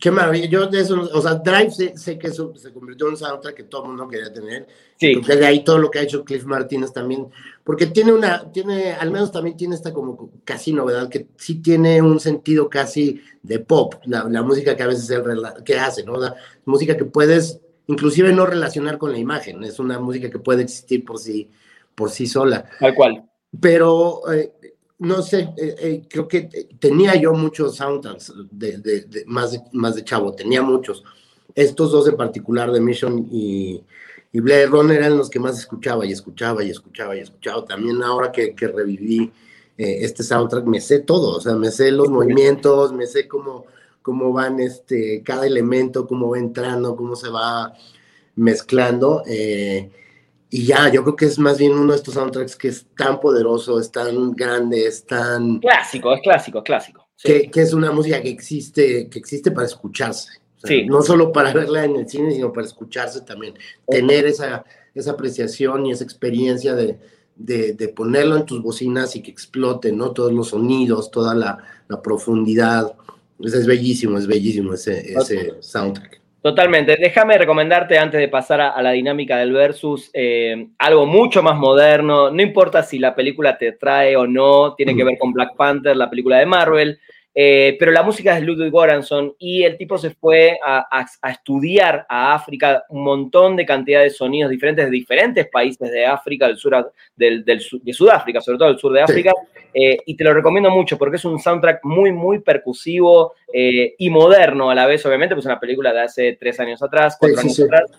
Qué 0.00 0.10
maravilla. 0.10 0.46
Yo 0.46 0.66
de 0.66 0.80
eso, 0.80 1.08
o 1.12 1.20
sea, 1.20 1.34
Drive 1.34 1.70
sé, 1.94 2.18
que 2.18 2.28
eso 2.28 2.52
se 2.56 2.72
convirtió 2.72 3.06
en 3.06 3.12
un 3.12 3.18
soundtrack 3.18 3.54
que 3.54 3.62
todo 3.64 3.82
el 3.82 3.88
mundo 3.88 4.08
quería 4.08 4.32
tener. 4.32 4.66
Sí. 4.96 5.14
Porque 5.14 5.36
de 5.36 5.46
ahí 5.46 5.64
todo 5.64 5.78
lo 5.78 5.90
que 5.90 5.98
ha 5.98 6.02
hecho 6.02 6.24
Cliff 6.24 6.44
Martínez 6.44 6.92
también, 6.92 7.28
porque 7.62 7.86
tiene 7.86 8.12
una, 8.12 8.50
tiene, 8.52 8.92
al 8.92 9.10
menos 9.10 9.32
también 9.32 9.56
tiene 9.56 9.74
esta 9.74 9.92
como 9.92 10.30
casi 10.44 10.72
novedad, 10.72 11.08
que 11.08 11.28
sí 11.36 11.56
tiene 11.56 12.00
un 12.00 12.20
sentido 12.20 12.68
casi 12.68 13.20
de 13.42 13.58
pop, 13.58 13.94
la, 14.06 14.42
música 14.42 14.76
que 14.76 14.82
a 14.82 14.88
veces 14.88 15.08
él 15.10 15.22
que 15.64 15.78
hace, 15.78 16.04
¿no? 16.04 16.18
La 16.18 16.34
música 16.64 16.96
que 16.96 17.04
puedes, 17.04 17.60
inclusive 17.86 18.32
no 18.32 18.46
relacionar 18.46 18.98
con 18.98 19.12
la 19.12 19.18
imagen, 19.18 19.62
es 19.64 19.78
una 19.78 19.98
música 19.98 20.30
que 20.30 20.38
puede 20.38 20.62
existir 20.62 21.04
por 21.04 21.18
sí, 21.18 21.50
por 21.94 22.10
sí 22.10 22.26
sola. 22.26 22.64
Tal 22.78 22.94
cual. 22.94 23.24
Pero 23.60 24.32
eh, 24.32 24.53
no 24.98 25.22
sé, 25.22 25.52
eh, 25.56 25.74
eh, 25.78 26.02
creo 26.08 26.28
que 26.28 26.68
tenía 26.78 27.14
yo 27.16 27.32
muchos 27.32 27.76
soundtracks 27.76 28.32
de, 28.50 29.24
más, 29.26 29.52
de, 29.52 29.62
más 29.72 29.94
de 29.94 30.04
chavo, 30.04 30.32
tenía 30.34 30.62
muchos. 30.62 31.02
Estos 31.54 31.92
dos 31.92 32.08
en 32.08 32.16
particular, 32.16 32.70
de 32.72 32.80
Mission 32.80 33.28
y, 33.30 33.82
y 34.32 34.40
Blade 34.40 34.66
Runner, 34.66 34.96
eran 34.98 35.16
los 35.16 35.30
que 35.30 35.40
más 35.40 35.58
escuchaba 35.58 36.04
y 36.06 36.12
escuchaba 36.12 36.64
y 36.64 36.70
escuchaba 36.70 37.16
y 37.16 37.20
escuchaba. 37.20 37.64
También 37.64 38.02
ahora 38.02 38.32
que, 38.32 38.54
reviví 38.58 39.32
eh, 39.78 39.98
este 40.00 40.22
soundtrack, 40.22 40.64
me 40.64 40.80
sé 40.80 41.00
todo, 41.00 41.36
o 41.36 41.40
sea, 41.40 41.54
me 41.54 41.70
sé 41.70 41.90
los 41.90 42.08
movimientos, 42.08 42.92
me 42.92 43.06
sé 43.06 43.28
cómo, 43.28 43.66
cómo 44.02 44.32
van 44.32 44.60
este, 44.60 45.22
cada 45.22 45.46
elemento, 45.46 46.06
cómo 46.06 46.30
va 46.30 46.38
entrando, 46.38 46.96
cómo 46.96 47.16
se 47.16 47.28
va 47.28 47.74
mezclando. 48.36 49.22
Eh, 49.26 49.90
y 50.54 50.66
ya, 50.66 50.88
yo 50.88 51.02
creo 51.02 51.16
que 51.16 51.24
es 51.24 51.36
más 51.36 51.58
bien 51.58 51.72
uno 51.72 51.90
de 51.90 51.98
estos 51.98 52.14
soundtracks 52.14 52.54
que 52.54 52.68
es 52.68 52.86
tan 52.96 53.18
poderoso, 53.18 53.80
es 53.80 53.90
tan 53.90 54.30
grande, 54.34 54.86
es 54.86 55.04
tan... 55.04 55.58
Clásico, 55.58 56.14
es 56.14 56.22
clásico, 56.22 56.58
es 56.58 56.64
clásico. 56.64 57.08
Que, 57.20 57.50
que, 57.50 57.60
es 57.60 57.72
una 57.72 57.90
música 57.90 58.22
que 58.22 58.28
existe, 58.28 59.08
que 59.10 59.18
existe 59.18 59.50
para 59.50 59.66
escucharse. 59.66 60.28
sí. 60.62 60.86
No 60.86 61.02
solo 61.02 61.32
para 61.32 61.52
verla 61.52 61.84
en 61.84 61.96
el 61.96 62.08
cine, 62.08 62.30
sino 62.30 62.52
para 62.52 62.68
escucharse 62.68 63.22
también. 63.22 63.54
Tener 63.88 64.26
esa, 64.26 64.64
esa 64.94 65.10
apreciación 65.10 65.86
y 65.86 65.90
esa 65.90 66.04
experiencia 66.04 66.76
de, 66.76 67.00
de, 67.34 67.72
de, 67.72 67.88
ponerlo 67.88 68.36
en 68.36 68.46
tus 68.46 68.62
bocinas 68.62 69.16
y 69.16 69.22
que 69.22 69.32
explote, 69.32 69.90
¿no? 69.90 70.12
Todos 70.12 70.32
los 70.32 70.50
sonidos, 70.50 71.10
toda 71.10 71.34
la, 71.34 71.58
la 71.88 72.00
profundidad. 72.00 72.94
es 73.40 73.66
bellísimo, 73.66 74.18
es 74.18 74.28
bellísimo 74.28 74.74
ese, 74.74 75.14
ese 75.14 75.54
soundtrack. 75.58 76.23
Totalmente. 76.44 76.98
Déjame 77.00 77.38
recomendarte 77.38 77.96
antes 77.96 78.20
de 78.20 78.28
pasar 78.28 78.60
a, 78.60 78.82
la 78.82 78.90
dinámica 78.90 79.38
del 79.38 79.54
versus 79.54 80.10
eh, 80.12 80.68
algo 80.76 81.06
mucho 81.06 81.42
más 81.42 81.56
moderno. 81.56 82.30
No 82.30 82.42
importa 82.42 82.82
si 82.82 82.98
la 82.98 83.14
película 83.14 83.56
te 83.56 83.72
trae 83.72 84.14
o 84.14 84.26
no, 84.26 84.74
tiene 84.74 84.94
que 84.94 85.04
ver 85.04 85.16
con 85.18 85.32
Black 85.32 85.56
Panther, 85.56 85.96
la 85.96 86.10
película 86.10 86.40
de 86.40 86.44
Marvel. 86.44 87.00
Eh, 87.36 87.76
pero 87.80 87.90
la 87.90 88.04
música 88.04 88.32
es 88.34 88.40
de 88.40 88.46
Ludwig 88.46 88.70
Göransson 88.70 89.34
y 89.40 89.64
el 89.64 89.76
tipo 89.76 89.98
se 89.98 90.10
fue 90.10 90.56
a, 90.64 91.04
estudiar 91.28 92.06
a 92.08 92.32
África 92.34 92.84
un 92.90 93.02
montón 93.02 93.56
de 93.56 93.66
cantidad 93.66 94.02
de 94.02 94.10
sonidos 94.10 94.52
diferentes 94.52 94.84
de 94.84 94.90
diferentes 94.92 95.48
países 95.48 95.90
de 95.90 96.06
África, 96.06 96.46
del 96.46 96.56
sur, 96.56 96.92
del, 97.16 97.44
de 97.44 97.92
Sudáfrica, 97.92 98.40
sobre 98.40 98.58
todo 98.58 98.68
del 98.68 98.78
sur 98.78 98.92
de 98.92 99.02
África, 99.02 99.32
eh, 99.72 99.98
y 100.06 100.16
te 100.16 100.22
lo 100.22 100.32
recomiendo 100.32 100.70
mucho 100.70 100.96
porque 100.96 101.16
es 101.16 101.24
un 101.24 101.40
soundtrack 101.40 101.80
muy, 101.82 102.12
muy 102.12 102.38
percusivo 102.38 103.34
eh, 103.52 103.96
y 103.98 104.10
moderno 104.10 104.70
a 104.70 104.74
la 104.76 104.86
vez, 104.86 105.04
obviamente, 105.04 105.34
pues 105.34 105.46
una 105.46 105.58
película 105.58 105.92
de 105.92 106.02
hace 106.02 106.36
tres 106.38 106.60
años 106.60 106.80
atrás, 106.84 107.16
cuatro 107.18 107.40
años 107.40 107.58
atrás, 107.58 107.90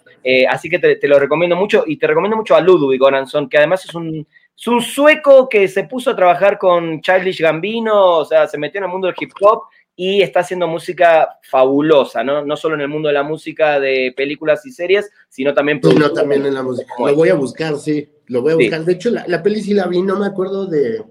así 0.50 0.70
que 0.70 0.80
te, 0.80 0.96
te, 0.96 1.08
lo 1.10 1.20
recomiendo 1.20 1.58
mucho 1.58 1.84
y 1.86 1.98
te 1.98 2.08
recomiendo 2.08 2.38
mucho 2.38 2.56
a 2.56 2.62
Ludwig 2.62 3.02
Göransson, 3.02 3.50
que 3.50 3.58
además 3.58 3.84
es 3.84 3.94
un 3.94 4.26
es 4.58 4.68
un 4.68 4.82
sueco 4.82 5.50
que 5.50 5.68
se 5.68 5.84
puso 5.84 6.12
a 6.12 6.16
trabajar 6.16 6.58
con 6.58 7.02
Childish 7.02 7.42
Gambino, 7.42 8.18
o 8.18 8.26
sea, 8.26 8.48
se 8.48 8.58
metió 8.58 8.80
en 8.80 8.86
el 8.86 8.92
mundo 8.92 9.08
del 9.08 9.16
hip 9.20 9.32
hop 9.42 9.64
y 9.96 10.22
está 10.22 10.42
haciendo 10.42 10.68
música 10.68 11.40
fabulosa, 11.44 12.24
¿no? 12.24 12.46
No 12.46 12.58
solo 12.58 12.76
en 12.76 12.82
el 12.82 12.88
mundo 12.88 13.08
de 13.08 13.14
la 13.14 13.24
música 13.24 13.80
de 13.80 14.14
películas 14.16 14.66
y 14.66 14.72
series, 14.72 15.10
sino 15.30 15.54
también... 15.54 15.80
Sino 15.84 16.12
también 16.12 16.46
en 16.46 16.54
la 16.54 16.64
música. 16.64 16.94
Lo 17.00 17.16
voy 17.16 17.30
a 17.30 17.36
buscar, 17.36 17.78
sí, 17.78 18.10
lo 18.28 18.42
voy 18.42 18.54
a 18.54 18.56
buscar. 18.56 18.84
De 18.84 18.94
hecho, 18.94 19.10
la, 19.10 19.26
la 19.28 19.42
peli 19.42 19.62
sí 19.62 19.74
la 19.74 19.88
vi, 19.88 20.02
no 20.02 20.20
me 20.20 20.26
acuerdo 20.26 20.66
de... 20.66 21.04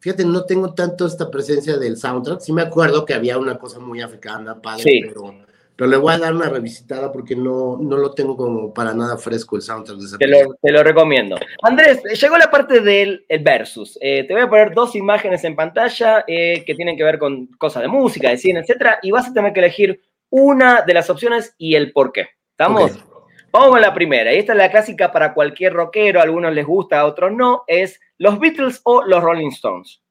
Fíjate, 0.00 0.24
no 0.24 0.44
tengo 0.46 0.72
tanto 0.72 1.06
esta 1.06 1.30
presencia 1.30 1.76
del 1.76 1.98
soundtrack. 1.98 2.40
Sí 2.40 2.54
me 2.54 2.62
acuerdo 2.62 3.04
que 3.04 3.12
había 3.12 3.36
una 3.36 3.58
cosa 3.58 3.78
muy 3.80 4.00
africana, 4.00 4.60
padre, 4.60 5.02
pero 5.08 5.34
pero 5.80 5.92
le 5.92 5.96
voy 5.96 6.12
a 6.12 6.18
dar 6.18 6.34
una 6.34 6.50
revisitada 6.50 7.10
porque 7.10 7.34
no, 7.34 7.78
no 7.80 7.96
lo 7.96 8.12
tengo 8.12 8.36
como 8.36 8.74
para 8.74 8.92
nada 8.92 9.16
fresco 9.16 9.56
el 9.56 9.62
soundtrack 9.62 9.96
de 9.96 10.04
esa 10.04 10.18
te 10.18 10.26
lo, 10.26 10.54
te 10.60 10.70
lo, 10.70 10.82
recomiendo. 10.82 11.38
Andrés, 11.62 12.02
llegó 12.20 12.36
la 12.36 12.50
parte 12.50 12.80
del 12.80 13.24
versus. 13.40 13.98
Eh, 14.02 14.24
te 14.24 14.34
voy 14.34 14.42
a 14.42 14.50
poner 14.50 14.74
dos 14.74 14.94
imágenes 14.94 15.42
en 15.44 15.56
pantalla 15.56 16.22
eh, 16.26 16.64
que 16.66 16.74
tienen 16.74 16.98
que 16.98 17.02
ver 17.02 17.18
con 17.18 17.46
cosas 17.56 17.80
de 17.80 17.88
música, 17.88 18.28
de 18.28 18.36
cine, 18.36 18.60
etcétera, 18.60 18.98
y 19.00 19.10
vas 19.10 19.28
a 19.28 19.32
tener 19.32 19.54
que 19.54 19.60
elegir 19.60 20.02
una 20.28 20.82
de 20.82 20.92
las 20.92 21.08
opciones 21.08 21.54
y 21.56 21.74
el 21.74 21.92
por 21.92 22.12
qué. 22.12 22.28
¿Estamos? 22.50 23.02
Vamos 23.50 23.70
con 23.70 23.80
la 23.80 23.94
primera, 23.94 24.34
y 24.34 24.36
esta 24.36 24.52
es 24.52 24.58
la 24.58 24.70
clásica 24.70 25.10
para 25.10 25.32
cualquier 25.32 25.72
rockero, 25.72 26.20
a 26.20 26.24
algunos 26.24 26.52
les 26.52 26.66
gusta, 26.66 27.00
a 27.00 27.06
otros 27.06 27.32
no, 27.32 27.64
es 27.66 27.98
los 28.18 28.38
Beatles 28.38 28.82
o 28.84 29.02
los 29.02 29.22
Rolling 29.22 29.48
Stones. 29.48 30.02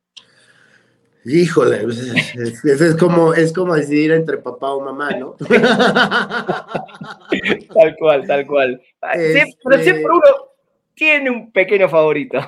Híjole, 1.26 1.80
pues, 1.84 2.02
es, 2.64 2.96
como, 2.96 3.34
es 3.34 3.52
como 3.54 3.76
decidir 3.76 4.12
entre 4.12 4.38
papá 4.38 4.72
o 4.72 4.82
mamá, 4.82 5.12
¿no? 5.12 5.36
tal 7.74 7.96
cual, 8.00 8.26
tal 8.26 8.48
cual. 8.48 8.82
Pero 9.02 9.14
este 9.14 9.84
siempre 9.84 10.06
uno 10.06 10.22
tiene 10.94 11.30
un 11.30 11.52
pequeño 11.52 11.90
favorito. 11.90 12.40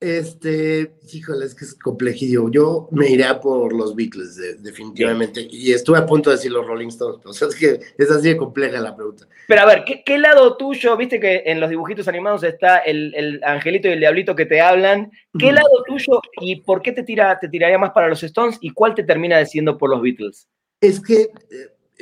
Este, 0.00 0.94
híjole, 1.12 1.44
es 1.44 1.54
que 1.54 1.66
es 1.66 1.74
complejillo. 1.74 2.50
Yo 2.50 2.88
me 2.90 3.10
iría 3.10 3.38
por 3.38 3.74
los 3.74 3.94
Beatles, 3.94 4.62
definitivamente. 4.62 5.46
Y 5.50 5.72
estuve 5.72 5.98
a 5.98 6.06
punto 6.06 6.30
de 6.30 6.36
decir 6.36 6.50
los 6.50 6.66
Rolling 6.66 6.88
Stones. 6.88 7.20
O 7.26 7.32
sea, 7.34 7.48
es 7.48 7.54
que 7.54 7.80
es 7.98 8.10
así 8.10 8.28
de 8.28 8.36
compleja 8.38 8.80
la 8.80 8.96
pregunta. 8.96 9.26
Pero 9.46 9.60
a 9.60 9.66
ver, 9.66 9.84
¿qué, 9.84 10.18
lado 10.18 10.56
tuyo? 10.56 10.96
Viste 10.96 11.20
que 11.20 11.42
en 11.44 11.60
los 11.60 11.68
dibujitos 11.68 12.08
animados 12.08 12.42
está 12.44 12.78
el, 12.78 13.40
angelito 13.44 13.88
y 13.88 13.92
el 13.92 14.00
diablito 14.00 14.34
que 14.34 14.46
te 14.46 14.62
hablan. 14.62 15.10
¿Qué 15.38 15.52
lado 15.52 15.84
tuyo 15.86 16.20
y 16.40 16.62
por 16.62 16.80
qué 16.80 16.92
te, 16.92 17.02
tira, 17.02 17.38
te 17.38 17.50
tiraría 17.50 17.76
más 17.76 17.90
para 17.90 18.08
los 18.08 18.22
Stones 18.22 18.56
y 18.62 18.70
cuál 18.70 18.94
te 18.94 19.04
termina 19.04 19.38
diciendo 19.38 19.76
por 19.76 19.90
los 19.90 20.00
Beatles? 20.00 20.48
Es 20.80 20.98
que 21.02 21.22
eh, 21.22 21.28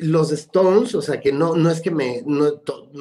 los 0.01 0.33
Stones, 0.33 0.95
o 0.95 1.03
sea, 1.03 1.21
que 1.21 1.33
no, 1.33 1.55
no, 1.55 1.71
es 1.71 1.81
que 1.81 1.91
me, 1.91 2.23
no, 2.27 2.49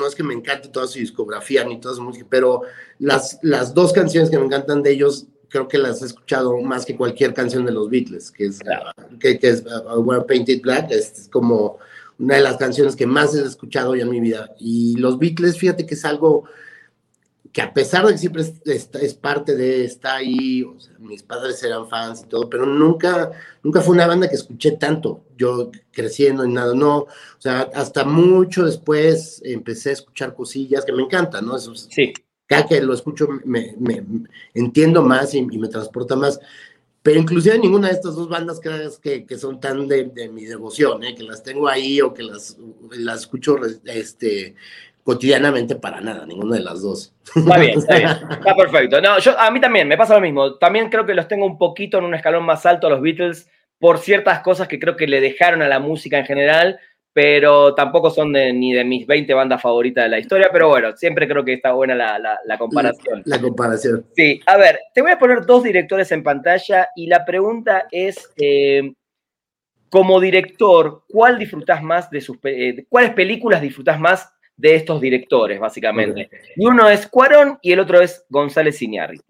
es 0.07 0.15
que 0.15 0.23
me 0.23 0.33
encante 0.33 0.69
toda 0.69 0.87
su 0.87 0.99
discografía 0.99 1.63
ni 1.63 1.79
toda 1.79 1.95
su 1.95 2.01
música, 2.01 2.25
pero 2.29 2.61
las, 2.99 3.39
las 3.41 3.73
dos 3.73 3.93
canciones 3.93 4.29
que 4.29 4.37
me 4.37 4.45
encantan 4.45 4.83
de 4.83 4.91
ellos, 4.91 5.27
creo 5.49 5.67
que 5.67 5.77
las 5.77 6.01
he 6.01 6.05
escuchado 6.05 6.57
más 6.61 6.85
que 6.85 6.95
cualquier 6.95 7.33
canción 7.33 7.65
de 7.65 7.71
los 7.71 7.89
Beatles, 7.89 8.31
que 8.31 8.45
es, 8.45 8.59
que, 9.19 9.39
es 9.41 9.63
uh, 9.63 10.25
Painted 10.27 10.61
Black, 10.61 10.91
es 10.91 11.29
como 11.31 11.77
una 12.19 12.35
de 12.35 12.41
las 12.41 12.57
canciones 12.57 12.95
que 12.95 13.05
más 13.05 13.35
he 13.35 13.43
escuchado 13.43 13.95
ya 13.95 14.03
en 14.03 14.09
mi 14.09 14.19
vida. 14.19 14.53
Y 14.59 14.95
los 14.97 15.19
Beatles, 15.19 15.57
fíjate 15.57 15.85
que 15.85 15.93
es 15.93 16.03
algo 16.03 16.45
que 17.57 17.63
a 17.63 17.73
pesar 17.73 18.05
de 18.05 18.11
que 18.11 18.19
siempre 18.19 18.43
es, 18.65 19.13
parte 19.15 19.55
de, 19.55 19.83
está 19.83 20.17
ahí, 20.17 20.63
mis 20.99 21.23
padres 21.23 21.63
eran 21.63 21.89
fans 21.89 22.21
y 22.23 22.29
todo, 22.29 22.47
pero 22.47 22.67
nunca, 22.67 23.31
nunca 23.63 23.81
fue 23.81 23.95
una 23.95 24.05
banda 24.05 24.29
que 24.29 24.35
escuché 24.35 24.73
tanto, 24.73 25.23
yo 25.35 25.71
creciendo 25.91 26.45
y 26.45 26.51
nada, 26.51 26.75
no, 26.75 26.97
o 26.97 27.07
sea, 27.39 27.61
hasta 27.73 28.03
mucho 28.03 28.63
después 28.63 29.41
empecé 29.43 29.89
a 29.89 29.93
escuchar 29.93 30.35
cosillas 30.35 30.85
que 30.85 30.93
me 30.93 31.01
encantan, 31.01 31.47
¿no? 31.47 31.57
Eso, 31.57 31.73
sí. 31.73 32.13
Cada 32.45 32.67
que 32.67 32.79
lo 32.79 32.93
escucho 32.93 33.27
me, 33.43 33.75
entiendo 34.53 35.01
más 35.01 35.33
y, 35.33 35.41
me 35.41 35.67
transporta 35.67 36.15
más, 36.15 36.39
pero 37.01 37.19
inclusive 37.19 37.57
ninguna 37.57 37.87
de 37.87 37.95
estas 37.95 38.13
dos 38.13 38.29
bandas 38.29 38.59
creas 38.59 38.99
que, 38.99 39.25
que 39.25 39.37
son 39.39 39.59
tan 39.59 39.87
de, 39.87 40.03
de 40.03 40.29
mi 40.29 40.45
devoción, 40.45 41.03
¿eh? 41.03 41.15
que 41.15 41.23
las 41.23 41.41
tengo 41.41 41.67
ahí 41.67 42.01
o 42.01 42.13
que 42.13 42.21
las, 42.21 42.55
las 42.91 43.21
escucho 43.21 43.57
este, 43.85 44.53
cotidianamente 45.07 45.77
para 45.77 46.01
nada, 46.01 46.25
ninguna 46.25 46.57
de 46.57 46.63
las 46.63 46.81
dos. 46.81 47.15
Está 47.33 47.57
bien, 47.57 47.77
está 47.79 47.95
bien. 47.95 48.09
Está 48.29 48.53
perfecto. 48.57 48.99
No, 48.99 49.17
yo, 49.19 49.39
a 49.39 49.49
mí 49.51 49.61
también 49.61 49.87
me 49.87 49.95
pasa 49.95 50.15
lo 50.15 50.19
mismo. 50.19 50.55
También 50.55 50.89
creo 50.89 51.05
que 51.05 51.13
los 51.13 51.29
tengo 51.29 51.45
un 51.45 51.57
poquito 51.57 51.97
en 51.97 52.03
un 52.03 52.13
escalón 52.13 52.43
más 52.43 52.65
alto 52.65 52.87
a 52.87 52.89
los 52.89 52.99
Beatles 52.99 53.49
por 53.79 53.99
ciertas 53.99 54.41
cosas 54.41 54.67
que 54.67 54.77
creo 54.77 54.97
que 54.97 55.07
le 55.07 55.21
dejaron 55.21 55.61
a 55.61 55.69
la 55.69 55.79
música 55.79 56.17
en 56.17 56.25
general, 56.25 56.77
pero 57.13 57.73
tampoco 57.73 58.09
son 58.09 58.33
ni 58.33 58.73
de 58.73 58.83
mis 58.83 59.07
20 59.07 59.33
bandas 59.33 59.61
favoritas 59.61 60.03
de 60.03 60.09
la 60.09 60.19
historia, 60.19 60.49
pero 60.51 60.67
bueno, 60.67 60.91
siempre 60.97 61.25
creo 61.25 61.45
que 61.45 61.53
está 61.53 61.71
buena 61.71 61.95
la, 61.95 62.57
comparación. 62.57 63.21
La, 63.23 63.39
comparación. 63.39 64.05
Sí, 64.13 64.41
a 64.45 64.57
ver, 64.57 64.77
te 64.93 65.01
voy 65.01 65.11
a 65.11 65.19
poner 65.19 65.45
dos 65.45 65.63
directores 65.63 66.11
en 66.11 66.21
pantalla 66.21 66.89
y 66.97 67.07
la 67.07 67.23
pregunta 67.23 67.87
es, 67.91 68.29
eh, 68.35 68.91
como 69.89 70.19
director, 70.19 71.03
¿cuál 71.07 71.39
disfrutás 71.39 71.81
más 71.81 72.09
de 72.09 72.19
sus, 72.19 72.37
eh, 72.43 72.85
cuáles 72.89 73.11
películas 73.11 73.61
disfrutás 73.61 74.01
más 74.01 74.33
de 74.57 74.75
estos 74.75 74.99
directores, 74.99 75.59
básicamente? 75.59 76.29
Y 76.55 76.65
uno 76.65 76.89
es 76.89 77.07
Cuarón 77.07 77.59
y 77.61 77.71
el 77.71 77.79
otro 77.79 78.01
es 78.01 78.25
González 78.29 78.81
Iñárritu. 78.81 79.23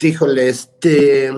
Híjole, 0.00 0.48
este... 0.48 1.30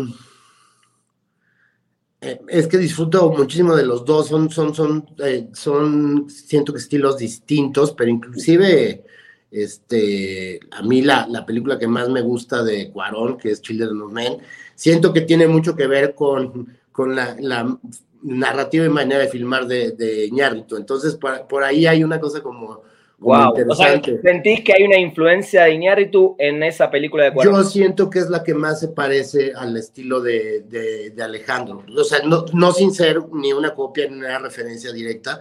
Eh, 2.23 2.39
es 2.49 2.67
que 2.67 2.77
disfruto 2.77 3.31
muchísimo 3.33 3.75
de 3.75 3.87
los 3.87 4.05
dos, 4.05 4.29
son, 4.29 4.51
son, 4.51 4.75
son, 4.75 5.07
eh, 5.25 5.49
son, 5.55 6.29
siento 6.29 6.71
que 6.71 6.79
estilos 6.79 7.17
distintos, 7.17 7.93
pero 7.93 8.11
inclusive, 8.11 9.07
este, 9.51 10.61
a 10.71 10.83
mí 10.83 11.01
la, 11.01 11.27
la, 11.31 11.47
película 11.47 11.79
que 11.79 11.87
más 11.87 12.11
me 12.11 12.21
gusta 12.21 12.63
de 12.63 12.91
Cuarón, 12.91 13.39
que 13.39 13.53
es 13.53 13.63
Children 13.63 14.03
of 14.03 14.13
Men, 14.13 14.37
siento 14.75 15.15
que 15.15 15.23
tiene 15.23 15.47
mucho 15.47 15.75
que 15.75 15.87
ver 15.87 16.15
con, 16.15 16.77
con 16.93 17.17
la, 17.17 17.37
la 17.41 17.79
narrativa 18.23 18.85
y 18.85 18.89
manera 18.89 19.21
de 19.23 19.29
filmar 19.29 19.67
de, 19.67 19.93
de 19.93 20.31
entonces 20.77 21.17
por, 21.17 21.47
por 21.47 21.65
ahí 21.65 21.87
hay 21.87 22.05
una 22.05 22.21
cosa 22.21 22.43
como 22.43 22.83
Wow. 23.21 23.53
O 23.69 23.75
sea, 23.75 24.01
¿sentís 24.03 24.65
que 24.65 24.73
hay 24.73 24.85
una 24.85 24.99
influencia 24.99 25.65
de 25.65 25.75
Iñárritu 25.75 26.37
en 26.39 26.63
esa 26.63 26.91
película 26.91 27.25
de 27.25 27.35
Cuarón? 27.35 27.55
Yo 27.55 27.65
siento 27.65 28.09
que 28.09 28.19
es 28.19 28.31
la 28.31 28.43
que 28.43 28.55
más 28.55 28.81
se 28.81 28.89
parece 28.89 29.53
al 29.55 29.77
estilo 29.77 30.23
de, 30.23 30.63
de, 30.63 31.23
Alejandro. 31.23 31.85
O 31.95 32.05
sea, 32.05 32.21
no, 32.25 32.47
no, 32.55 32.73
sin 32.73 32.95
ser 32.95 33.21
ni 33.31 33.53
una 33.53 33.75
copia 33.75 34.09
ni 34.09 34.21
una 34.21 34.39
referencia 34.39 34.91
directa, 34.91 35.39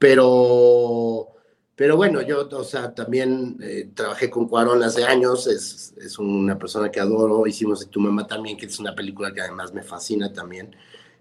pero, 0.00 1.28
pero 1.76 1.96
bueno, 1.96 2.22
yo, 2.22 2.48
o 2.50 2.64
sea, 2.64 2.92
también 2.92 3.56
eh, 3.62 3.90
trabajé 3.94 4.28
con 4.28 4.48
Cuarón 4.48 4.82
hace 4.82 5.04
años, 5.04 5.46
es, 5.46 5.94
es, 5.98 6.18
una 6.18 6.58
persona 6.58 6.90
que 6.90 6.98
adoro, 6.98 7.46
hicimos 7.46 7.88
Tu 7.88 8.00
Mamá 8.00 8.26
también, 8.26 8.56
que 8.56 8.66
es 8.66 8.80
una 8.80 8.96
película 8.96 9.32
que 9.32 9.42
además 9.42 9.72
me 9.72 9.84
fascina 9.84 10.32
también. 10.32 10.74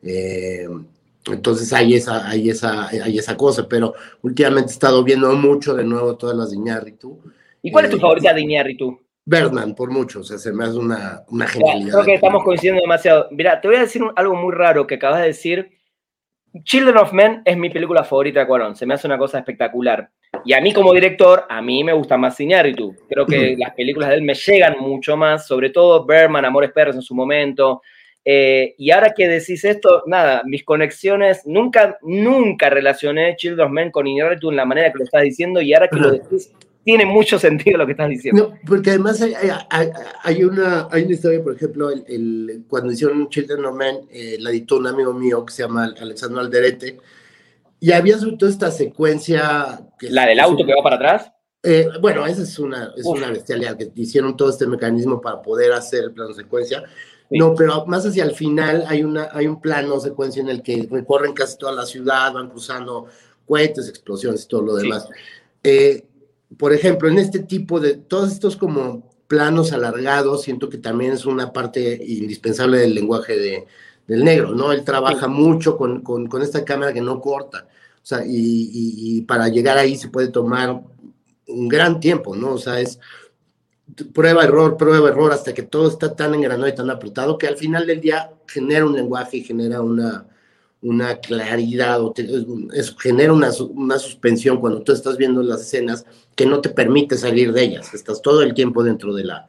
Eh, 0.03 0.67
entonces 1.27 1.71
hay 1.73 1.95
esa, 1.95 2.27
hay 2.27 2.49
esa, 2.49 2.87
hay 2.87 3.17
esa 3.17 3.37
cosa, 3.37 3.67
pero 3.67 3.93
últimamente 4.21 4.71
he 4.71 4.73
estado 4.73 5.03
viendo 5.03 5.31
mucho 5.33 5.75
de 5.75 5.83
nuevo 5.83 6.15
todas 6.17 6.35
las 6.35 6.51
de 6.51 6.57
Iñárritu. 6.57 7.19
¿Y 7.61 7.71
cuál 7.71 7.85
es 7.85 7.91
tu 7.91 7.97
eh, 7.97 8.01
favorita 8.01 8.33
de 8.33 8.41
Iñárritu? 8.41 8.99
Berman, 9.23 9.75
por 9.75 9.91
mucho, 9.91 10.21
o 10.21 10.23
sea, 10.23 10.39
se 10.39 10.51
me 10.51 10.63
hace 10.63 10.77
una, 10.77 11.23
una 11.29 11.45
genialidad. 11.45 11.91
Creo 11.93 12.05
que 12.05 12.13
estamos 12.15 12.43
coincidiendo 12.43 12.81
demasiado. 12.81 13.27
Mira, 13.31 13.61
te 13.61 13.67
voy 13.67 13.77
a 13.77 13.81
decir 13.81 14.01
algo 14.15 14.35
muy 14.35 14.53
raro 14.53 14.87
que 14.87 14.95
acabas 14.95 15.21
de 15.21 15.27
decir. 15.27 15.71
Children 16.63 16.97
of 16.97 17.13
Men 17.13 17.41
es 17.45 17.55
mi 17.55 17.69
película 17.69 18.03
favorita 18.03 18.41
de 18.41 18.47
Cuarón, 18.47 18.75
se 18.75 18.85
me 18.85 18.95
hace 18.95 19.07
una 19.07 19.17
cosa 19.17 19.37
espectacular. 19.37 20.09
Y 20.43 20.53
a 20.53 20.59
mí 20.59 20.73
como 20.73 20.93
director, 20.93 21.45
a 21.47 21.61
mí 21.61 21.83
me 21.83 21.93
gusta 21.93 22.17
más 22.17 22.39
Iñárritu. 22.39 22.95
Creo 23.07 23.25
que 23.25 23.55
las 23.57 23.73
películas 23.73 24.09
de 24.09 24.15
él 24.15 24.21
me 24.23 24.33
llegan 24.33 24.79
mucho 24.79 25.15
más, 25.15 25.47
sobre 25.47 25.69
todo 25.69 26.03
Berman, 26.05 26.43
Amores 26.43 26.71
Perros 26.71 26.95
en 26.95 27.01
su 27.01 27.13
momento, 27.13 27.81
eh, 28.23 28.75
y 28.77 28.91
ahora 28.91 29.13
que 29.15 29.27
decís 29.27 29.63
esto, 29.65 30.03
nada, 30.05 30.43
mis 30.45 30.63
conexiones, 30.63 31.41
nunca, 31.45 31.97
nunca 32.01 32.69
relacioné 32.69 33.35
Children 33.35 33.67
of 33.67 33.71
Men 33.71 33.91
con 33.91 34.07
Iñárritu 34.07 34.49
en 34.49 34.57
la 34.57 34.65
manera 34.65 34.91
que 34.91 34.99
lo 34.99 35.05
estás 35.05 35.23
diciendo 35.23 35.61
y 35.61 35.73
ahora 35.73 35.87
que 35.87 35.95
lo 35.97 36.11
decís, 36.11 36.51
tiene 36.83 37.05
mucho 37.05 37.39
sentido 37.39 37.77
lo 37.77 37.85
que 37.85 37.93
estás 37.93 38.09
diciendo. 38.09 38.49
No, 38.49 38.59
porque 38.67 38.91
además 38.91 39.21
hay, 39.21 39.33
hay, 40.23 40.43
una, 40.43 40.87
hay 40.91 41.03
una 41.03 41.13
historia, 41.13 41.43
por 41.43 41.55
ejemplo, 41.55 41.89
el, 41.89 42.63
cuando 42.67 42.91
hicieron 42.91 43.27
Children 43.29 43.65
of 43.65 43.75
Men, 43.75 43.95
eh, 44.11 44.37
la 44.39 44.51
editó 44.51 44.77
un 44.77 44.87
amigo 44.87 45.13
mío 45.13 45.43
que 45.45 45.53
se 45.53 45.63
llama 45.63 45.91
Alexandro 45.99 46.41
Alderete, 46.41 46.97
y 47.79 47.91
había 47.91 48.19
sobre 48.19 48.37
todo 48.37 48.49
esta 48.49 48.69
secuencia... 48.69 49.81
¿La 50.01 50.27
del 50.27 50.39
auto 50.39 50.63
que 50.63 50.75
va 50.75 50.83
para 50.83 50.95
atrás? 50.97 51.31
Eh, 51.63 51.87
bueno, 51.99 52.25
esa 52.27 52.43
es 52.43 52.59
una, 52.59 52.91
es 52.95 53.05
una 53.05 53.31
bestialidad, 53.31 53.75
que 53.77 53.91
hicieron 53.95 54.37
todo 54.37 54.51
este 54.51 54.67
mecanismo 54.67 55.19
para 55.19 55.41
poder 55.41 55.73
hacer 55.73 56.05
el 56.05 56.11
plano 56.11 56.33
secuencia. 56.33 56.83
No, 57.31 57.55
pero 57.55 57.85
más 57.85 58.05
hacia 58.05 58.25
el 58.25 58.35
final 58.35 58.83
hay, 58.87 59.03
una, 59.03 59.29
hay 59.31 59.47
un 59.47 59.61
plano 59.61 59.99
secuencia 59.99 60.41
en 60.41 60.49
el 60.49 60.61
que 60.61 60.87
recorren 60.91 61.33
casi 61.33 61.57
toda 61.57 61.71
la 61.71 61.85
ciudad, 61.85 62.33
van 62.33 62.49
cruzando 62.49 63.07
cohetes, 63.47 63.87
explosiones 63.87 64.43
y 64.43 64.47
todo 64.47 64.61
lo 64.63 64.75
demás. 64.75 65.07
Eh, 65.63 66.05
por 66.57 66.73
ejemplo, 66.73 67.07
en 67.07 67.17
este 67.17 67.39
tipo 67.39 67.79
de, 67.79 67.95
todos 67.95 68.33
estos 68.33 68.57
como 68.57 69.09
planos 69.27 69.71
alargados, 69.71 70.43
siento 70.43 70.67
que 70.67 70.77
también 70.77 71.13
es 71.13 71.25
una 71.25 71.53
parte 71.53 72.03
indispensable 72.05 72.79
del 72.79 72.93
lenguaje 72.93 73.37
de, 73.37 73.65
del 74.07 74.25
negro, 74.25 74.53
¿no? 74.53 74.73
Él 74.73 74.83
trabaja 74.83 75.29
mucho 75.29 75.77
con, 75.77 76.01
con, 76.01 76.27
con, 76.27 76.41
esta 76.41 76.65
cámara 76.65 76.91
que 76.91 76.99
no 76.99 77.21
corta, 77.21 77.65
o 78.03 78.05
sea, 78.05 78.25
y, 78.25 78.69
y, 78.73 79.21
para 79.21 79.47
llegar 79.47 79.77
ahí 79.77 79.95
se 79.95 80.09
puede 80.09 80.27
tomar 80.27 80.81
un 81.47 81.67
gran 81.69 82.01
tiempo, 82.01 82.35
¿no? 82.35 82.55
O 82.55 82.57
sea, 82.57 82.81
es 82.81 82.99
prueba, 84.13 84.43
error, 84.43 84.77
prueba, 84.77 85.09
error, 85.09 85.31
hasta 85.31 85.53
que 85.53 85.63
todo 85.63 85.87
está 85.87 86.15
tan 86.15 86.33
engranado 86.33 86.67
y 86.67 86.75
tan 86.75 86.89
apretado 86.89 87.37
que 87.37 87.47
al 87.47 87.57
final 87.57 87.87
del 87.87 88.01
día 88.01 88.31
genera 88.47 88.85
un 88.85 88.95
lenguaje 88.95 89.37
y 89.37 89.43
genera 89.43 89.81
una, 89.81 90.25
una 90.81 91.17
claridad, 91.17 92.01
o 92.01 92.13
genera 92.99 93.33
una, 93.33 93.49
una, 93.73 93.99
suspensión 93.99 94.59
cuando 94.59 94.81
tú 94.81 94.91
estás 94.91 95.17
viendo 95.17 95.43
las 95.43 95.61
escenas 95.61 96.05
que 96.35 96.45
no 96.45 96.61
te 96.61 96.69
permite 96.69 97.17
salir 97.17 97.53
de 97.53 97.63
ellas, 97.63 97.93
estás 97.93 98.21
todo 98.21 98.41
el 98.41 98.53
tiempo 98.53 98.83
dentro 98.83 99.13
de 99.13 99.25
la, 99.25 99.47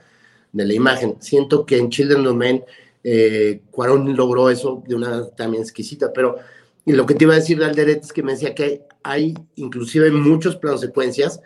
de 0.53 0.66
la 0.66 0.74
imagen. 0.74 1.16
Siento 1.20 1.64
que 1.64 1.78
en 1.78 1.90
Children 1.90 2.26
of 2.26 2.36
Men, 2.36 2.64
eh, 3.05 3.61
logró 3.76 4.51
eso 4.51 4.82
de 4.86 4.95
una 4.95 5.28
también 5.30 5.62
exquisita, 5.62 6.12
pero 6.12 6.38
lo 6.86 7.07
que 7.07 7.14
te 7.14 7.24
iba 7.24 7.32
a 7.32 7.36
decir 7.38 7.59
de 7.59 7.64
Alderet 7.64 8.05
es 8.05 8.12
que 8.12 8.22
me 8.22 8.32
decía 8.32 8.55
que 8.55 8.82
hay 9.03 9.34
inclusive 9.57 10.11
muchos 10.11 10.57
planos 10.57 10.80
secuencias 10.80 11.40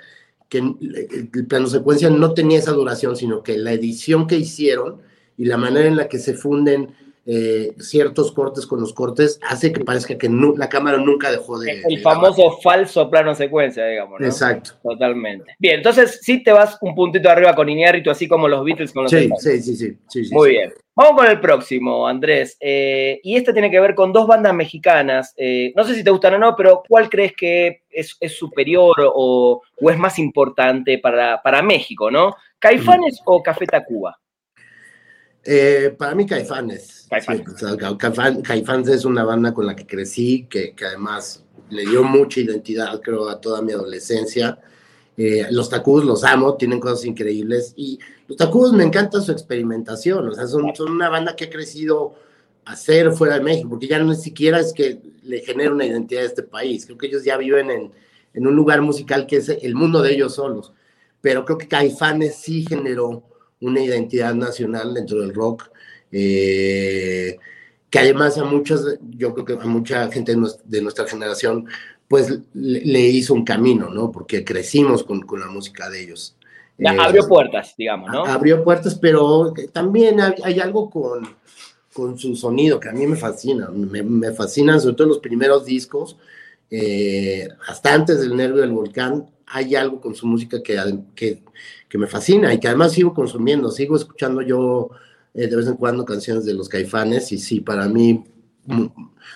que 0.49 0.59
el 0.59 1.47
plano 1.49 1.66
secuencia 1.66 2.11
no 2.11 2.34
tenía 2.34 2.59
esa 2.59 2.72
duración, 2.72 3.16
sino 3.16 3.42
que 3.42 3.59
la 3.59 3.72
edición 3.72 4.26
que 4.26 4.36
hicieron 4.36 5.01
y 5.36 5.44
la 5.44 5.57
manera 5.57 5.86
en 5.88 5.97
la 5.97 6.09
que 6.09 6.18
se 6.18 6.34
funden 6.34 6.94
eh, 7.29 7.74
ciertos 7.81 8.31
cortes 8.31 8.66
con 8.66 8.81
los 8.81 8.95
cortes 8.95 9.41
hace 9.43 9.72
que 9.72 9.85
parezca 9.85 10.16
que 10.16 10.29
la 10.57 10.68
cámara 10.68 10.97
nunca 10.97 11.29
dejó 11.29 11.59
de... 11.59 11.83
El 11.89 12.01
famoso 12.01 12.59
falso 12.62 13.11
plano 13.11 13.35
secuencia, 13.35 13.85
digamos. 13.85 14.20
¿no? 14.20 14.27
Exacto. 14.27 14.74
Totalmente. 14.81 15.57
Bien, 15.59 15.79
entonces 15.79 16.20
sí 16.22 16.45
te 16.45 16.53
vas 16.53 16.79
un 16.81 16.95
puntito 16.95 17.29
arriba 17.29 17.57
con 17.57 17.68
Iñárritu, 17.68 18.11
así 18.11 18.29
como 18.29 18.47
los 18.47 18.64
Beatles 18.64 18.93
con 18.93 19.03
los 19.03 19.11
sí, 19.11 19.29
sí, 19.41 19.61
sí, 19.61 19.77
sí, 19.77 20.24
sí, 20.24 20.29
Muy 20.33 20.51
bien. 20.51 20.72
Vamos 20.95 21.20
con 21.20 21.27
el 21.27 21.41
próximo, 21.41 22.07
Andrés. 22.07 22.57
Eh, 22.61 23.18
y 23.24 23.37
este 23.37 23.53
tiene 23.53 23.72
que 23.72 23.81
ver 23.81 23.97
con 23.97 24.12
dos 24.12 24.29
bandas 24.29 24.55
mexicanas. 24.55 25.35
Eh, 25.37 25.72
no 25.74 25.83
sé 25.83 25.97
si 25.97 26.05
te 26.05 26.11
gustan 26.11 26.35
o 26.35 26.39
no, 26.39 26.55
pero 26.55 26.85
¿cuál 26.89 27.11
crees 27.11 27.33
que 27.37 27.83
es, 27.91 28.16
superior 28.29 28.95
o, 29.01 29.62
es 29.81 29.99
más 29.99 30.20
importante 30.20 30.99
para, 30.99 31.43
para 31.43 31.61
México, 31.61 32.09
no? 32.09 32.37
¿Caifanes 32.61 33.20
o 33.24 33.43
Café 33.43 33.66
Tacuba? 33.66 34.16
Para 35.99 36.14
mí 36.14 36.24
Caifanes. 36.24 36.95
Caifanes. 37.09 38.88
es 38.88 39.04
una 39.04 39.24
banda 39.24 39.54
con 39.54 39.66
la 39.66 39.76
que 39.76 39.86
crecí, 39.86 40.46
que, 40.50 40.74
que, 40.74 40.84
además 40.84 41.44
le 41.70 41.82
dio 41.86 42.02
mucha 42.02 42.40
identidad, 42.40 43.00
creo, 43.00 43.28
a 43.28 43.40
toda 43.40 43.62
mi 43.62 43.72
adolescencia. 43.72 44.59
Eh, 45.16 45.46
los 45.50 45.70
Tacubos 45.70 46.04
los 46.04 46.24
amo, 46.24 46.57
tienen 46.57 46.80
cosas 46.80 47.04
increíbles. 47.04 47.72
Y 47.76 47.98
los 48.28 48.36
Tacubos 48.36 48.72
me 48.72 48.84
encanta 48.84 49.20
su 49.20 49.32
experimentación, 49.32 50.28
o 50.28 50.34
sea, 50.34 50.46
son, 50.46 50.74
son 50.74 50.90
una 50.90 51.09
banda 51.09 51.36
que 51.36 51.44
ha 51.44 51.50
crecido 51.50 52.14
a 52.64 52.74
ser 52.74 53.12
fuera 53.12 53.38
de 53.38 53.44
México, 53.44 53.68
porque 53.70 53.86
ya 53.86 54.00
no 54.00 54.12
siquiera 54.14 54.59
es 54.59 54.72
que 54.72 55.00
le 55.22 55.40
genere 55.40 55.70
una 55.70 55.86
identidad 55.86 56.24
a 56.24 56.26
este 56.26 56.42
país. 56.42 56.84
Creo 56.84 56.98
que 56.98 57.07
ellos 57.07 57.24
ya 57.24 57.36
viven 57.36 57.70
en, 57.70 57.92
en 58.34 58.46
un 58.46 58.57
lugar 58.57 58.82
musical 58.82 59.26
que 59.26 59.36
es 59.36 59.48
el 59.48 59.74
mundo 59.74 60.02
de 60.02 60.14
ellos 60.14 60.34
solos. 60.34 60.72
Pero 61.20 61.44
creo 61.44 61.59
que 61.59 61.68
Caifanes 61.68 62.36
sí 62.36 62.64
generó 62.68 63.22
una 63.61 63.80
identidad 63.80 64.34
nacional 64.34 64.94
dentro 64.94 65.20
del 65.20 65.32
rock, 65.32 65.70
eh, 66.18 67.38
que 67.90 67.98
además 67.98 68.38
a 68.38 68.44
muchas, 68.44 68.82
yo 69.10 69.34
creo 69.34 69.44
que 69.44 69.52
a 69.52 69.68
mucha 69.68 70.10
gente 70.10 70.34
de 70.64 70.80
nuestra, 70.80 71.06
generación, 71.06 71.66
pues 72.08 72.38
le, 72.54 73.00
hizo 73.00 73.34
un 73.34 73.44
camino, 73.44 73.90
¿no? 73.90 74.10
Porque 74.10 74.42
crecimos 74.42 75.04
con, 75.04 75.20
con 75.20 75.40
la 75.40 75.48
música 75.48 75.90
de 75.90 76.04
ellos. 76.04 76.34
Ya, 76.78 76.94
eh, 76.94 76.98
abrió 76.98 77.28
puertas, 77.28 77.74
digamos, 77.76 78.10
¿no? 78.10 78.24
Abrió 78.24 78.64
puertas, 78.64 78.94
pero 78.94 79.52
también 79.72 80.20
hay, 80.20 80.58
algo 80.58 80.88
con, 80.88 81.28
con, 81.92 82.18
su 82.18 82.34
sonido 82.34 82.80
que 82.80 82.88
a 82.88 82.92
mí 82.92 83.06
me 83.06 83.16
fascina. 83.16 83.68
Me, 83.68 84.02
me 84.02 84.32
fascinan 84.32 84.80
sobre 84.80 84.96
todo 84.96 85.08
los 85.08 85.18
primeros 85.18 85.66
discos, 85.66 86.16
eh, 86.70 87.46
hasta 87.68 87.92
antes 87.92 88.20
del 88.20 88.34
Nervio 88.34 88.62
del 88.62 88.72
Volcán, 88.72 89.26
hay 89.46 89.74
algo 89.74 90.00
con 90.00 90.14
su 90.14 90.26
música 90.26 90.62
que, 90.62 90.78
que, 91.14 91.42
que 91.90 91.98
me 91.98 92.06
fascina 92.06 92.54
y 92.54 92.58
que 92.58 92.68
además 92.68 92.92
sigo 92.92 93.12
consumiendo, 93.12 93.70
sigo 93.70 93.96
escuchando 93.96 94.40
yo 94.40 94.90
eh, 95.37 95.49
de 95.49 95.57
vez 95.57 95.66
en 95.66 95.76
cuando 95.76 96.05
canciones 96.05 96.47
de 96.47 96.55
los 96.55 96.66
caifanes 96.66 97.30
y 97.30 97.37
sí, 97.37 97.61
para 97.61 97.87
mí, 97.89 98.24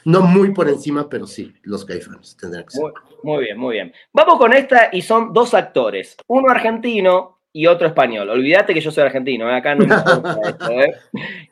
no 0.06 0.22
muy 0.22 0.54
por 0.54 0.66
encima, 0.68 1.08
pero 1.10 1.26
sí, 1.26 1.52
los 1.62 1.84
caifanes 1.84 2.36
tendrán 2.40 2.64
que 2.64 2.70
ser. 2.70 2.84
Muy, 3.22 3.44
bien, 3.44 3.58
muy 3.58 3.74
bien. 3.74 3.92
Vamos 4.10 4.38
con 4.38 4.54
esta 4.54 4.88
y 4.92 5.02
son 5.02 5.34
dos 5.34 5.52
actores, 5.52 6.16
uno 6.26 6.50
argentino 6.50 7.40
y 7.52 7.66
otro 7.66 7.86
español. 7.86 8.30
Olvídate 8.30 8.72
que 8.72 8.80
yo 8.80 8.90
soy 8.90 9.04
argentino, 9.04 9.50
¿eh? 9.50 9.56
acá 9.56 9.74
no 9.74 9.82
importa 9.84 10.38
esto. 10.48 10.70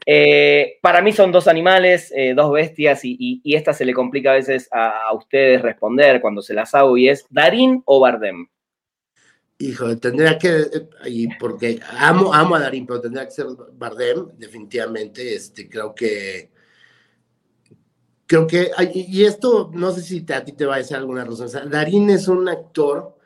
¿eh? 0.07 0.79
Para 0.81 1.03
mí 1.03 1.13
son 1.13 1.31
dos 1.31 1.47
animales, 1.47 2.11
dos 2.35 2.51
bestias, 2.51 3.01
y, 3.05 3.43
esta 3.45 3.75
se 3.75 3.85
le 3.85 3.93
complica 3.93 4.31
a 4.31 4.37
veces 4.37 4.69
a, 4.73 5.13
ustedes 5.13 5.61
responder 5.61 6.23
cuando 6.23 6.41
se 6.41 6.55
las 6.55 6.75
hago, 6.75 6.97
y 6.97 7.11
es 7.11 7.27
Darín 7.29 7.83
o 7.85 8.01
Bardem. 8.01 8.49
Hijo, 9.61 9.97
tendría 9.99 10.39
que, 10.39 10.89
y 11.07 11.35
porque 11.37 11.81
amo, 11.99 12.33
amo 12.33 12.55
a 12.55 12.61
Darín, 12.61 12.87
pero 12.87 13.01
tendría 13.01 13.25
que 13.25 13.33
ser 13.33 13.47
Bardem, 13.77 14.29
definitivamente. 14.39 15.35
Este, 15.35 15.69
creo 15.69 15.93
que, 15.97 16.51
creo 18.27 18.47
que, 18.47 18.71
y 18.95 19.25
esto 19.25 19.71
no 19.75 19.91
sé 19.91 20.03
si 20.03 20.25
a 20.33 20.45
ti 20.45 20.53
te 20.53 20.65
va 20.65 20.77
a 20.77 20.79
decir 20.79 20.97
alguna 20.97 21.25
razón. 21.25 21.49
Darín 21.71 22.09
es 22.09 22.29
un 22.29 22.49
actor 22.49 23.17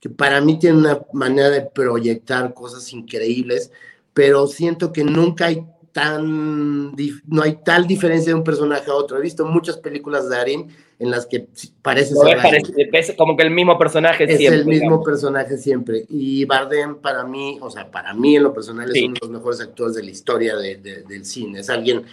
que 0.00 0.08
para 0.08 0.40
mí 0.40 0.58
tiene 0.58 0.78
una 0.78 1.00
manera 1.12 1.50
de 1.50 1.62
proyectar 1.62 2.54
cosas 2.54 2.90
increíbles, 2.94 3.70
pero 4.14 4.46
siento 4.46 4.90
que 4.90 5.04
nunca 5.04 5.46
hay 5.46 5.66
tan, 5.92 6.92
no 7.26 7.42
hay 7.42 7.58
tal 7.62 7.86
diferencia 7.86 8.32
de 8.32 8.38
un 8.38 8.44
personaje 8.44 8.90
a 8.90 8.94
otro. 8.94 9.18
He 9.18 9.22
visto 9.22 9.44
muchas 9.44 9.76
películas 9.76 10.28
de 10.30 10.36
Darín 10.36 10.76
en 10.98 11.10
las 11.10 11.26
que 11.26 11.46
parece 11.82 12.14
ser 12.14 13.16
como 13.16 13.36
que 13.36 13.42
el 13.42 13.50
mismo 13.50 13.78
personaje 13.78 14.24
es 14.24 14.38
siempre. 14.38 14.60
Es 14.60 14.66
el 14.66 14.66
mismo 14.66 15.02
personaje 15.02 15.58
siempre. 15.58 16.06
Y 16.08 16.44
Bardem 16.44 16.96
para 16.96 17.24
mí, 17.24 17.58
o 17.60 17.70
sea, 17.70 17.90
para 17.90 18.14
mí 18.14 18.36
en 18.36 18.44
lo 18.44 18.54
personal 18.54 18.90
es 18.94 19.02
uno 19.02 19.14
de 19.14 19.20
los 19.20 19.30
mejores 19.30 19.60
actores 19.60 19.94
de 19.96 20.02
la 20.02 20.10
historia 20.10 20.56
del 20.56 21.24
cine. 21.24 21.60
Es 21.60 21.70
alguien 21.70 22.04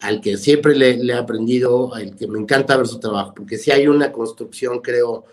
al 0.00 0.20
que 0.20 0.36
siempre 0.36 0.74
le, 0.74 0.96
le, 0.96 1.12
he 1.12 1.16
aprendido, 1.16 1.94
al 1.94 2.16
que 2.16 2.26
me 2.26 2.38
encanta 2.38 2.76
ver 2.76 2.88
su 2.88 2.98
trabajo, 2.98 3.34
porque 3.36 3.56
si 3.56 3.70
hay 3.70 3.86
una 3.86 4.10
construcción, 4.10 4.80
creo, 4.80 5.24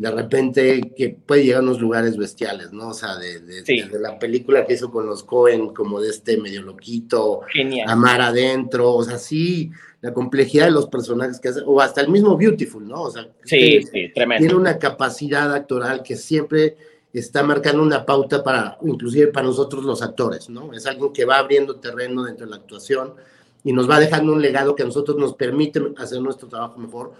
de 0.00 0.10
repente 0.10 0.94
que 0.96 1.10
puede 1.10 1.44
llegar 1.44 1.60
a 1.60 1.62
unos 1.62 1.78
lugares 1.78 2.16
bestiales, 2.16 2.72
¿no? 2.72 2.88
O 2.88 2.94
sea, 2.94 3.18
de, 3.18 3.38
de, 3.40 3.98
la 4.00 4.18
película 4.18 4.64
que 4.64 4.72
hizo 4.72 4.90
con 4.90 5.04
los 5.04 5.24
Cohen, 5.24 5.74
como 5.74 6.00
de 6.00 6.08
este 6.08 6.38
medio 6.38 6.62
loquito, 6.62 7.42
Amar 7.86 8.22
adentro, 8.22 8.94
o 8.94 9.04
sea, 9.04 9.18
sí, 9.18 9.70
la 10.00 10.14
complejidad 10.14 10.64
de 10.64 10.70
los 10.70 10.86
personajes 10.86 11.38
que 11.38 11.50
hace, 11.50 11.60
o 11.66 11.82
hasta 11.82 12.00
el 12.00 12.08
mismo 12.08 12.34
Beautiful, 12.34 12.88
¿no? 12.88 13.02
O 13.02 13.10
sea, 13.10 13.28
sí, 13.44 13.82
sí, 13.92 14.10
tremendo. 14.14 14.40
Tiene 14.40 14.54
una 14.58 14.78
capacidad 14.78 15.52
actoral 15.54 16.02
que 16.02 16.16
siempre 16.16 16.78
está 17.12 17.42
marcando 17.42 17.82
una 17.82 18.06
pauta 18.06 18.42
para, 18.42 18.78
inclusive 18.80 19.26
para 19.26 19.48
nosotros 19.48 19.84
los 19.84 20.00
actores, 20.00 20.48
¿no? 20.48 20.72
Es 20.72 20.86
algo 20.86 21.12
que 21.12 21.26
va 21.26 21.36
abriendo 21.36 21.76
terreno 21.76 22.24
dentro 22.24 22.46
de 22.46 22.52
la 22.52 22.56
actuación 22.56 23.16
y 23.64 23.74
nos 23.74 23.88
va 23.88 24.00
dejando 24.00 24.32
un 24.32 24.40
legado 24.40 24.74
que 24.74 24.82
a 24.82 24.86
nosotros 24.86 25.18
nos 25.18 25.34
permite 25.34 25.92
hacer 25.98 26.22
nuestro 26.22 26.48
trabajo 26.48 26.78
mejor 26.78 27.12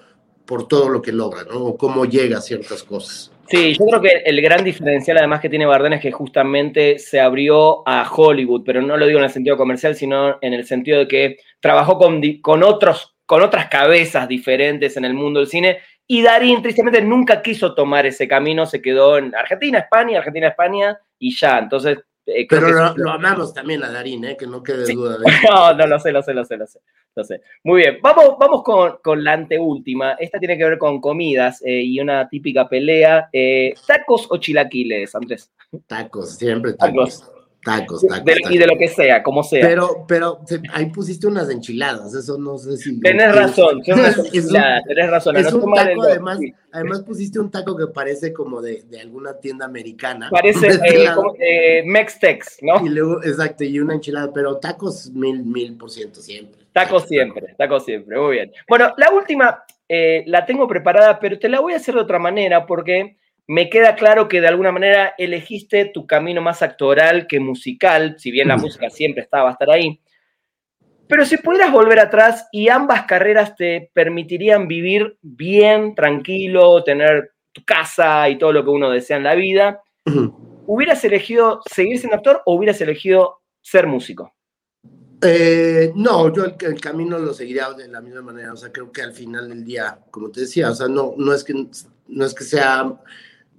por 0.51 0.67
todo 0.67 0.89
lo 0.89 1.01
que 1.01 1.13
logra, 1.13 1.45
¿no? 1.45 1.61
O 1.61 1.79
cómo 1.79 2.05
llega 2.05 2.39
a 2.39 2.41
ciertas 2.41 2.83
cosas. 2.83 3.31
Sí, 3.49 3.77
yo 3.79 3.87
creo 3.87 4.01
que 4.01 4.23
el 4.25 4.43
gran 4.43 4.65
diferencial 4.65 5.19
además 5.19 5.39
que 5.39 5.49
tiene 5.49 5.65
Bardem 5.65 5.93
es 5.93 6.01
que 6.01 6.11
justamente 6.11 6.99
se 6.99 7.21
abrió 7.21 7.87
a 7.87 8.11
Hollywood, 8.13 8.65
pero 8.67 8.83
no 8.83 8.97
lo 8.97 9.07
digo 9.07 9.21
en 9.21 9.27
el 9.27 9.31
sentido 9.31 9.57
comercial, 9.57 9.95
sino 9.95 10.39
en 10.41 10.53
el 10.53 10.67
sentido 10.67 10.99
de 10.99 11.07
que 11.07 11.37
trabajó 11.61 11.99
con, 11.99 12.21
con, 12.43 12.65
otros, 12.65 13.15
con 13.27 13.43
otras 13.43 13.69
cabezas 13.69 14.27
diferentes 14.27 14.97
en 14.97 15.05
el 15.05 15.15
mundo 15.15 15.39
del 15.39 15.49
cine 15.49 15.79
y 16.09 16.23
Darín 16.23 16.63
tristemente 16.63 17.01
nunca 17.01 17.43
quiso 17.43 17.73
tomar 17.73 18.07
ese 18.07 18.27
camino, 18.27 18.67
se 18.67 18.83
quedó 18.83 19.19
en 19.19 19.33
Argentina, 19.33 19.79
España, 19.79 20.19
Argentina, 20.19 20.49
España 20.49 20.99
y 21.17 21.33
ya. 21.37 21.61
Entonces 21.61 21.99
eh, 22.35 22.47
Pero 22.49 22.95
lo, 22.97 23.11
amamos 23.11 23.53
también 23.53 23.83
a 23.85 23.91
Darín, 23.91 24.24
¿eh? 24.24 24.37
que 24.37 24.47
no 24.47 24.62
quede 24.62 24.93
duda 24.93 25.18
de 25.18 25.24
No, 25.51 25.74
no, 25.74 25.87
lo 25.87 25.99
sé, 25.99 26.12
lo 26.12 26.22
sé, 26.22 26.35
lo 26.35 26.45
sé, 26.45 26.57
lo 26.57 27.24
sé. 27.24 27.41
Muy 27.64 27.83
bien, 27.83 27.99
vamos, 28.03 28.37
vamos 28.39 28.62
con, 28.62 28.99
con 29.03 29.22
la 29.22 29.33
anteúltima. 29.33 30.12
Esta 30.12 30.39
tiene 30.39 30.57
que 30.57 30.64
ver 30.64 30.78
con 30.78 31.01
comidas 31.01 31.62
eh, 31.64 31.83
y 31.83 32.01
una 32.01 32.28
típica 32.28 32.68
pelea. 32.68 33.28
¿Tacos 33.87 34.26
o 34.31 34.37
chilaquiles, 34.37 35.14
Andrés? 35.14 35.51
Tacos, 35.87 36.37
siempre 36.37 36.74
tacos. 36.74 37.20
Tacos, 37.20 37.39
tacos, 37.63 38.05
Y 38.51 38.59
de 38.59 38.67
lo 38.67 38.77
que 38.79 38.89
sea, 38.89 39.23
como 39.23 39.43
sea. 39.43 39.67
Pero, 39.67 40.05
pero 40.07 40.41
ahí 40.73 40.87
pusiste 40.87 41.27
unas 41.27 41.51
enchiladas, 41.51 42.15
eso 42.15 42.39
no 42.39 42.59
sé 42.59 42.77
si. 42.77 43.01
Tenés 43.01 43.35
razón, 43.35 43.83
tenés 43.83 45.11
razón. 45.11 45.37
Es 45.37 45.53
un 45.53 45.73
taco, 45.73 46.03
además, 46.03 46.39
además 46.73 47.01
pusiste 47.03 47.39
un 47.39 47.51
taco 47.51 47.77
que 47.77 47.87
parece 47.89 48.33
como 48.33 48.61
de, 48.61 48.83
de 48.89 49.01
alguna 49.01 49.39
tienda 49.39 49.67
americana. 49.67 50.29
Parece 50.31 50.69
eh, 50.85 51.09
como, 51.15 51.35
eh, 51.39 51.83
Mextex, 51.85 52.59
¿no? 52.63 52.85
Y 52.85 52.89
luego, 52.89 53.23
exacto, 53.23 53.65
y 53.65 53.79
una 53.81 53.95
enchilada, 53.95 54.33
pero 54.33 54.57
tacos 54.59 55.11
mil, 55.11 55.45
mil 55.45 55.77
por 55.77 55.91
ciento 55.91 56.21
siempre. 56.21 56.61
Tacos 56.73 57.09
siempre, 57.09 57.55
tacos 57.59 57.85
siempre, 57.85 58.19
muy 58.19 58.35
bien. 58.35 58.53
Bueno, 58.69 58.95
la 58.97 59.11
última 59.13 59.65
eh, 59.89 60.23
la 60.27 60.47
tengo 60.47 60.69
preparada, 60.69 61.19
pero 61.19 61.39
te 61.39 61.49
la 61.49 61.61
voy 61.61 61.73
a 61.73 61.77
hacer 61.77 61.97
de 61.97 62.01
otra 62.01 62.21
manera 62.21 62.65
porque 62.65 63.17
me 63.51 63.69
queda 63.69 63.97
claro 63.97 64.29
que 64.29 64.41
de 64.41 64.47
alguna 64.47 64.71
manera 64.71 65.13
elegiste 65.19 65.87
tu 65.87 66.07
camino 66.07 66.41
más 66.41 66.63
actoral 66.63 67.27
que 67.27 67.41
musical, 67.41 68.15
si 68.17 68.31
bien 68.31 68.47
la 68.47 68.57
música 68.57 68.89
siempre 68.91 69.25
estaba 69.25 69.49
a 69.49 69.53
estar 69.55 69.69
ahí. 69.73 70.01
Pero 71.09 71.25
si 71.25 71.37
pudieras 71.37 71.73
volver 71.73 71.99
atrás 71.99 72.47
y 72.53 72.69
ambas 72.69 73.07
carreras 73.07 73.57
te 73.57 73.91
permitirían 73.93 74.69
vivir 74.69 75.19
bien, 75.21 75.97
tranquilo, 75.97 76.85
tener 76.85 77.33
tu 77.51 77.65
casa 77.65 78.29
y 78.29 78.39
todo 78.39 78.53
lo 78.53 78.63
que 78.63 78.71
uno 78.71 78.89
desea 78.89 79.17
en 79.17 79.25
la 79.25 79.35
vida, 79.35 79.83
¿hubieras 80.67 81.05
elegido 81.05 81.61
seguir 81.69 81.99
siendo 81.99 82.19
actor 82.19 82.43
o 82.47 82.55
hubieras 82.55 82.81
elegido 82.81 83.41
ser 83.61 83.89
músico? 83.89 84.33
Eh, 85.23 85.91
no, 85.97 86.33
yo 86.33 86.45
el, 86.45 86.81
camino 86.81 87.19
lo 87.19 87.35
seguiría 87.35 87.73
de 87.73 87.89
la 87.89 88.01
misma 88.01 88.23
manera. 88.23 88.53
O 88.53 88.57
sea, 88.57 88.71
creo 88.71 88.93
que 88.93 89.03
al 89.03 89.13
final 89.13 89.49
del 89.49 89.65
día, 89.65 89.99
como 90.13 90.31
te 90.31 90.43
decía, 90.43 90.71
o 90.71 90.75
sea, 90.77 90.87
no, 90.87 91.15
no, 91.17 91.35
es, 91.35 91.43
que, 91.43 91.67
no 92.07 92.25
es 92.25 92.33
que 92.33 92.45
sea 92.45 92.97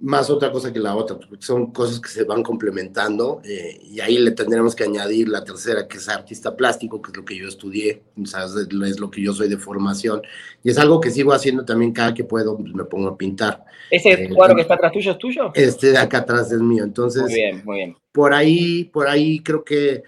más 0.02 0.30
otra 0.30 0.50
cosa 0.50 0.72
que 0.72 0.80
la 0.80 0.96
otra, 0.96 1.16
porque 1.16 1.36
son 1.38 1.70
cosas 1.70 2.00
que 2.00 2.08
se 2.08 2.24
van 2.24 2.42
complementando 2.42 3.40
eh, 3.44 3.78
y 3.84 4.00
ahí 4.00 4.18
le 4.18 4.32
tendremos 4.32 4.74
que 4.74 4.82
añadir 4.82 5.28
la 5.28 5.44
tercera, 5.44 5.86
que 5.86 5.98
es 5.98 6.08
artista 6.08 6.56
plástico, 6.56 7.00
que 7.00 7.12
es 7.12 7.16
lo 7.16 7.24
que 7.24 7.36
yo 7.36 7.46
estudié, 7.46 8.02
es 8.16 9.00
lo 9.00 9.10
que 9.10 9.22
yo 9.22 9.32
soy 9.32 9.48
de 9.48 9.56
formación 9.56 10.22
y 10.64 10.70
es 10.70 10.78
algo 10.78 11.00
que 11.00 11.12
sigo 11.12 11.32
haciendo 11.32 11.64
también 11.64 11.92
cada 11.92 12.12
que 12.14 12.24
puedo, 12.24 12.58
pues, 12.58 12.74
me 12.74 12.84
pongo 12.84 13.10
a 13.10 13.16
pintar. 13.16 13.64
¿Ese 13.90 14.10
eh, 14.10 14.28
cuadro 14.34 14.56
que 14.56 14.62
está 14.62 14.74
atrás 14.74 14.90
tuyo 14.90 15.12
es 15.12 15.18
tuyo? 15.18 15.52
Este 15.54 15.92
de 15.92 15.98
acá 15.98 16.18
atrás 16.18 16.50
es 16.50 16.60
mío, 16.60 16.82
entonces... 16.82 17.22
Muy 17.22 17.34
bien, 17.34 17.62
muy 17.64 17.76
bien. 17.76 17.96
Por 18.10 18.34
ahí, 18.34 18.84
por 18.84 19.06
ahí 19.06 19.38
creo 19.38 19.62
que 19.62 20.02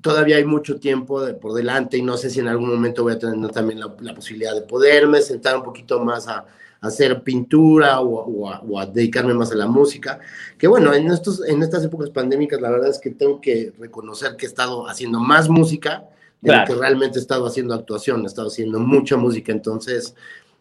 todavía 0.00 0.36
hay 0.36 0.44
mucho 0.44 0.78
tiempo 0.78 1.26
por 1.40 1.54
delante 1.54 1.96
y 1.96 2.02
no 2.02 2.16
sé 2.16 2.30
si 2.30 2.38
en 2.38 2.46
algún 2.46 2.70
momento 2.70 3.02
voy 3.02 3.14
a 3.14 3.18
tener 3.18 3.50
también 3.50 3.80
la 3.80 4.14
posibilidad 4.14 4.54
de 4.54 4.62
poderme 4.62 5.20
sentar 5.20 5.56
un 5.56 5.64
poquito 5.64 5.98
más 6.04 6.28
a 6.28 6.46
hacer 6.80 7.22
pintura 7.22 8.00
o, 8.00 8.78
a, 8.78 8.86
dedicarme 8.86 9.34
más 9.34 9.52
a 9.52 9.56
la 9.56 9.66
música. 9.66 10.18
Que 10.58 10.66
bueno, 10.66 10.94
en, 10.94 11.10
estos, 11.10 11.46
en 11.46 11.62
estas 11.62 11.84
épocas 11.84 12.10
pandémicas 12.10 12.60
la 12.60 12.70
verdad 12.70 12.90
es 12.90 12.98
que 12.98 13.10
tengo 13.10 13.40
que 13.40 13.72
reconocer 13.78 14.36
que 14.36 14.46
he 14.46 14.48
estado 14.48 14.88
haciendo 14.88 15.20
más 15.20 15.48
música 15.48 16.04
de 16.40 16.56
lo 16.56 16.64
que 16.64 16.74
realmente 16.74 17.18
he 17.18 17.22
estado 17.22 17.46
haciendo 17.46 17.74
actuación, 17.74 18.22
he 18.22 18.26
estado 18.26 18.48
haciendo 18.48 18.80
mucha 18.80 19.16
música, 19.18 19.52
entonces 19.52 20.14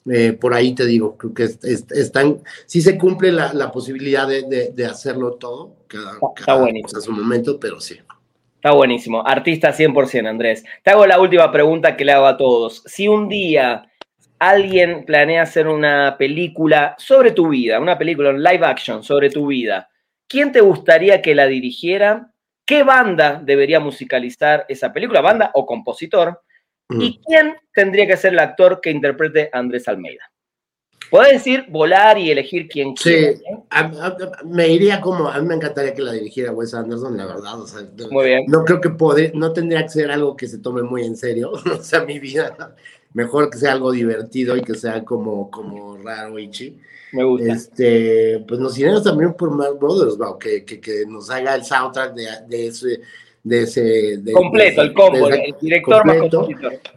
eh, 0.10 0.34
por 0.34 0.54
ahí 0.54 0.74
te 0.74 0.86
digo, 0.86 1.16
creo 1.18 1.34
que 1.34 1.44
están, 1.44 2.40
sí 2.66 2.82
se 2.82 2.98
cumple 2.98 3.32
la, 3.32 3.72
posibilidad 3.72 4.28
de, 4.28 4.86
hacerlo 4.86 5.34
todo, 5.34 5.76
cada, 5.88 6.18
Está 6.38 6.56
buenísimo. 6.56 7.00
a 7.00 7.02
su 7.02 7.12
momento, 7.14 7.60
pero 7.60 7.80
sí. 7.80 7.98
Está 8.56 8.72
buenísimo. 8.72 9.26
Artista 9.26 9.74
100%, 9.74 10.28
Andrés. 10.28 10.66
Te 10.84 10.92
hago 10.92 11.06
la 11.06 11.18
última 11.18 11.50
pregunta 11.50 11.96
que 11.96 12.04
le 12.04 12.12
hago 12.12 12.26
a 12.26 12.36
todos. 12.36 12.84
Si 12.86 13.08
un 13.08 13.30
día 13.30 13.89
alguien 14.40 15.04
planea 15.06 15.44
hacer 15.44 15.68
una 15.68 16.16
película 16.18 16.96
sobre 16.98 17.32
tu 17.32 17.50
vida, 17.50 17.80
una 17.80 17.98
película 17.98 18.30
en 18.30 18.42
live 18.42 18.66
action 18.66 19.04
sobre 19.04 19.30
tu 19.30 19.48
vida, 19.48 19.90
¿quién 20.28 20.52
te 20.52 20.62
gustaría 20.62 21.22
que 21.22 21.36
la 21.36 21.48
dirigiera? 21.48 22.34
¿Qué 22.66 22.84
banda 22.84 23.42
debería 23.44 23.80
musicalizar 23.80 24.66
esa 24.70 24.94
película, 24.94 25.22
banda 25.22 25.52
o 25.54 25.66
compositor? 25.66 26.42
¿Y 26.90 27.10
mm. 27.10 27.22
quién 27.26 27.56
tendría 27.74 28.08
que 28.08 28.18
ser 28.18 28.34
el 28.34 28.40
actor 28.40 28.80
que 28.82 28.92
interprete 28.92 29.50
a 29.52 29.60
Andrés 29.60 29.88
Almeida? 29.88 30.32
Puedes 31.10 31.34
decir 31.34 31.66
volar 31.70 32.20
y 32.20 32.30
elegir 32.30 32.68
quién 32.68 32.96
sí, 32.96 33.34
me 34.46 34.68
iría 34.68 35.02
como, 35.02 35.28
a 35.28 35.40
mí 35.40 35.48
me 35.48 35.56
encantaría 35.56 35.94
que 35.94 36.04
la 36.04 36.12
dirigiera 36.12 36.52
Wes 36.52 36.74
Anderson, 36.76 37.18
la 37.18 37.26
verdad. 37.26 37.56
muy 38.12 38.26
bien. 38.26 38.46
No 38.48 38.64
creo 38.64 38.80
que 38.80 38.92
poder, 38.92 39.34
no 39.34 39.52
tendría 39.52 39.82
que 39.82 39.90
ser 39.90 40.12
algo 40.12 40.38
que 40.38 40.48
se 40.48 40.60
tome 40.60 40.84
muy 40.84 41.04
en 41.04 41.16
serio, 41.16 41.52
o 41.80 41.82
sea, 41.82 42.06
mi 42.06 42.20
vida 42.20 42.56
mejor 43.14 43.50
que 43.50 43.58
sea 43.58 43.74
algo 43.74 43.92
divertido 43.92 44.56
y 44.56 44.62
que 44.62 44.76
sea 44.76 45.04
como, 45.04 45.50
como 45.50 45.98
raro, 45.98 46.38
Ichi. 46.40 46.78
Me 47.12 47.24
gusta. 47.24 47.54
Este, 47.54 48.44
pues 48.48 48.60
nos 48.60 48.78
iremos 48.78 49.04
también 49.04 49.34
por 49.34 49.52
Mark 49.52 49.80
Brothers, 49.80 50.18
que, 50.40 50.64
que, 50.64 50.80
que, 50.80 51.06
nos 51.08 51.30
haga 51.30 51.56
el 51.56 51.64
soundtrack 51.64 52.14
de, 52.14 52.28
de 52.48 52.68
ese. 52.68 53.02
De 53.42 53.62
ese 53.64 54.22
completo, 54.34 54.82
el 54.82 54.94
combo, 54.94 55.30
el 55.30 55.56
director 55.62 56.04
completo. 56.04 56.48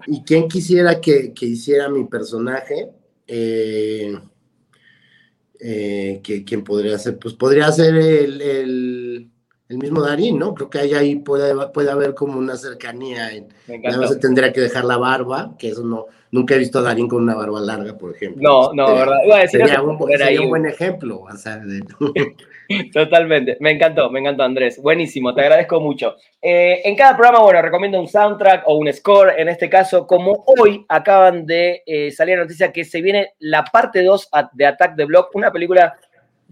Y 0.09 0.25
quien 0.25 0.49
quisiera 0.49 1.01
que, 1.01 1.33
que 1.33 1.47
hiciera 1.47 1.89
mi 1.89 2.05
personaje, 2.05 2.89
eh, 3.29 4.19
eh, 5.61 6.21
que, 6.23 6.45
¿quién 6.45 6.65
podría 6.65 6.99
ser? 6.99 7.19
Pues 7.19 7.35
podría 7.35 7.71
ser 7.71 7.95
el, 7.95 8.43
el, 8.43 9.31
el 9.73 9.79
mismo 9.79 10.03
Darín, 10.03 10.39
¿no? 10.39 10.55
Creo 10.55 10.69
que 10.69 10.79
ahí, 10.79 10.95
ahí 10.95 11.17
puede, 11.17 11.55
puede 11.69 11.91
haber 11.91 12.15
como 12.15 12.39
una 12.39 12.57
cercanía. 12.57 13.31
En, 13.33 13.49
no 13.83 14.07
se 14.07 14.17
tendría 14.17 14.53
que 14.53 14.61
dejar 14.61 14.85
la 14.85 14.99
barba, 14.99 15.55
que 15.59 15.69
eso 15.69 15.83
no, 15.83 16.07
nunca 16.31 16.55
he 16.55 16.59
visto 16.59 16.79
a 16.79 16.83
Darín 16.83 17.09
con 17.09 17.23
una 17.23 17.35
barba 17.35 17.61
larga, 17.61 17.97
por 17.97 18.15
ejemplo. 18.15 18.43
No, 18.43 18.73
no, 18.75 18.95
¿verdad? 18.95 19.17
sería, 19.51 19.83
un, 19.83 19.99
sería 20.19 20.43
un, 20.43 20.51
buen 20.51 20.67
ejemplo. 20.67 21.21
O 21.21 21.37
sea, 21.37 21.57
de... 21.57 21.83
Totalmente, 22.93 23.57
me 23.61 23.73
encantó, 23.73 24.11
me 24.11 24.21
encantó 24.21 24.43
Andrés, 24.43 24.81
buenísimo, 24.81 25.35
te 25.35 25.43
agradezco 25.43 25.81
mucho. 25.81 26.17
Eh, 26.41 26.81
en 26.85 26.97
cada 26.97 27.17
programa, 27.17 27.43
bueno, 27.43 27.63
recomiendo 27.63 28.01
un 28.01 28.09
soundtrack 28.09 28.65
o 28.67 28.77
un 28.77 28.93
score, 28.93 29.35
en 29.39 29.49
este 29.49 29.69
caso, 29.69 30.07
como 30.07 30.45
hoy 30.47 30.85
acaban 30.89 31.47
de 31.47 31.83
eh, 31.87 32.11
salir 32.11 32.37
la 32.37 32.45
noticia 32.45 32.73
que 32.73 32.85
se 32.85 33.01
viene 33.01 33.33
la 33.41 33.65
parte 33.65 34.03
2 34.03 34.29
de 34.53 34.67
Attack 34.67 34.97
the 34.97 35.05
Block, 35.05 35.35
una 35.35 35.51
película 35.51 35.97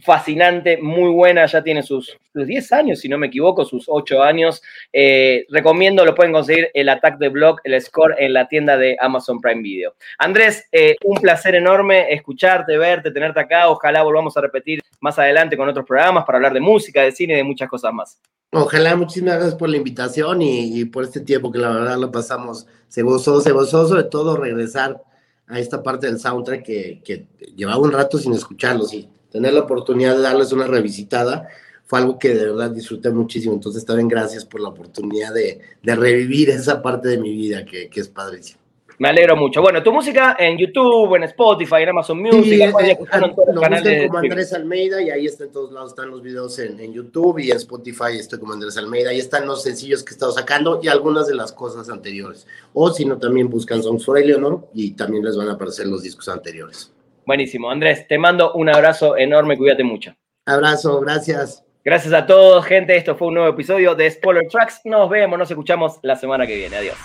fascinante, 0.03 0.78
muy 0.80 1.11
buena, 1.11 1.46
ya 1.46 1.62
tiene 1.62 1.82
sus, 1.82 2.16
sus 2.32 2.46
10 2.46 2.72
años, 2.72 3.01
si 3.01 3.09
no 3.09 3.18
me 3.18 3.28
equivoco, 3.28 3.64
sus 3.64 3.84
8 3.88 4.22
años. 4.22 4.62
Eh, 4.92 5.46
recomiendo, 5.51 6.05
lo 6.05 6.14
pueden 6.14 6.32
conseguir 6.32 6.70
el 6.74 6.88
Attack 6.88 7.18
the 7.18 7.28
Block, 7.28 7.61
el 7.64 7.80
score 7.80 8.14
en 8.18 8.32
la 8.32 8.48
tienda 8.48 8.76
de 8.76 8.96
Amazon 9.01 9.40
Prime 9.40 9.62
Video. 9.62 9.94
Andrés, 10.18 10.66
eh, 10.72 10.96
un 11.05 11.18
placer 11.18 11.55
enorme 11.55 12.12
escucharte, 12.12 12.76
verte, 12.78 13.11
tenerte 13.11 13.40
acá. 13.40 13.68
Ojalá 13.68 14.03
volvamos 14.03 14.36
a 14.36 14.40
repetir 14.40 14.80
más 15.01 15.18
adelante 15.18 15.57
con 15.57 15.68
otros 15.68 15.86
programas 15.86 16.24
para 16.24 16.36
hablar 16.36 16.55
de 16.55 16.61
música, 16.61 17.03
de 17.03 17.12
cine 17.12 17.34
y 17.34 17.36
de 17.38 17.44
muchas 17.44 17.68
cosas 17.68 17.92
más. 17.92 18.18
Ojalá, 18.53 18.96
muchísimas 18.96 19.34
gracias 19.34 19.55
por 19.55 19.68
la 19.68 19.76
invitación 19.76 20.42
y, 20.42 20.80
y 20.80 20.84
por 20.84 21.05
este 21.05 21.20
tiempo 21.20 21.53
que 21.53 21.59
la 21.59 21.70
verdad 21.70 21.98
lo 21.98 22.11
pasamos. 22.11 22.66
Se 22.88 23.03
gozó, 23.03 23.40
se 23.40 23.53
gozó 23.53 23.86
sobre 23.86 24.05
todo 24.05 24.36
regresar 24.36 25.01
a 25.46 25.59
esta 25.59 25.82
parte 25.82 26.07
del 26.07 26.18
soundtrack 26.18 26.62
que, 26.64 27.01
que 27.05 27.26
llevaba 27.57 27.78
un 27.78 27.92
rato 27.92 28.18
sin 28.18 28.32
escucharlo, 28.32 28.84
sí 28.84 29.09
tener 29.31 29.53
la 29.55 29.61
oportunidad 29.61 30.16
de 30.16 30.22
darles 30.22 30.53
una 30.53 30.66
revisitada 30.66 31.49
fue 31.91 31.99
algo 31.99 32.20
que 32.20 32.28
de 32.28 32.45
verdad 32.45 32.70
disfruté 32.70 33.11
muchísimo. 33.11 33.53
Entonces, 33.53 33.85
también 33.85 34.07
gracias 34.07 34.45
por 34.45 34.61
la 34.61 34.68
oportunidad 34.68 35.35
de, 35.35 35.61
de 35.83 35.97
revivir 35.97 36.49
esa 36.49 36.81
parte 36.81 37.09
de 37.09 37.18
mi 37.18 37.33
vida 37.33 37.64
que, 37.64 37.89
que, 37.89 37.99
es 37.99 38.09
padrísimo. 38.09 38.61
Me 38.99 39.09
alegro 39.09 39.35
mucho. 39.35 39.61
Bueno, 39.61 39.83
tu 39.83 39.91
música 39.91 40.37
en 40.39 40.57
YouTube, 40.57 41.16
en 41.16 41.24
Spotify, 41.24 41.83
en 41.83 41.89
Amazon 41.89 42.22
Music, 42.22 42.45
sí, 42.45 42.62
en, 42.62 42.72
en, 42.78 43.24
en 43.24 43.35
todos 43.35 43.55
los 43.55 43.61
canales 43.61 44.07
como 44.07 44.18
Andrés 44.18 44.53
Almeida 44.53 45.03
y 45.03 45.11
ahí 45.11 45.26
está 45.26 45.43
en 45.45 45.51
todos 45.51 45.72
lados, 45.72 45.91
están 45.91 46.12
los 46.12 46.22
videos 46.22 46.57
en, 46.61 46.78
en, 46.78 46.93
YouTube 46.93 47.41
y 47.41 47.51
en 47.51 47.57
Spotify 47.57 48.18
estoy 48.20 48.39
como 48.39 48.53
Andrés 48.53 48.76
Almeida. 48.76 49.11
Ahí 49.11 49.18
están 49.18 49.49
los 49.49 49.64
sencillos 49.64 50.05
que 50.05 50.11
he 50.11 50.14
estado 50.14 50.31
sacando 50.31 50.78
y 50.81 50.87
algunas 50.87 51.26
de 51.26 51.35
las 51.35 51.53
cosas 51.53 51.89
anteriores. 51.89 52.47
O 52.72 52.89
si 52.93 53.05
no, 53.05 53.18
también 53.18 53.51
buscan 53.51 53.83
Songs 53.83 54.05
for 54.05 54.16
Eleanor 54.16 54.68
y 54.74 54.93
también 54.93 55.24
les 55.24 55.37
van 55.37 55.49
a 55.49 55.55
aparecer 55.55 55.89
los 55.89 56.05
discos 56.05 56.28
anteriores. 56.28 56.93
Buenísimo. 57.26 57.70
Andrés, 57.70 58.06
te 58.08 58.18
mando 58.18 58.52
un 58.54 58.68
abrazo 58.68 59.16
enorme, 59.16 59.56
cuídate 59.56 59.84
mucho. 59.84 60.14
Abrazo, 60.46 61.00
gracias. 61.00 61.64
Gracias 61.82 62.12
a 62.12 62.26
todos, 62.26 62.64
gente. 62.66 62.96
Esto 62.96 63.16
fue 63.16 63.28
un 63.28 63.34
nuevo 63.34 63.48
episodio 63.48 63.94
de 63.94 64.10
Spoiler 64.10 64.46
Tracks. 64.48 64.80
Nos 64.84 65.08
vemos, 65.08 65.38
nos 65.38 65.50
escuchamos 65.50 65.98
la 66.02 66.14
semana 66.14 66.46
que 66.46 66.56
viene. 66.56 66.76
Adiós. 66.76 66.96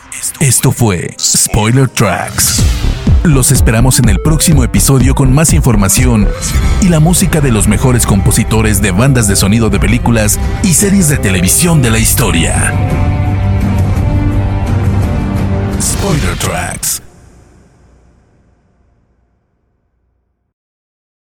Esto 0.42 0.72
fue 0.72 1.08
Spoiler 1.18 1.88
Tracks. 1.88 2.64
Los 3.24 3.52
esperamos 3.52 4.00
en 4.00 4.10
el 4.10 4.20
próximo 4.22 4.64
episodio 4.64 5.16
con 5.16 5.34
más 5.34 5.54
información 5.54 6.28
y 6.82 6.90
la 6.90 7.00
música 7.00 7.42
de 7.42 7.52
los 7.52 7.68
mejores 7.68 8.06
compositores 8.06 8.82
de 8.82 8.92
bandas 8.92 9.28
de 9.28 9.36
sonido 9.36 9.70
de 9.70 9.80
películas 9.80 10.40
y 10.62 10.74
series 10.74 11.10
de 11.10 11.18
televisión 11.18 11.82
de 11.82 11.92
la 11.92 11.98
historia. 11.98 12.74
Spoiler 15.82 16.38
Tracks. 16.38 17.05